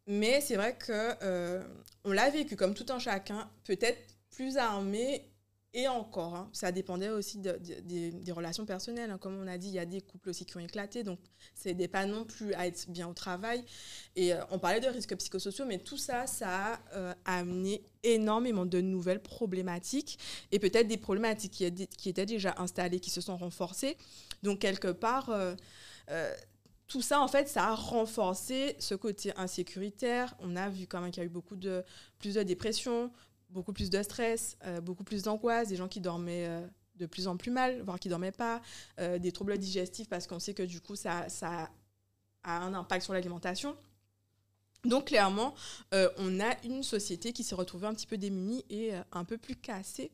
[0.09, 1.63] Mais c'est vrai que euh,
[2.05, 3.99] on l'a vécu comme tout un chacun, peut-être
[4.31, 5.31] plus armé,
[5.75, 9.11] et encore, hein, ça dépendait aussi de- de- des, relations personnelles.
[9.11, 9.19] hein.
[9.19, 11.19] Comme on a dit, il y a des couples aussi qui ont éclaté, donc
[11.55, 13.63] ça n'aidait pas non plus à être bien au travail.
[14.17, 18.65] Et euh, on parlait de risques psychosociaux, mais tout ça, ça a euh, amené énormément
[18.65, 20.19] de nouvelles problématiques
[20.53, 23.99] et peut-être des problématiques qui, étaient- déjà installées, qui se sont renforcées.
[24.43, 25.31] Donc, quelque part,
[26.89, 30.35] tout ça, en fait, ça a renforcé ce côté insécuritaire.
[30.41, 31.85] On a vu quand même qu'il y a eu beaucoup de,
[32.19, 33.13] plus de dépression,
[33.51, 36.67] beaucoup plus de stress, euh, beaucoup plus d'angoisse, des gens qui dormaient euh,
[36.97, 38.63] de plus en plus mal, voire qui dormaient pas,
[39.01, 41.69] euh, des troubles digestifs parce qu'on sait que du coup, ça, ça
[42.43, 43.77] a un impact sur l'alimentation.
[44.85, 45.55] Donc clairement,
[45.93, 49.57] on a une société qui s'est retrouvée un petit peu démunie et un peu plus
[49.57, 50.13] cassée,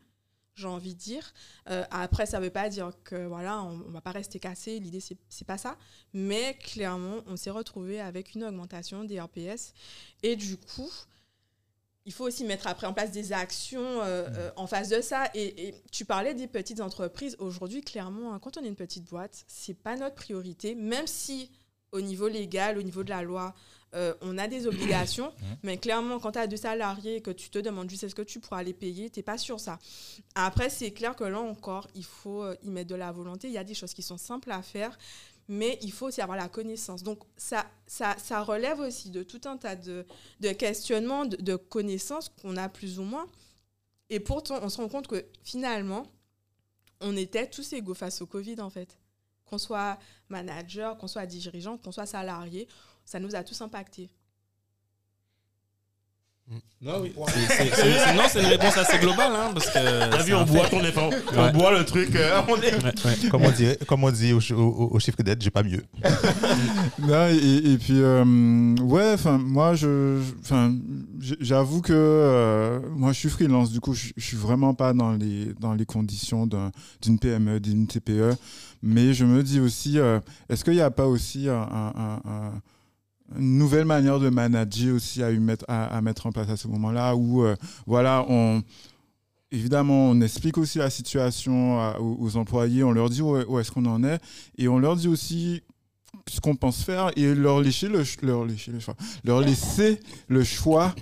[0.55, 1.33] j'ai envie de dire.
[1.71, 4.79] Euh, après, ça ne veut pas dire que voilà, on, ne va pas rester cassé.
[4.79, 5.77] L'idée c'est c'est pas ça,
[6.13, 9.73] mais clairement, on s'est retrouvé avec une augmentation des RPS
[10.23, 10.91] et du coup.
[12.07, 15.25] Il faut aussi mettre après en place des actions euh, euh, en face de ça.
[15.33, 17.35] Et, et tu parlais des petites entreprises.
[17.39, 21.51] Aujourd'hui, clairement, hein, quand on est une petite boîte, c'est pas notre priorité, même si
[21.93, 23.55] au niveau légal, au niveau de la loi,
[23.95, 25.33] euh, on a des obligations,
[25.63, 28.23] mais clairement, quand tu as deux salariés et que tu te demandes juste est-ce que
[28.23, 29.79] tu pourras les payer, tu n'es pas sur ça.
[30.35, 33.49] Après, c'est clair que là encore, il faut euh, y mettre de la volonté.
[33.49, 34.99] Il y a des choses qui sont simples à faire,
[35.49, 37.03] mais il faut aussi avoir la connaissance.
[37.03, 40.07] Donc, ça, ça, ça relève aussi de tout un tas de,
[40.41, 43.27] de questionnements, de, de connaissances qu'on a plus ou moins.
[44.11, 46.07] Et pourtant, on se rend compte que finalement,
[47.01, 48.99] on était tous égaux face au Covid, en fait.
[49.45, 52.67] Qu'on soit manager, qu'on soit dirigeant, qu'on soit salarié,
[53.05, 54.11] ça nous a tous impactés.
[56.83, 57.15] Non, oui.
[57.29, 60.11] C'est- c'est- c'est- c'est- non, c'est une réponse assez globale, hein, parce que.
[60.11, 61.11] T'as vu, on boit ton effort.
[61.35, 61.53] On Ouais.
[61.53, 62.15] boit le truc.
[62.15, 62.75] euh, on est...
[62.85, 63.29] Ouais, ouais.
[63.31, 65.83] Comme on dit, comme on dit au, au- au chiffre d'aide, j'ai pas mieux.
[67.09, 70.21] Là, et, et puis, euh, ouais, enfin, moi, je,
[71.41, 75.13] j'avoue que euh, moi, je suis freelance, du coup, je, je suis vraiment pas dans
[75.13, 78.35] les, dans les conditions d'un- d'une PME, d'une TPE.
[78.83, 82.21] Mais je me dis aussi, euh, est-ce qu'il n'y a pas aussi un- un- un-
[82.31, 82.63] un-
[83.39, 87.15] une nouvelle manière de manager aussi à, mettre, à, mettre en place à ce moment-là
[87.17, 87.57] où, euh,
[87.87, 88.63] voilà, on.
[89.51, 93.87] Évidemment, on explique aussi la situation aux, employés, on leur dit où, où est-ce qu'on
[93.87, 94.19] en est,
[94.59, 95.63] et on leur dit aussi
[96.29, 100.43] ce qu'on pense faire et leur laisser le, leur laisser le choix, leur laisser le
[100.43, 100.95] choix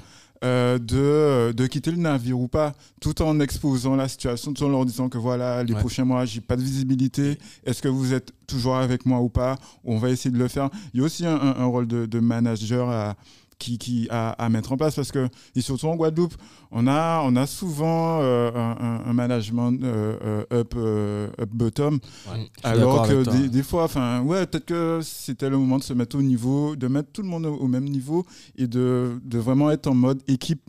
[0.45, 4.69] euh, de, de quitter le navire ou pas, tout en exposant la situation, tout en
[4.69, 5.81] leur disant que voilà, les Ouais.
[5.81, 9.57] prochains mois, j'ai pas de visibilité, est-ce que vous êtes toujours avec moi ou pas,
[9.85, 10.69] on va essayer de le faire.
[10.95, 13.15] Il y a aussi un, un- un rôle de, de manager à,
[13.59, 16.35] qui, qui, à, à mettre en place parce que, et surtout en Guadeloupe,
[16.71, 20.17] on a, on a souvent euh, un, management euh,
[20.53, 21.99] euh, up, euh, up bottom,
[22.33, 25.93] Ouais, alors que des, des fois, enfin, ouais, peut-être que c'était le moment de se
[25.93, 28.25] mettre au niveau, de mettre tout le monde au, au même niveau
[28.57, 30.63] et de, de vraiment être en mode équipe.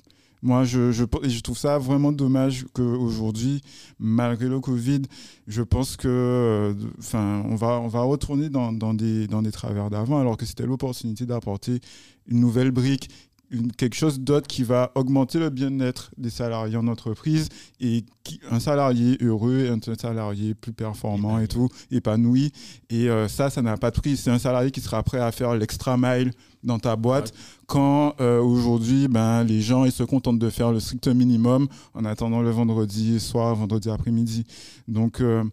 [0.46, 3.62] Moi, je, je, je trouve ça vraiment dommage qu'aujourd'hui,
[3.98, 5.04] malgré le Covid,
[5.48, 9.90] je pense que, enfin, on va, on va retourner dans, dans des, dans des travers
[9.90, 11.80] d'avant, alors que c'était l'opportunité d'apporter
[12.28, 13.10] une nouvelle brique,
[13.50, 17.50] une, quelque chose d'autre qui va augmenter le bien-être des salariés en entreprise
[17.80, 22.52] et qui, un salarié heureux un salarié plus performant et tout, épanoui.
[22.90, 24.18] Et euh, ça, ça n'a pas de prix.
[24.18, 26.32] C'est un salarié qui sera prêt à faire l'extra mile
[26.64, 27.34] dans ta boîte
[27.68, 32.06] quand euh, aujourd'hui, ben, les gens ils se contentent de faire le strict minimum en
[32.06, 34.46] attendant le vendredi soir, vendredi après-midi.
[34.88, 35.44] Donc, euh,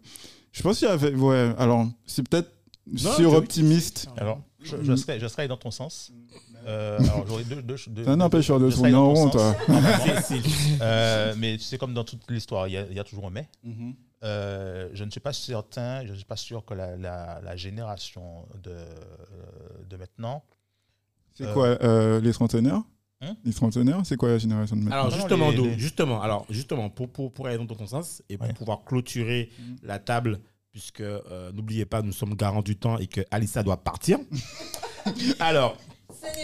[0.51, 1.15] je pense qu'il y avait.
[1.15, 2.51] Ouais, alors, c'est peut-être
[2.95, 4.09] sur-optimiste.
[4.17, 6.11] Alors, je, je serais, je serais dans ton sens.
[6.67, 9.55] Euh, alors, j'aurais deux, deux, deux- Ça n'empêche de tourner en rond, toi.
[10.03, 13.03] C'est- c'est- Euh, mais c'est comme dans toute l'histoire, il y, a, il y a
[13.03, 13.47] toujours un mais.
[14.23, 17.55] Euh, je ne suis pas certain, je ne suis pas sûr que la, la- la
[17.55, 18.85] génération de, euh,
[19.89, 20.43] de maintenant.
[21.33, 22.81] C'est Euh, quoi, euh, les trentenaires?
[23.21, 23.35] Hein?
[23.45, 24.95] Les trentenaires, c'est quoi la génération de maintenant?
[24.97, 27.85] Alors Non, justement, les- Do, les- justement, alors justement, pour, pour, pour aller dans ton
[27.87, 28.53] sens et pour Ouais.
[28.53, 29.75] pouvoir clôturer Mhm.
[29.83, 30.39] la table,
[30.71, 34.19] puisque euh, n'oubliez pas, nous sommes garants du temps et que Alissa doit partir.
[35.39, 35.77] alors,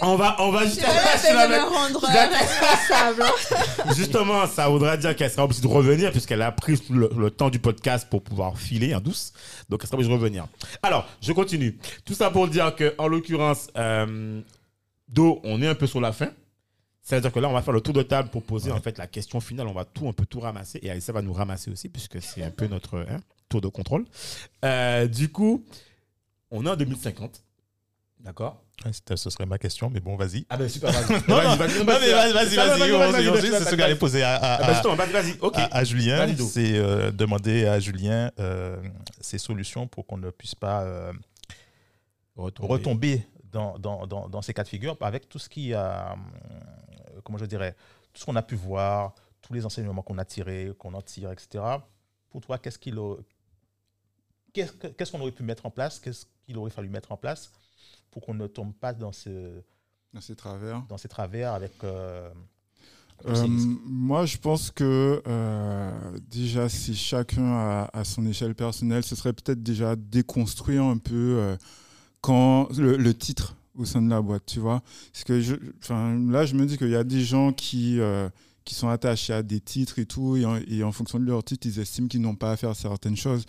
[0.02, 3.96] on va, on va Je juste- vais me rendre Je responsable.
[3.96, 7.50] justement, ça voudra dire qu'elle sera obligée de revenir puisqu'elle a pris le, le temps
[7.50, 9.34] du podcast pour pouvoir filer en douce.
[9.70, 10.48] Donc, elle sera obligée de revenir.
[10.84, 11.78] Alors, je continue.
[12.06, 14.42] Tout ça pour dire que, en l'occurrence, euh,
[15.08, 16.30] Do, on est un peu sur la fin.
[17.02, 18.78] C'est-à-dire que là, on va faire le tour de table pour poser Ouais.
[18.78, 19.68] en fait la question finale.
[19.68, 22.44] On va tout un peu tout ramasser et Alissa va nous ramasser aussi puisque c'est
[22.44, 24.04] un peu notre hein, tour de contrôle.
[24.66, 25.64] Euh, du coup,
[26.52, 27.42] on est en 2050.
[28.20, 28.62] D'accord?
[28.86, 30.46] Ouais, c'était- Ce serait ma question, mais bon, vas-y.
[30.50, 31.14] Ah ben super, vas-y.
[31.28, 31.86] Non, Vas-y, non,
[32.34, 33.42] vas-y, vas-y, vas-y, vas-y.
[33.52, 34.74] C'est ce que j'allais poser à, à- Ah ben,
[35.64, 36.18] à- à Julien.
[36.48, 38.78] C'est euh, demander à Julien euh,
[39.20, 41.12] ses solutions pour qu'on ne puisse pas euh,
[42.68, 47.20] retomber dans, dans, dans, dans ces cas de figure avec tout ce qui a, euh,
[47.24, 47.76] comment je dirais,
[48.14, 51.32] tout ce qu'on a pu voir, tous les enseignements qu'on a tirés, qu'on en tire,
[51.32, 51.64] etc.
[52.30, 53.00] Pour toi, qu'est-ce qu'il
[54.54, 56.00] qu'est-ce qu'on aurait pu mettre en place?
[56.00, 57.52] Qu'est-ce qu'il aurait fallu mettre en place
[58.18, 59.62] pour qu'on ne tombe pas dans, ce,
[60.12, 60.84] Dans ces travers.
[60.90, 62.28] dans ces travers avec euh,
[63.28, 65.92] Euh, moi, je pense que euh,
[66.32, 71.56] déjà, si chacun à, à son échelle personnelle, ce serait peut-être déjà déconstruire un peu
[72.22, 74.82] quand le, le titre au sein de la boîte, tu vois.
[75.14, 75.54] Parce que je,
[76.32, 78.00] là, je me dis qu'il y a des gens qui,
[78.66, 81.44] qui sont attachés à des titres et tout, et en, et en fonction de leur
[81.44, 83.46] titre, ils estiment qu'ils n'ont pas à faire certaines choses,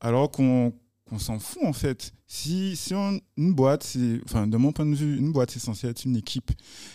[0.00, 0.72] alors qu'on
[1.08, 2.12] qu'on s'en fout en fait.
[2.26, 5.58] Si, si on- une boîte, c'est, enfin, de mon point de vue, une boîte, c'est
[5.58, 6.50] censé être une équipe.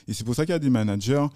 [0.08, 1.28] Et c'est pour ça qu'il y a des managers.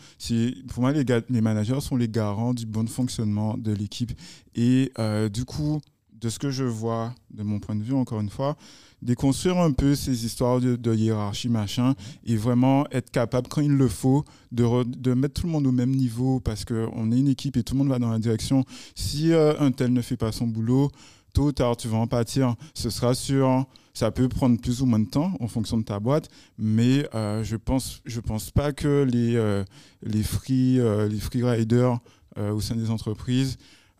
[0.69, 4.11] Pour moi, les, managers sont les garants du bon fonctionnement de l'équipe.
[4.55, 5.79] Et euh, du coup,
[6.23, 8.55] de ce que je vois, de mon point de vue, encore une fois,
[9.01, 11.95] déconstruire un peu ces histoires de, hiérarchie, machin,
[12.25, 15.91] et vraiment être capable, quand il le faut, de mettre tout le monde au même
[15.91, 18.63] niveau, parce qu'on est une équipe et tout le monde va dans la direction.
[18.95, 20.89] Si euh, un tel ne fait pas son boulot,
[21.33, 22.55] tôt ou tard, tu vas en pâtir.
[22.73, 23.65] Ce sera sur...
[23.95, 26.27] Ça peut prendre plus ou moins de temps en fonction de ta boîte,
[26.57, 29.63] mais euh, je pense, je pense pas que les, euh,
[30.01, 31.99] les, free, euh, les free riders
[32.35, 33.57] au sein des entreprises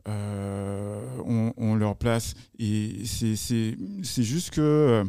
[0.08, 2.34] ont, leur place.
[2.58, 5.04] Et c'est- juste que.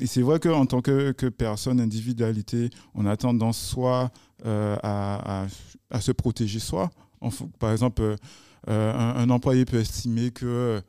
[0.00, 4.12] et c'est vrai qu'en tant que, que personne, individualité, on a tendance soit
[4.44, 5.46] à,
[5.90, 6.90] à- se protéger soi.
[7.58, 8.14] Par exemple,
[8.68, 10.80] un employé peut estimer que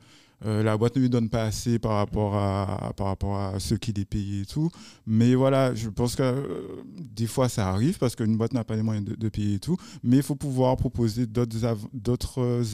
[0.44, 3.74] euh, la boîte ne lui donne pas assez par rapport à, par rapport à ce
[3.74, 4.70] qu'il est payé et tout.
[5.06, 8.76] Mais voilà, je pense que euh, des fois ça arrive parce qu'une boîte n'a pas
[8.76, 9.76] les moyens de, de payer et tout.
[10.02, 11.86] Mais il faut pouvoir proposer d'autres av-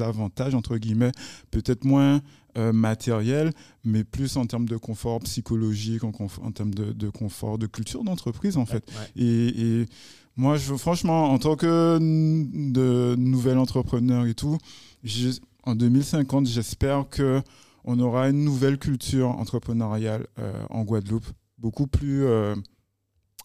[0.00, 1.12] avantages, entre guillemets,
[1.50, 2.20] peut-être moins
[2.56, 3.52] euh, matériels,
[3.84, 7.66] mais plus en termes de confort psychologique, en, conf- en termes de, de confort, de
[7.66, 8.84] culture d'entreprise en fait.
[9.16, 9.22] Ouais.
[9.24, 9.86] Et, et
[10.36, 14.56] moi, je, franchement, en tant que de nouvel entrepreneur et tout,
[15.04, 15.38] je-
[15.68, 17.42] en 2050, j'espère que
[17.84, 21.26] on aura une nouvelle culture entrepreneuriale euh, en Guadeloupe,
[21.58, 22.54] beaucoup plus, euh,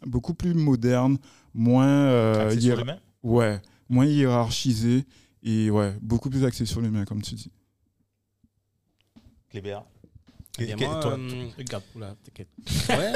[0.06, 1.18] beaucoup plus moderne,
[1.54, 2.84] moins, euh, sur
[3.24, 5.06] ouais, moins hiérarchisée
[5.44, 7.52] et ouais, beaucoup plus axée sur l'humain, comme tu dis.
[9.50, 9.84] Clébert
[10.62, 12.48] euh, Regarde, oula, t'inquiète.
[12.90, 13.14] Ouais.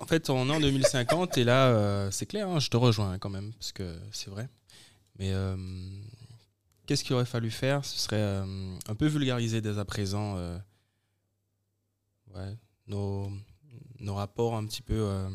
[0.00, 3.12] En fait, on est en 2050 et là, euh, c'est clair, hein, je te rejoins
[3.12, 4.48] hein, quand même, parce que c'est vrai.
[5.18, 5.56] Mais euh,
[6.88, 7.84] qu'est-ce qu'il aurait fallu faire?
[7.84, 10.58] Ce serait euh, un peu vulgariser dès à présent euh,
[12.86, 13.30] nos,
[14.00, 15.28] nos rapports un petit peu euh,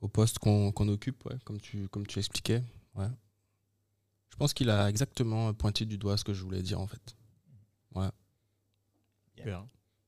[0.00, 2.64] au poste qu'on occupe, comme, tu, comme tu expliquais.
[2.96, 7.16] Je pense qu'il a exactement pointé du doigt ce que je voulais dire en fait.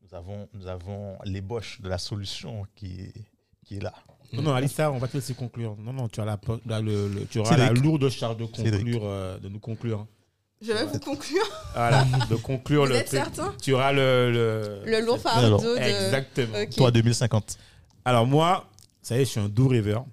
[0.03, 3.15] Nous avons, nous avons l'ébauche de la solution qui est,
[3.65, 3.93] qui est là.
[4.33, 5.77] Non, non, Alissa, on va te laisser conclure.
[5.79, 9.03] Non, non, tu, as la, la- le- le- tu auras la lourde charge de conclure,
[9.05, 10.07] euh, de nous conclure.
[10.61, 11.45] Je vais vous conclure.
[11.75, 14.31] Voilà, de conclure Vous le êtes certain Tu auras le.
[14.33, 15.81] Le, Le lourd Alors, fardeau de.
[15.83, 16.59] Exactement.
[16.75, 17.59] Toi, 2050.
[18.05, 18.67] Alors, moi,
[19.03, 20.05] ça y est, je suis un doux rêveur.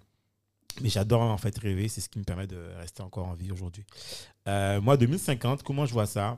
[0.81, 1.87] Mais j'adore en fait rêver.
[1.87, 3.85] C'est ce qui me permet de rester encore en vie aujourd'hui.
[4.47, 6.37] Euh, moi, 2050, comment je vois ça?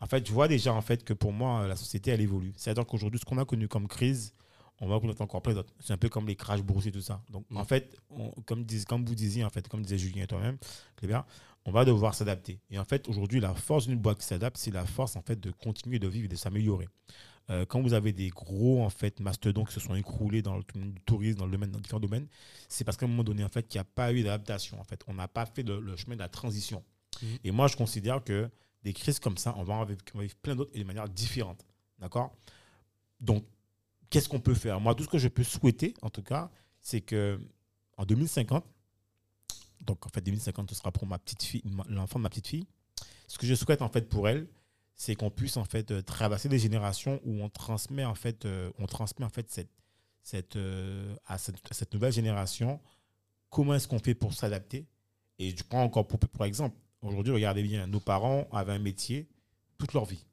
[0.00, 2.52] En fait, je vois déjà en fait que pour moi, la société, elle évolue.
[2.56, 4.32] C'est-à-dire qu'aujourd'hui, ce qu'on a connu comme crise,
[4.80, 5.72] on va connaître encore plein d'autres.
[5.80, 7.22] C'est un peu comme les crashs boursiers, tout ça.
[7.30, 7.56] Donc, Mm.
[7.56, 10.58] en fait, on- comme, dis- comme vous disiez, en fait, comme disait Julien et toi-même,
[10.96, 11.24] Clébert,
[11.64, 12.58] on va devoir s'adapter.
[12.70, 15.38] Et en fait, aujourd'hui, la force d'une boîte qui s'adapte, c'est la force en fait
[15.38, 16.88] de continuer de vivre et de s'améliorer.
[17.50, 20.62] Euh, quand vous avez des gros en fait mastodons qui se sont écroulés dans le
[21.06, 22.26] tourisme, dans le domaine, dans différents domaines,
[22.68, 24.80] c'est parce qu'à un moment donné, en fait, qu'il n'y a pas eu d'adaptation.
[24.80, 26.82] En fait, on n'a pas fait le, le chemin de la transition.
[27.22, 27.28] Mhm.
[27.44, 28.48] Et moi, je considère que
[28.84, 30.84] des crises comme ça, on va en vivre, on va vivre plein d'autres et de
[30.84, 31.64] manière différente.
[31.98, 32.32] D'accord?
[33.20, 33.44] Donc,
[34.12, 34.80] qu'est-ce qu'on peut faire?
[34.80, 37.40] Moi, tout ce que je peux souhaiter, en tout cas, c'est que
[37.96, 38.64] en 2050,
[39.80, 42.66] donc en fait 2050, ce sera pour ma petite fille, l'enfant de ma petite fille.
[43.26, 44.46] Ce que je souhaite en fait pour elle,
[44.94, 48.70] c'est qu'on puisse en fait euh, traverser des générations où on transmet en fait, euh,
[48.78, 49.70] on transmet en fait cette,
[50.22, 52.80] cette, euh, à, cette, cette nouvelle génération
[53.52, 54.88] comment est-ce qu'on fait pour s'adapter?
[55.38, 59.28] Et je prends encore pour, pour exemple, aujourd'hui, regardez bien, nos parents avaient un métier
[59.78, 60.24] toute leur vie.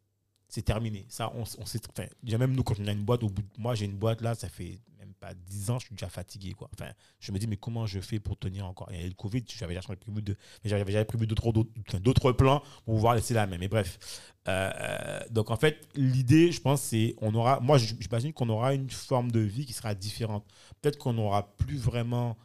[0.49, 1.05] C'est terminé.
[1.09, 3.43] Ça, on, on sait, enfin, déjà même nous, quand on a une boîte, au bout
[3.43, 6.09] de- moi j'ai une boîte là, ça fait même pas 10 ans, je suis déjà
[6.09, 6.53] fatigué.
[6.53, 6.69] Quoi.
[6.73, 8.89] Enfin, je me dis, mais comment je fais pour tenir encore?
[8.91, 10.35] Il y a le Covid, j'avais déjà prévu, de,
[10.65, 11.51] j'avais, prévu d'autres,
[11.99, 13.59] d'autres, plans pour pouvoir laisser la même.
[13.59, 13.97] Mais bref.
[14.47, 17.59] Euh, donc, en fait, l'idée, je pense, c'est on aura.
[17.59, 20.45] Moi, j'imagine qu'on aura une forme de vie qui sera différente.
[20.81, 22.38] Peut-être qu'on n'aura plus vraiment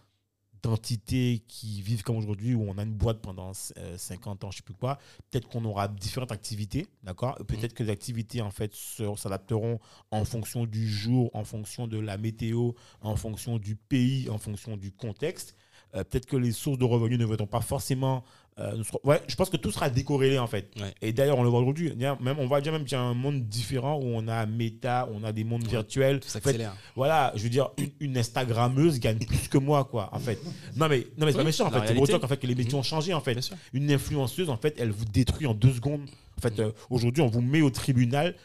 [0.68, 4.56] d'entités qui vivent comme aujourd'hui, où on a une boîte pendant 50 euh, ans, je
[4.56, 4.98] ne sais plus quoi,
[5.30, 7.36] peut-être qu'on aura différentes activités, d'accord?
[7.46, 7.74] Peut-être mmh.
[7.74, 9.80] que les activités, en fait, s'adapteront
[10.10, 14.76] en fonction du jour, en fonction de la météo, en fonction du pays, en fonction
[14.76, 15.56] du contexte.
[15.94, 18.24] Euh, peut-être que les sources de revenus ne vont pas forcément
[18.60, 20.70] euh, ouais, je pense que tout sera décorrélé en fait.
[21.02, 21.92] Et d'ailleurs, on le voit aujourd'hui.
[21.96, 25.08] Même, on voit déjà même qu'il y a un monde différent où on a méta,
[25.12, 26.20] on a des mondes virtuels.
[26.22, 26.76] Ça s'accélère.
[26.94, 30.38] voilà, je veux dire, une, Instagrammeuse gagne plus que moi, quoi, en fait.
[30.76, 31.88] Non, mais, non, mais c'est pas méchant, en fait.
[31.88, 33.36] C'est pour ça qu'en fait, que les métiers ont changé, en fait.
[33.72, 36.08] Une influenceuse, en fait, elle vous détruit en deux secondes.
[36.38, 38.36] En fait, euh, aujourd'hui, on vous met au tribunal.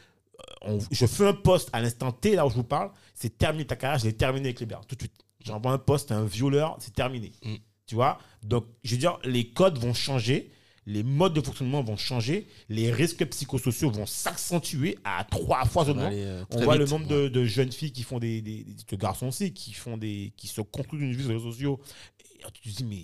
[0.91, 2.89] Je fais un post à l'instant T, là où je vous parle.
[3.13, 5.13] C'est terminé ta carrière, je l'ai terminé avec les Libère, tout de suite.
[5.45, 7.32] J'envoie un post, un violeur, c'est terminé.
[7.44, 7.56] Mm.
[7.86, 8.20] Tu vois?
[8.44, 10.52] Donc, je veux dire, les codes vont changer,
[10.86, 15.94] les modes de fonctionnement vont changer, les risques psychosociaux vont s'accentuer à trois fois le
[15.94, 16.10] nombre.
[16.11, 19.53] Euh, On voit le nombre de, jeunes filles qui font des, des, de garçons aussi,
[19.53, 21.80] qui font des, qui se concluent une vie sur les réseaux sociaux.
[22.20, 23.03] Et tu te dis, mais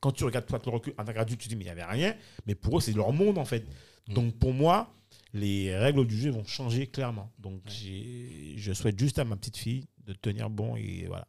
[0.00, 1.84] quand tu regardes toi le recul en adulte, tu te dis, mais il n'y avait
[1.84, 2.14] rien.
[2.46, 3.66] Mais pour eux, c'est leur monde, en fait.
[4.08, 4.14] Mm.
[4.14, 4.92] Donc, pour moi,
[5.32, 7.30] les règles du jeu vont changer clairement.
[7.38, 11.26] Donc, je souhaite juste à ma petite fille de tenir bon et voilà.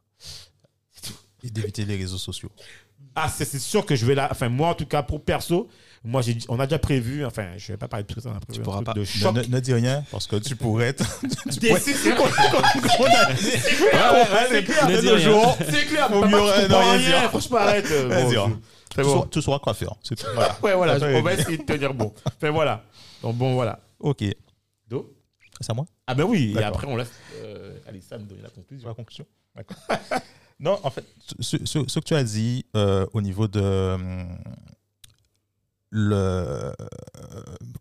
[1.43, 2.51] Et d'éviter les réseaux sociaux.
[3.15, 4.27] Ah, c'est sûr que je vais là.
[4.31, 5.69] Enfin, moi, en tout cas, pour perso,
[6.03, 7.25] moi, j'ai, on a déjà prévu.
[7.25, 8.31] Enfin, je vais pas parler de tout ça.
[8.51, 8.93] tu pourras pas.
[8.93, 9.35] De choc.
[9.35, 11.03] Ne, dis rien parce que tu pourrais être.
[11.51, 11.79] tu pourrais...
[11.79, 12.17] C'est clair.
[14.49, 14.87] C'est clair.
[15.69, 16.13] C'est clair.
[16.13, 17.29] Au mieux, ne rien dire.
[17.29, 17.91] Franchement, arrête.
[19.31, 19.95] Tu sauras quoi faire.
[20.63, 20.97] Ouais, voilà.
[21.17, 22.13] On va essayer de tenir bon.
[22.25, 22.83] Enfin, voilà.
[23.21, 23.79] Donc, bon, voilà.
[23.99, 24.23] Ok.
[24.87, 25.13] Do
[25.59, 26.55] C'est à moi Ah, ben oui.
[26.57, 27.11] Et après, on laisse
[27.43, 28.87] euh, Alissa me donner la conclusion.
[28.87, 29.25] La conclusion.
[30.59, 31.05] Non, en fait,
[31.39, 33.97] ce, que tu as dit euh, au niveau de euh,
[35.89, 36.73] le euh,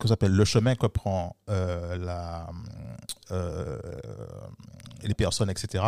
[0.07, 2.49] s'appelle le chemin que prend la
[5.03, 5.85] les personnes, etc.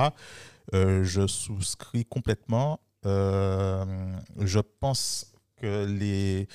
[0.72, 2.80] je souscris complètement.
[3.04, 6.48] je pense que les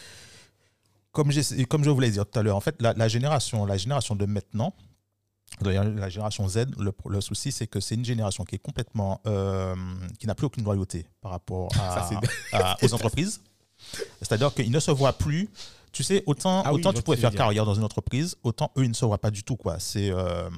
[1.13, 1.31] comme,
[1.69, 4.25] comme je voulais dire tout à l'heure, en fait, la, la, génération, la génération de
[4.25, 4.73] maintenant,
[5.61, 9.21] la génération Z, le, souci, c'est que c'est une génération qui est complètement.
[9.25, 9.75] Euh,
[10.19, 13.41] qui n'a plus aucune loyauté par rapport à, aux entreprises.
[14.21, 15.49] C'est-à-dire qu'ils ne se voient plus.
[15.91, 18.89] Tu sais, autant, ah autant tu pourrais faire carrière dans une entreprise, autant eux, ils
[18.89, 19.55] ne se voient pas du tout.
[19.55, 19.79] Quoi.
[19.79, 20.49] C'est, euh,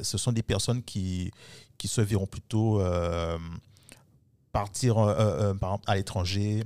[0.00, 1.30] ce sont des personnes qui,
[1.76, 3.38] qui se verront plutôt euh,
[4.52, 6.64] partir à l'étranger,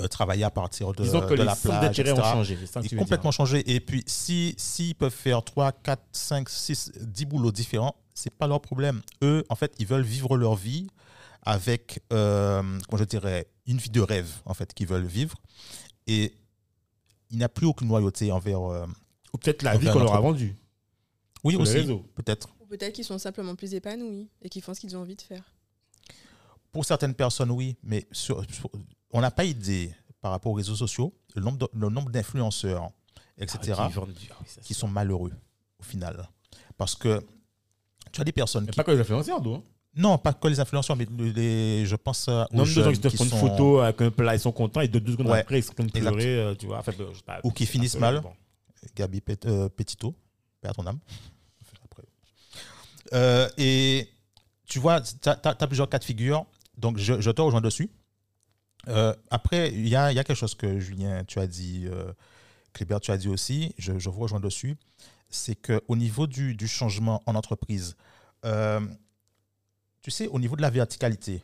[0.00, 2.14] euh, travailler à partir de, Disons que de la plage, etc.
[2.18, 2.58] ont changé.
[2.82, 3.74] Ils ont complètement changé.
[3.74, 8.46] Et puis, s'ils si, peuvent faire 3, 4, 5, 6, 10 boulots différents, c'est pas
[8.46, 9.00] leur problème.
[9.22, 10.88] Eux, en fait, ils veulent vivre leur vie
[11.42, 15.36] avec, euh, comment je dirais, une vie de rêve, en fait, qu'ils veulent vivre.
[16.06, 16.34] Et
[17.30, 18.62] il n'y a plus aucune loyauté envers.
[18.62, 18.86] Euh,
[19.32, 20.56] Ou peut-être la vie qu'on leur a vendue.
[21.44, 21.86] Oui, aussi.
[22.14, 22.48] Peut-être.
[22.60, 25.22] Ou peut-être qu'ils sont simplement plus épanouis et qu'ils font ce qu'ils ont envie de
[25.22, 25.44] faire.
[26.72, 28.44] Pour certaines personnes, oui, mais sur,
[29.10, 32.90] on n'a pas idée par rapport aux réseaux sociaux, le nombre, le nombre d'influenceurs,
[33.38, 35.32] etc., ah, qui, qui sont malheureux
[35.78, 36.28] au final.
[36.76, 37.24] Parce que
[38.12, 38.76] tu as des personnes qui.
[38.76, 39.62] Pas que les influenceurs, non
[39.94, 43.24] Non, pas que les influenceurs, mais les, je pense aux non, jeunes qui te font
[43.24, 45.74] une photo avec un plat, ils sont contents, et deux secondes après, ils sont en
[45.74, 46.82] train de pleurer, euh, tu vois.
[47.44, 48.22] Ou qui finissent mal.
[48.94, 50.14] Gabi euh, Petito,
[50.60, 50.98] père ton âme.
[53.14, 54.06] Euh, et
[54.66, 56.44] tu vois, tu as, plusieurs cas de figure.
[56.78, 57.90] Donc, je, te rejoins dessus.
[58.86, 62.12] Euh, après, il y a, quelque chose que Julien, tu as dit, euh,
[62.72, 64.76] Clébert, tu as dit aussi, je, vous rejoins dessus,
[65.28, 67.96] c'est qu'au niveau du, changement en entreprise,
[68.44, 68.80] euh,
[70.02, 71.42] tu sais, au niveau de la verticalité,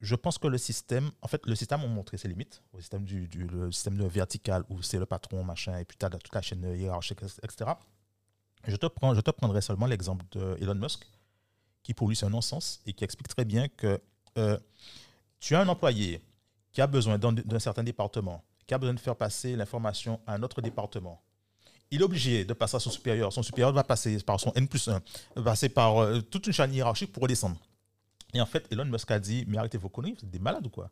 [0.00, 3.04] je pense que le système, en fait, le système a montré ses limites, le système,
[3.04, 7.22] du, de vertical où c'est le patron, machin, et puis tu toute la chaîne hiérarchique,
[7.22, 7.70] etc.
[8.66, 11.06] Je te, prends, je te prendrai seulement l'exemple d'Elon Musk,
[11.82, 14.00] qui pour lui c'est un non-sens et qui explique très bien que
[15.40, 16.22] tu as un employé
[16.72, 20.42] qui a besoin d'un certain département, qui a besoin de faire passer l'information à un
[20.42, 21.20] autre département.
[21.90, 23.32] Il est obligé de passer à son supérieur.
[23.32, 25.02] Son supérieur va passer par son N plus 1,
[25.36, 27.60] va passer par euh, toute une chaîne hiérarchique pour redescendre.
[28.32, 30.66] Et en fait, Elon Musk a dit Mais arrêtez vos conneries, vous êtes des malades
[30.66, 30.90] ou quoi?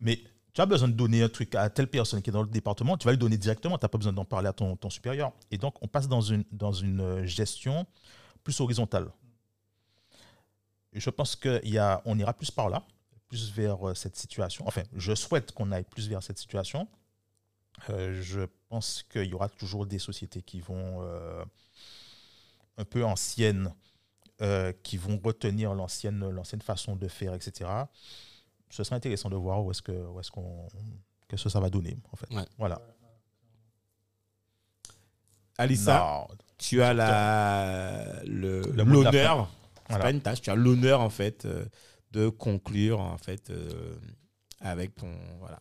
[0.00, 0.18] Mais
[0.54, 2.96] tu as besoin de donner un truc à telle personne qui est dans le département,
[2.96, 5.32] tu vas lui donner directement, tu n'as pas besoin d'en parler à ton, ton, supérieur.
[5.50, 7.86] Et donc, on passe dans une, dans une euh, gestion
[8.42, 9.10] plus horizontale.
[10.92, 12.82] Et je pense qu'on ira plus par là
[13.28, 14.64] plus vers euh, cette situation.
[14.66, 16.88] Enfin, je souhaite qu'on aille plus vers cette situation.
[17.88, 21.44] Euh, je pense qu'il y aura toujours des sociétés qui vont euh,
[22.76, 23.72] un peu anciennes
[24.42, 27.70] euh, qui vont retenir l'ancienne l'ancienne façon de faire, etc.
[28.68, 30.66] Ce serait intéressant de voir où est-ce que où est-ce qu'on
[31.28, 32.34] qu'est-ce que ça va donner en fait.
[32.34, 32.44] Ouais.
[32.58, 32.80] Voilà.
[35.58, 35.98] Alissa,
[36.28, 36.36] Non.
[36.58, 39.50] tu as la le- l'honneur,
[39.90, 40.04] Voilà.
[40.04, 41.64] pas une tâche, tu as l'honneur en fait euh,
[42.12, 43.94] de conclure en fait euh,
[44.60, 45.60] avec ton voilà.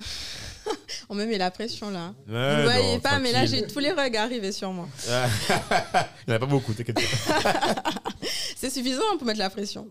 [1.08, 2.14] On me met la pression là.
[2.28, 4.88] Ouais, Vous voyez non, pas, mais là j'ai tous les regards rivés sur moi.
[5.08, 7.82] Il n'y en a pas beaucoup, t'inquiète pas.
[8.56, 9.88] C'est suffisant pour mettre la pression.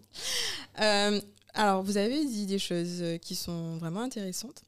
[0.79, 1.19] Euh,
[1.53, 4.63] alors, vous avez dit des choses qui sont vraiment intéressantes.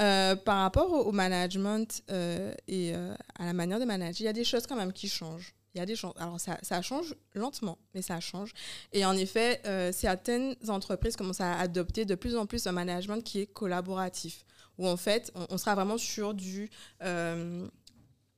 [0.00, 4.24] Euh, par rapport au, au management euh, et euh, à la manière de manager, il
[4.24, 5.54] y a des choses quand même qui changent.
[5.74, 6.12] Il y a des choses.
[6.18, 8.52] Alors, ça, ça change lentement, mais ça change.
[8.92, 13.22] Et en effet, euh, certaines entreprises commencent à adopter de plus en plus un management
[13.22, 14.44] qui est collaboratif,
[14.76, 16.70] où en fait, on, sera vraiment sur du.
[17.02, 17.66] euh,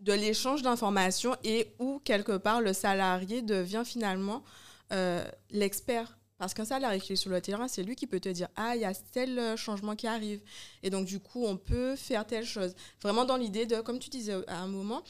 [0.00, 4.44] de l'échange d'informations et où, quelque part, le salarié devient finalement
[4.92, 6.18] euh, l'expert.
[6.36, 8.76] Parce qu'un salarié qui est sur le terrain, c'est lui qui peut te dire Ah,
[8.76, 10.42] il y a tel changement qui arrive.
[10.82, 12.74] Et donc, du coup, on peut faire telle chose.
[13.00, 15.02] Vraiment dans l'idée de, comme tu disais à un moment,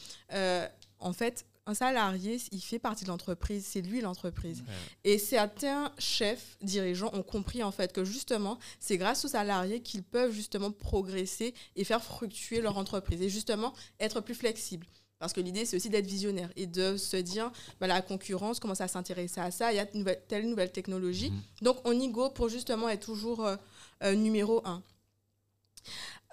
[1.01, 4.65] en fait, un salarié, il fait partie de l'entreprise, c'est lui l'entreprise.
[5.05, 10.03] Et certains chefs, dirigeants ont compris en fait que justement, c'est grâce aux salariés qu'ils
[10.03, 14.87] peuvent justement progresser et faire fructuer leur entreprise et justement être plus flexibles.
[15.19, 17.51] Parce que l'idée, c'est aussi d'être visionnaire et de se dire,
[17.81, 21.31] bah, la concurrence commence à s'intéresser à ça, il y a telle nouvelle technologie.
[21.31, 21.41] Mhm.
[21.63, 23.57] Donc, on y go pour justement être toujours euh,
[24.03, 24.83] euh, numéro un.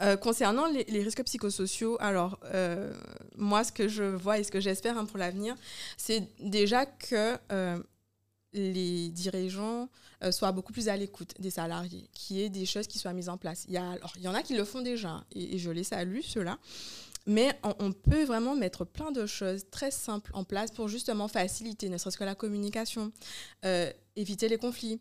[0.01, 2.91] Euh, concernant les, les risques psychosociaux, alors euh,
[3.37, 5.55] moi ce que je vois et ce que j'espère hein, pour l'avenir,
[5.95, 7.79] c'est déjà que euh,
[8.53, 9.89] les dirigeants
[10.31, 13.29] soient beaucoup plus à l'écoute des salariés, qu'il y ait des choses qui soient mises
[13.29, 13.65] en place.
[13.67, 15.71] Il y, a, alors, il y en a qui le font déjà et, et je
[15.71, 16.59] les salue, ceux-là.
[17.25, 21.27] Mais on, on peut vraiment mettre plein de choses très simples en place pour justement
[21.27, 23.11] faciliter, ne serait-ce que la communication,
[24.15, 24.99] éviter les conflits.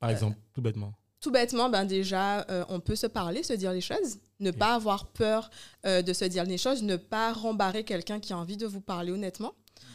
[0.00, 0.94] Par exemple, tout bêtement.
[1.22, 4.74] Tout bêtement, ben déjà, euh, on peut se parler, se dire les choses, ne pas
[4.74, 5.50] avoir peur
[5.86, 8.80] euh, de se dire les choses, ne pas rembarrer quelqu'un qui a envie de vous
[8.80, 9.54] parler honnêtement,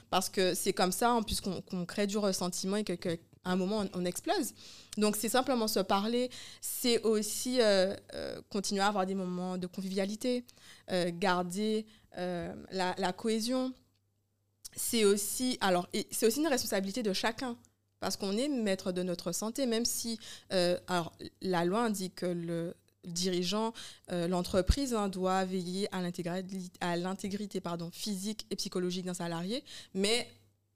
[0.10, 3.58] parce que c'est comme ça, en plus, qu'on crée du ressentiment et qu'à que, un
[3.58, 4.54] moment, on, on explose.
[4.96, 6.32] Donc, c'est simplement se parler,
[6.62, 7.94] c'est aussi euh,
[8.50, 10.46] continuer à avoir des moments de convivialité,
[11.20, 11.86] garder
[12.16, 13.74] la, la cohésion.
[14.78, 17.58] C'est aussi, alors, c'est aussi une responsabilité de chacun.
[18.00, 20.20] Parce qu'on est maître de notre santé, même si
[20.54, 20.78] euh,
[21.42, 22.76] la loi indique que le
[23.06, 23.74] dirigeant,
[24.12, 26.02] euh, l'entreprise hein, doit veiller à
[26.98, 27.62] l'intégrité
[27.92, 29.64] physique et psychologique d'un salarié,
[29.94, 30.28] mais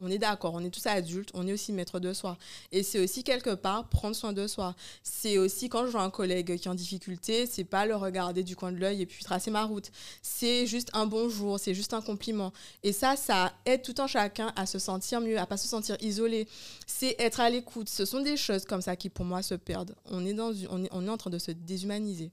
[0.02, 2.38] on est d'accord, on est tous adultes, on est aussi maître de soi.
[2.72, 4.76] Et c'est aussi quelque part prendre soin de soi.
[5.04, 8.44] C'est aussi quand je vois un collègue qui est en difficulté, c'est pas le regarder
[8.44, 9.92] du coin de l'œil et puis tracer ma route.
[10.22, 12.52] C'est juste un bonjour, c'est juste un compliment.
[12.84, 15.98] Et ça, ça aide tout un chacun à se sentir mieux, à pas se sentir
[16.02, 16.48] isolé.
[16.88, 17.90] C'est être à l'écoute.
[17.90, 19.96] Ce sont des choses comme ça qui, pour moi, se perdent.
[20.06, 22.32] On est, dans, on est, on est en train de se déshumaniser,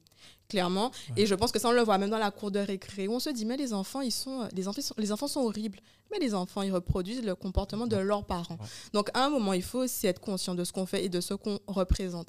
[0.48, 0.90] clairement.
[1.16, 3.12] Et je pense que ça, on le voit même dans la cour de récré, où
[3.14, 5.78] on se dit, mais les enfants, ils sont, les enfants, sont- les enfants sont horribles.
[6.10, 8.54] Mais les enfants, ils reproduisent le comportement de leurs parents.
[8.58, 8.66] Ouais.
[8.94, 11.20] Donc, à un moment, il faut aussi être conscient de ce qu'on fait et de
[11.20, 12.28] ce qu'on représente.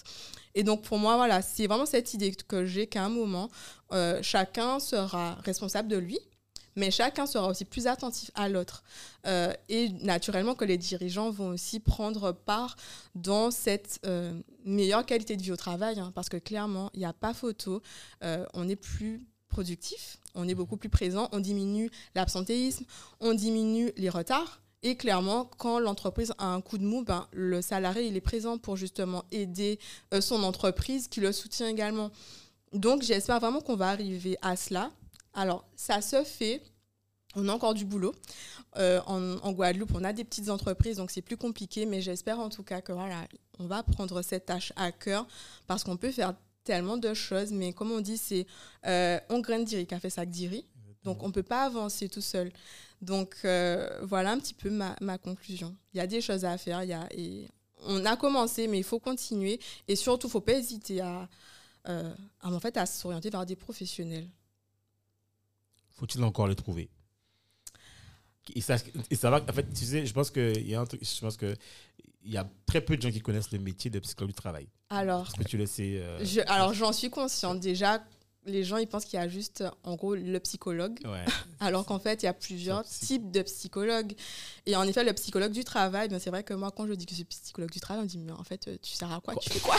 [0.54, 3.50] Et donc, pour moi, voilà, c'est vraiment cette idée que j'ai qu'à un moment,
[3.94, 6.20] euh, chacun sera responsable de lui,
[6.80, 8.84] mais chacun sera aussi plus attentif à l'autre.
[9.28, 12.78] Euh, et naturellement que les dirigeants vont aussi prendre part
[13.16, 14.34] dans cette euh,
[14.64, 17.82] meilleure qualité de vie au travail, hein, parce que clairement, il n'y a pas photo,
[18.24, 22.86] euh, on est plus productif, on est beaucoup plus présent, on diminue l'absentéisme,
[23.20, 24.62] on diminue les retards.
[24.82, 28.58] Et clairement, quand l'entreprise a un coup de mou, ben, le salarié il est présent
[28.58, 29.78] pour justement aider
[30.22, 32.12] son entreprise qui le soutient également.
[32.72, 34.92] Donc j'espère vraiment qu'on va arriver à cela.
[35.34, 36.62] Alors ça se fait,
[37.36, 38.14] on a encore du boulot.
[38.78, 42.40] Euh, en, en Guadeloupe, on a des petites entreprises, donc c'est plus compliqué, mais j'espère
[42.40, 43.28] en tout cas que voilà,
[43.58, 45.28] on va prendre cette tâche à cœur
[45.68, 48.46] parce qu'on peut faire tellement de choses, mais comme on dit, c'est
[48.86, 50.66] euh, on graine diri fait sac diri.
[51.04, 52.52] Donc on ne peut pas avancer tout seul.
[53.02, 55.76] Donc euh, voilà un petit peu ma, ma conclusion.
[55.94, 57.48] Il y a des choses à faire, il y a, et
[57.86, 59.60] on a commencé, mais il faut continuer.
[59.88, 61.30] Et surtout, il ne faut pas hésiter à,
[61.88, 64.28] euh, à, en fait, à s'orienter vers des professionnels.
[66.00, 66.90] Faut-il encore les trouver?
[68.56, 68.78] Et ça,
[69.12, 71.20] et ça va, en fait, tu sais, je pense qu'il y a un truc, je
[71.22, 71.56] pense que
[72.24, 74.68] il y a très peu de gens qui connaissent le métier de psychologue du travail.
[74.90, 75.98] Alors, que tu le sais.
[76.00, 78.04] euh, je, alors j'en suis consciente déjà.
[78.46, 81.26] Les gens ils pensent qu'il y a juste en gros le psychologue, Ouais.
[81.60, 84.14] alors qu'en fait il y a plusieurs types de psychologues.
[84.66, 87.06] Et en effet, le psychologue du travail, ben, c'est vrai que moi quand je dis
[87.06, 89.20] que je suis psychologue du travail, on me dit mais en fait tu sers à
[89.20, 89.36] quoi?
[89.36, 89.78] Tu fais quoi?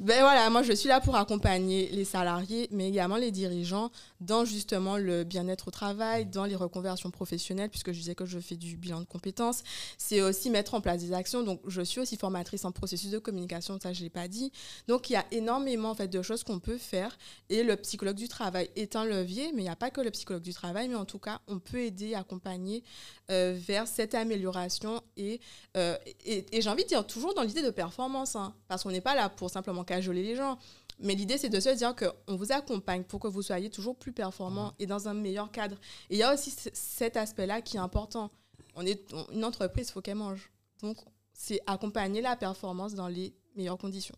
[0.00, 4.44] Ben voilà, moi je suis là pour accompagner les salariés, mais également les dirigeants dans
[4.44, 8.56] justement le bien-être au travail, dans les reconversions professionnelles, puisque je disais que je fais
[8.56, 9.62] du bilan de compétences.
[9.98, 11.42] C'est aussi mettre en place des actions.
[11.42, 14.50] Donc je suis aussi formatrice en processus de communication, ça je l'ai pas dit.
[14.88, 17.16] Donc il y a énormément en fait de choses qu'on peut faire
[17.52, 20.10] et le psychologue du travail est un levier, mais il n'y a pas que le
[20.10, 22.82] psychologue du travail, mais en tout cas on peut aider, accompagner
[23.30, 25.40] euh, vers cette amélioration et,
[25.76, 28.90] euh, et, et j'ai envie de dire toujours dans l'idée de performance, hein, parce qu'on
[28.90, 30.58] n'est pas là pour simplement cajoler les gens.
[30.98, 34.12] Mais l'idée, c'est de se dire qu'on vous accompagne pour que vous soyez toujours plus
[34.12, 35.76] performant et dans un meilleur cadre.
[36.10, 38.30] Et il y a aussi cet aspect-là qui est important.
[38.76, 40.50] On est on- une entreprise, il faut qu'elle mange.
[40.80, 40.98] Donc,
[41.32, 44.14] c'est accompagner la performance dans les meilleures conditions.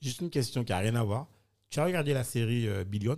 [0.00, 1.28] Juste une question qui n'a rien à voir.
[1.70, 3.16] Tu as regardé la série euh, Billions?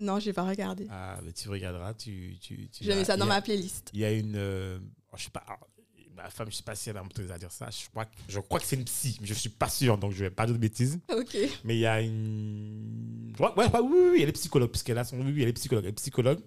[0.00, 0.86] Non, je n'ai pas regardé.
[0.90, 1.92] Ah, mais tu regarderas.
[1.94, 3.90] Tu, tu, tu Je mets ça dans ma playlist.
[3.92, 4.34] Il y a une.
[4.36, 4.78] euh,
[5.14, 5.40] je sais pas.
[5.46, 5.68] alors,
[6.16, 7.68] ma femme, je sais pas si elle a m'autorisé à dire ça.
[7.70, 10.12] Je crois, que- je crois que c'est une psy, mais je suis pas sûr, donc
[10.12, 10.98] je vais pas dire de bêtises.
[11.14, 11.36] Ok.
[11.64, 13.34] Mais il y a une.
[13.38, 15.18] Ouais, ouais, ouais, oui, oui, oui, elle est psychologue, puisqu'elle a son.
[15.20, 15.84] Oui, oui, elle est psychologue.
[15.84, 16.40] Elle est psychologue.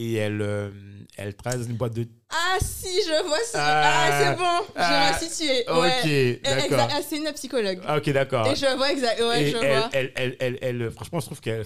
[0.00, 0.70] Et elle, euh,
[1.16, 2.06] elle travaille dans une boîte de.
[2.30, 3.58] Ah si, je vois ça.
[3.60, 5.64] Ah, Ah, c'est bon, ah, je me situé.
[5.68, 6.36] Ouais.
[6.36, 6.88] Ok, d'accord.
[6.92, 7.80] Ah, c'est une psychologue.
[7.84, 8.46] Ah, Ok, d'accord.
[8.46, 9.20] Et je vois exact.
[9.20, 9.90] Ouais, Et je elle, vois.
[9.92, 11.64] elle, elle, elle, elle- franchement, je trouve qu'elle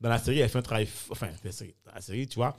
[0.00, 0.86] dans la série, elle fait un travail.
[1.10, 1.28] Enfin,
[1.92, 2.56] la série, tu vois,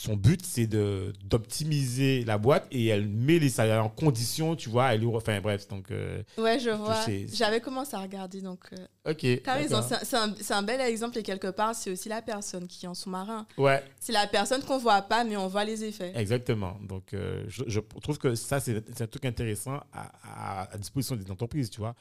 [0.00, 4.68] son but, c'est de d'optimiser la boîte et elle met les salariés en condition, tu
[4.68, 4.94] vois.
[4.94, 5.90] Elle, ouvre- enfin, bref, donc.
[5.90, 7.02] euh, Ouais, je vois.
[7.02, 8.60] sais- J'avais commencé à regarder, donc.
[8.72, 9.42] euh, ok.
[9.42, 12.84] T'as raison, c'est un- un, bel exemple et quelque part, c'est aussi la personne qui
[12.86, 13.46] est en sous-marin.
[13.56, 16.12] Ouais, C'est la personne qu'on voit pas, mais on voit les effets.
[16.14, 16.76] exactement.
[16.82, 20.78] Donc, euh, je, je trouve que ça, c'est c'est un truc intéressant à, à, à
[20.78, 21.94] disposition des entreprises, tu vois.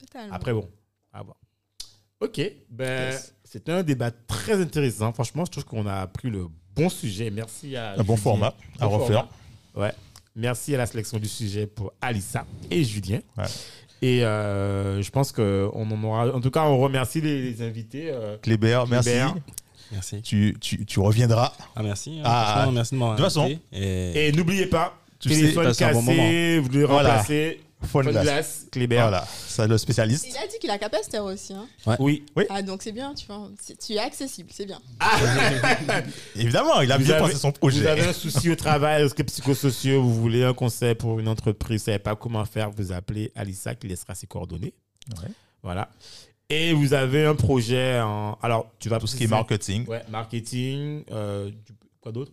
[0.00, 0.34] Totalement.
[0.34, 0.68] Après, bon,
[1.12, 1.36] à voir.
[2.20, 2.40] Ok,
[2.70, 3.34] ben, Yes.
[3.44, 5.12] c'était un débat très intéressant.
[5.12, 6.46] Franchement, je trouve qu'on a pris le
[6.76, 7.30] bon sujet.
[7.30, 8.16] Merci à Un bon Julien.
[8.16, 9.26] format à Bon refaire.
[9.74, 9.88] format.
[9.88, 9.92] Ouais.
[10.34, 13.20] Merci à la sélection du sujet pour Alissa et Julien.
[13.38, 13.44] Ouais.
[14.02, 16.34] Et euh, je pense qu'on en aura.
[16.34, 18.10] En tout cas, on remercie les, les invités.
[18.10, 19.10] euh, Kléber, merci.
[19.10, 19.30] Kléber.
[19.92, 20.20] Merci.
[20.22, 21.52] Tu, tu, tu reviendras.
[21.74, 22.18] Ah, merci.
[22.18, 23.48] hein, Ah, merci de m'avoir de toute façon.
[23.72, 27.24] Et, Et n'oubliez pas, Tu téléphone bon cassé, vous devez Voilà.
[27.92, 28.96] Glass, Kléber.
[28.96, 30.26] Voilà, c'est le spécialiste.
[30.28, 31.52] Il a dit qu'il a Capaster aussi.
[31.54, 31.66] Hein.
[31.98, 32.24] Oui.
[32.48, 33.48] Ah, donc c'est bien, tu vois.
[33.84, 34.80] Tu es accessible, c'est bien.
[36.36, 37.86] Évidemment, il a Vous bien avez- pensé son Vous projet.
[37.86, 41.82] avez un souci au travail, est-ce que psychosociaux, vous voulez un conseil pour une entreprise,
[41.82, 44.74] vous ne savez pas comment faire, vous appelez Alissa qui laissera ses coordonnées.
[45.22, 45.28] Ouais.
[45.62, 45.88] Voilà.
[46.48, 48.38] Et vous avez un projet en.
[48.42, 49.86] Alors, tu vas Tout ce qui est marketing.
[49.88, 51.02] Ouais, marketing.
[51.10, 51.50] euh,
[52.00, 52.30] quoi d'autre?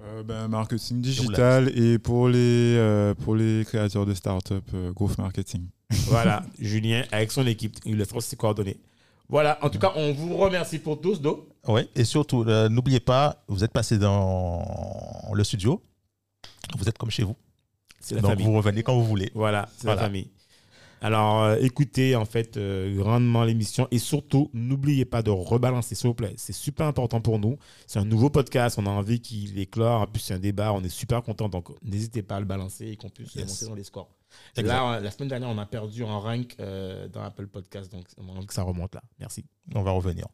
[0.00, 5.18] Euh, ben, marketing digital et pour les, euh, pour les créateurs de start-up, euh, growth
[5.18, 5.66] marketing.
[6.06, 8.76] Voilà, Julien avec son équipe, il laissera ses coordonnées.
[9.28, 11.48] Voilà, en tout cas, on vous remercie pour tous, Do.
[11.66, 11.88] Ouais.
[11.96, 14.62] Et surtout, euh, n'oubliez pas, vous êtes passé dans
[15.34, 15.82] le studio.
[16.78, 17.34] Vous êtes comme chez vous.
[18.00, 18.46] C'est la Donc, famille.
[18.46, 19.30] vous revenez quand vous voulez.
[19.34, 20.02] Voilà, c'est Voilà.
[20.02, 20.30] la famille.
[21.00, 26.08] Alors, euh, écoutez en fait euh, grandement l'émission et surtout, n'oubliez pas de rebalancer, s'il
[26.08, 26.34] vous plaît.
[26.36, 27.56] C'est super important pour nous.
[27.86, 30.02] C'est un nouveau podcast, on a envie qu'il éclore.
[30.02, 31.48] En plus, c'est un débat, on est super content.
[31.48, 33.48] Donc, n'hésitez pas à le balancer et qu'on puisse Yes.
[33.48, 34.10] monter dans les scores.
[34.56, 38.44] Là, la semaine dernière, on a perdu en rank euh, dans Apple Podcast, donc on
[38.44, 39.02] que ça remonte là.
[39.18, 39.44] Merci.
[39.74, 40.26] On va revenir.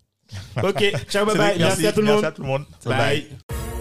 [0.62, 1.59] Ok, ciao, bye bye.
[1.59, 2.24] Merci, à tout le Merci monde.
[2.24, 2.65] à tout le monde.
[2.86, 3.74] bye.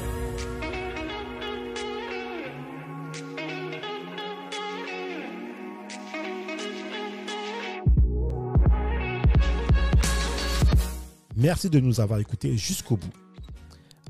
[11.43, 13.11] Merci de nous avoir écoutés jusqu'au bout.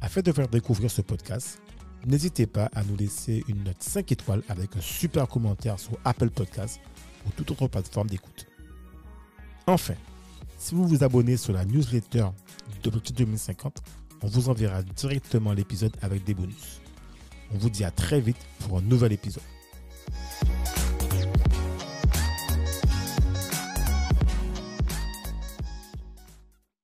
[0.02, 1.60] Afin de faire découvrir ce podcast,
[2.06, 6.30] n'hésitez pas à nous laisser une note 5 étoiles avec un super commentaire sur Apple
[6.30, 6.80] Podcast
[7.26, 8.46] ou toute autre plateforme d'écoute.
[9.66, 9.96] Enfin,
[10.60, 12.28] si vous vous abonnez sur la newsletter
[12.84, 13.82] d'Objectif 2050,
[14.22, 16.82] on vous enverra directement l'épisode avec des bonus.
[17.52, 19.42] On vous dit à très vite pour un nouvel épisode.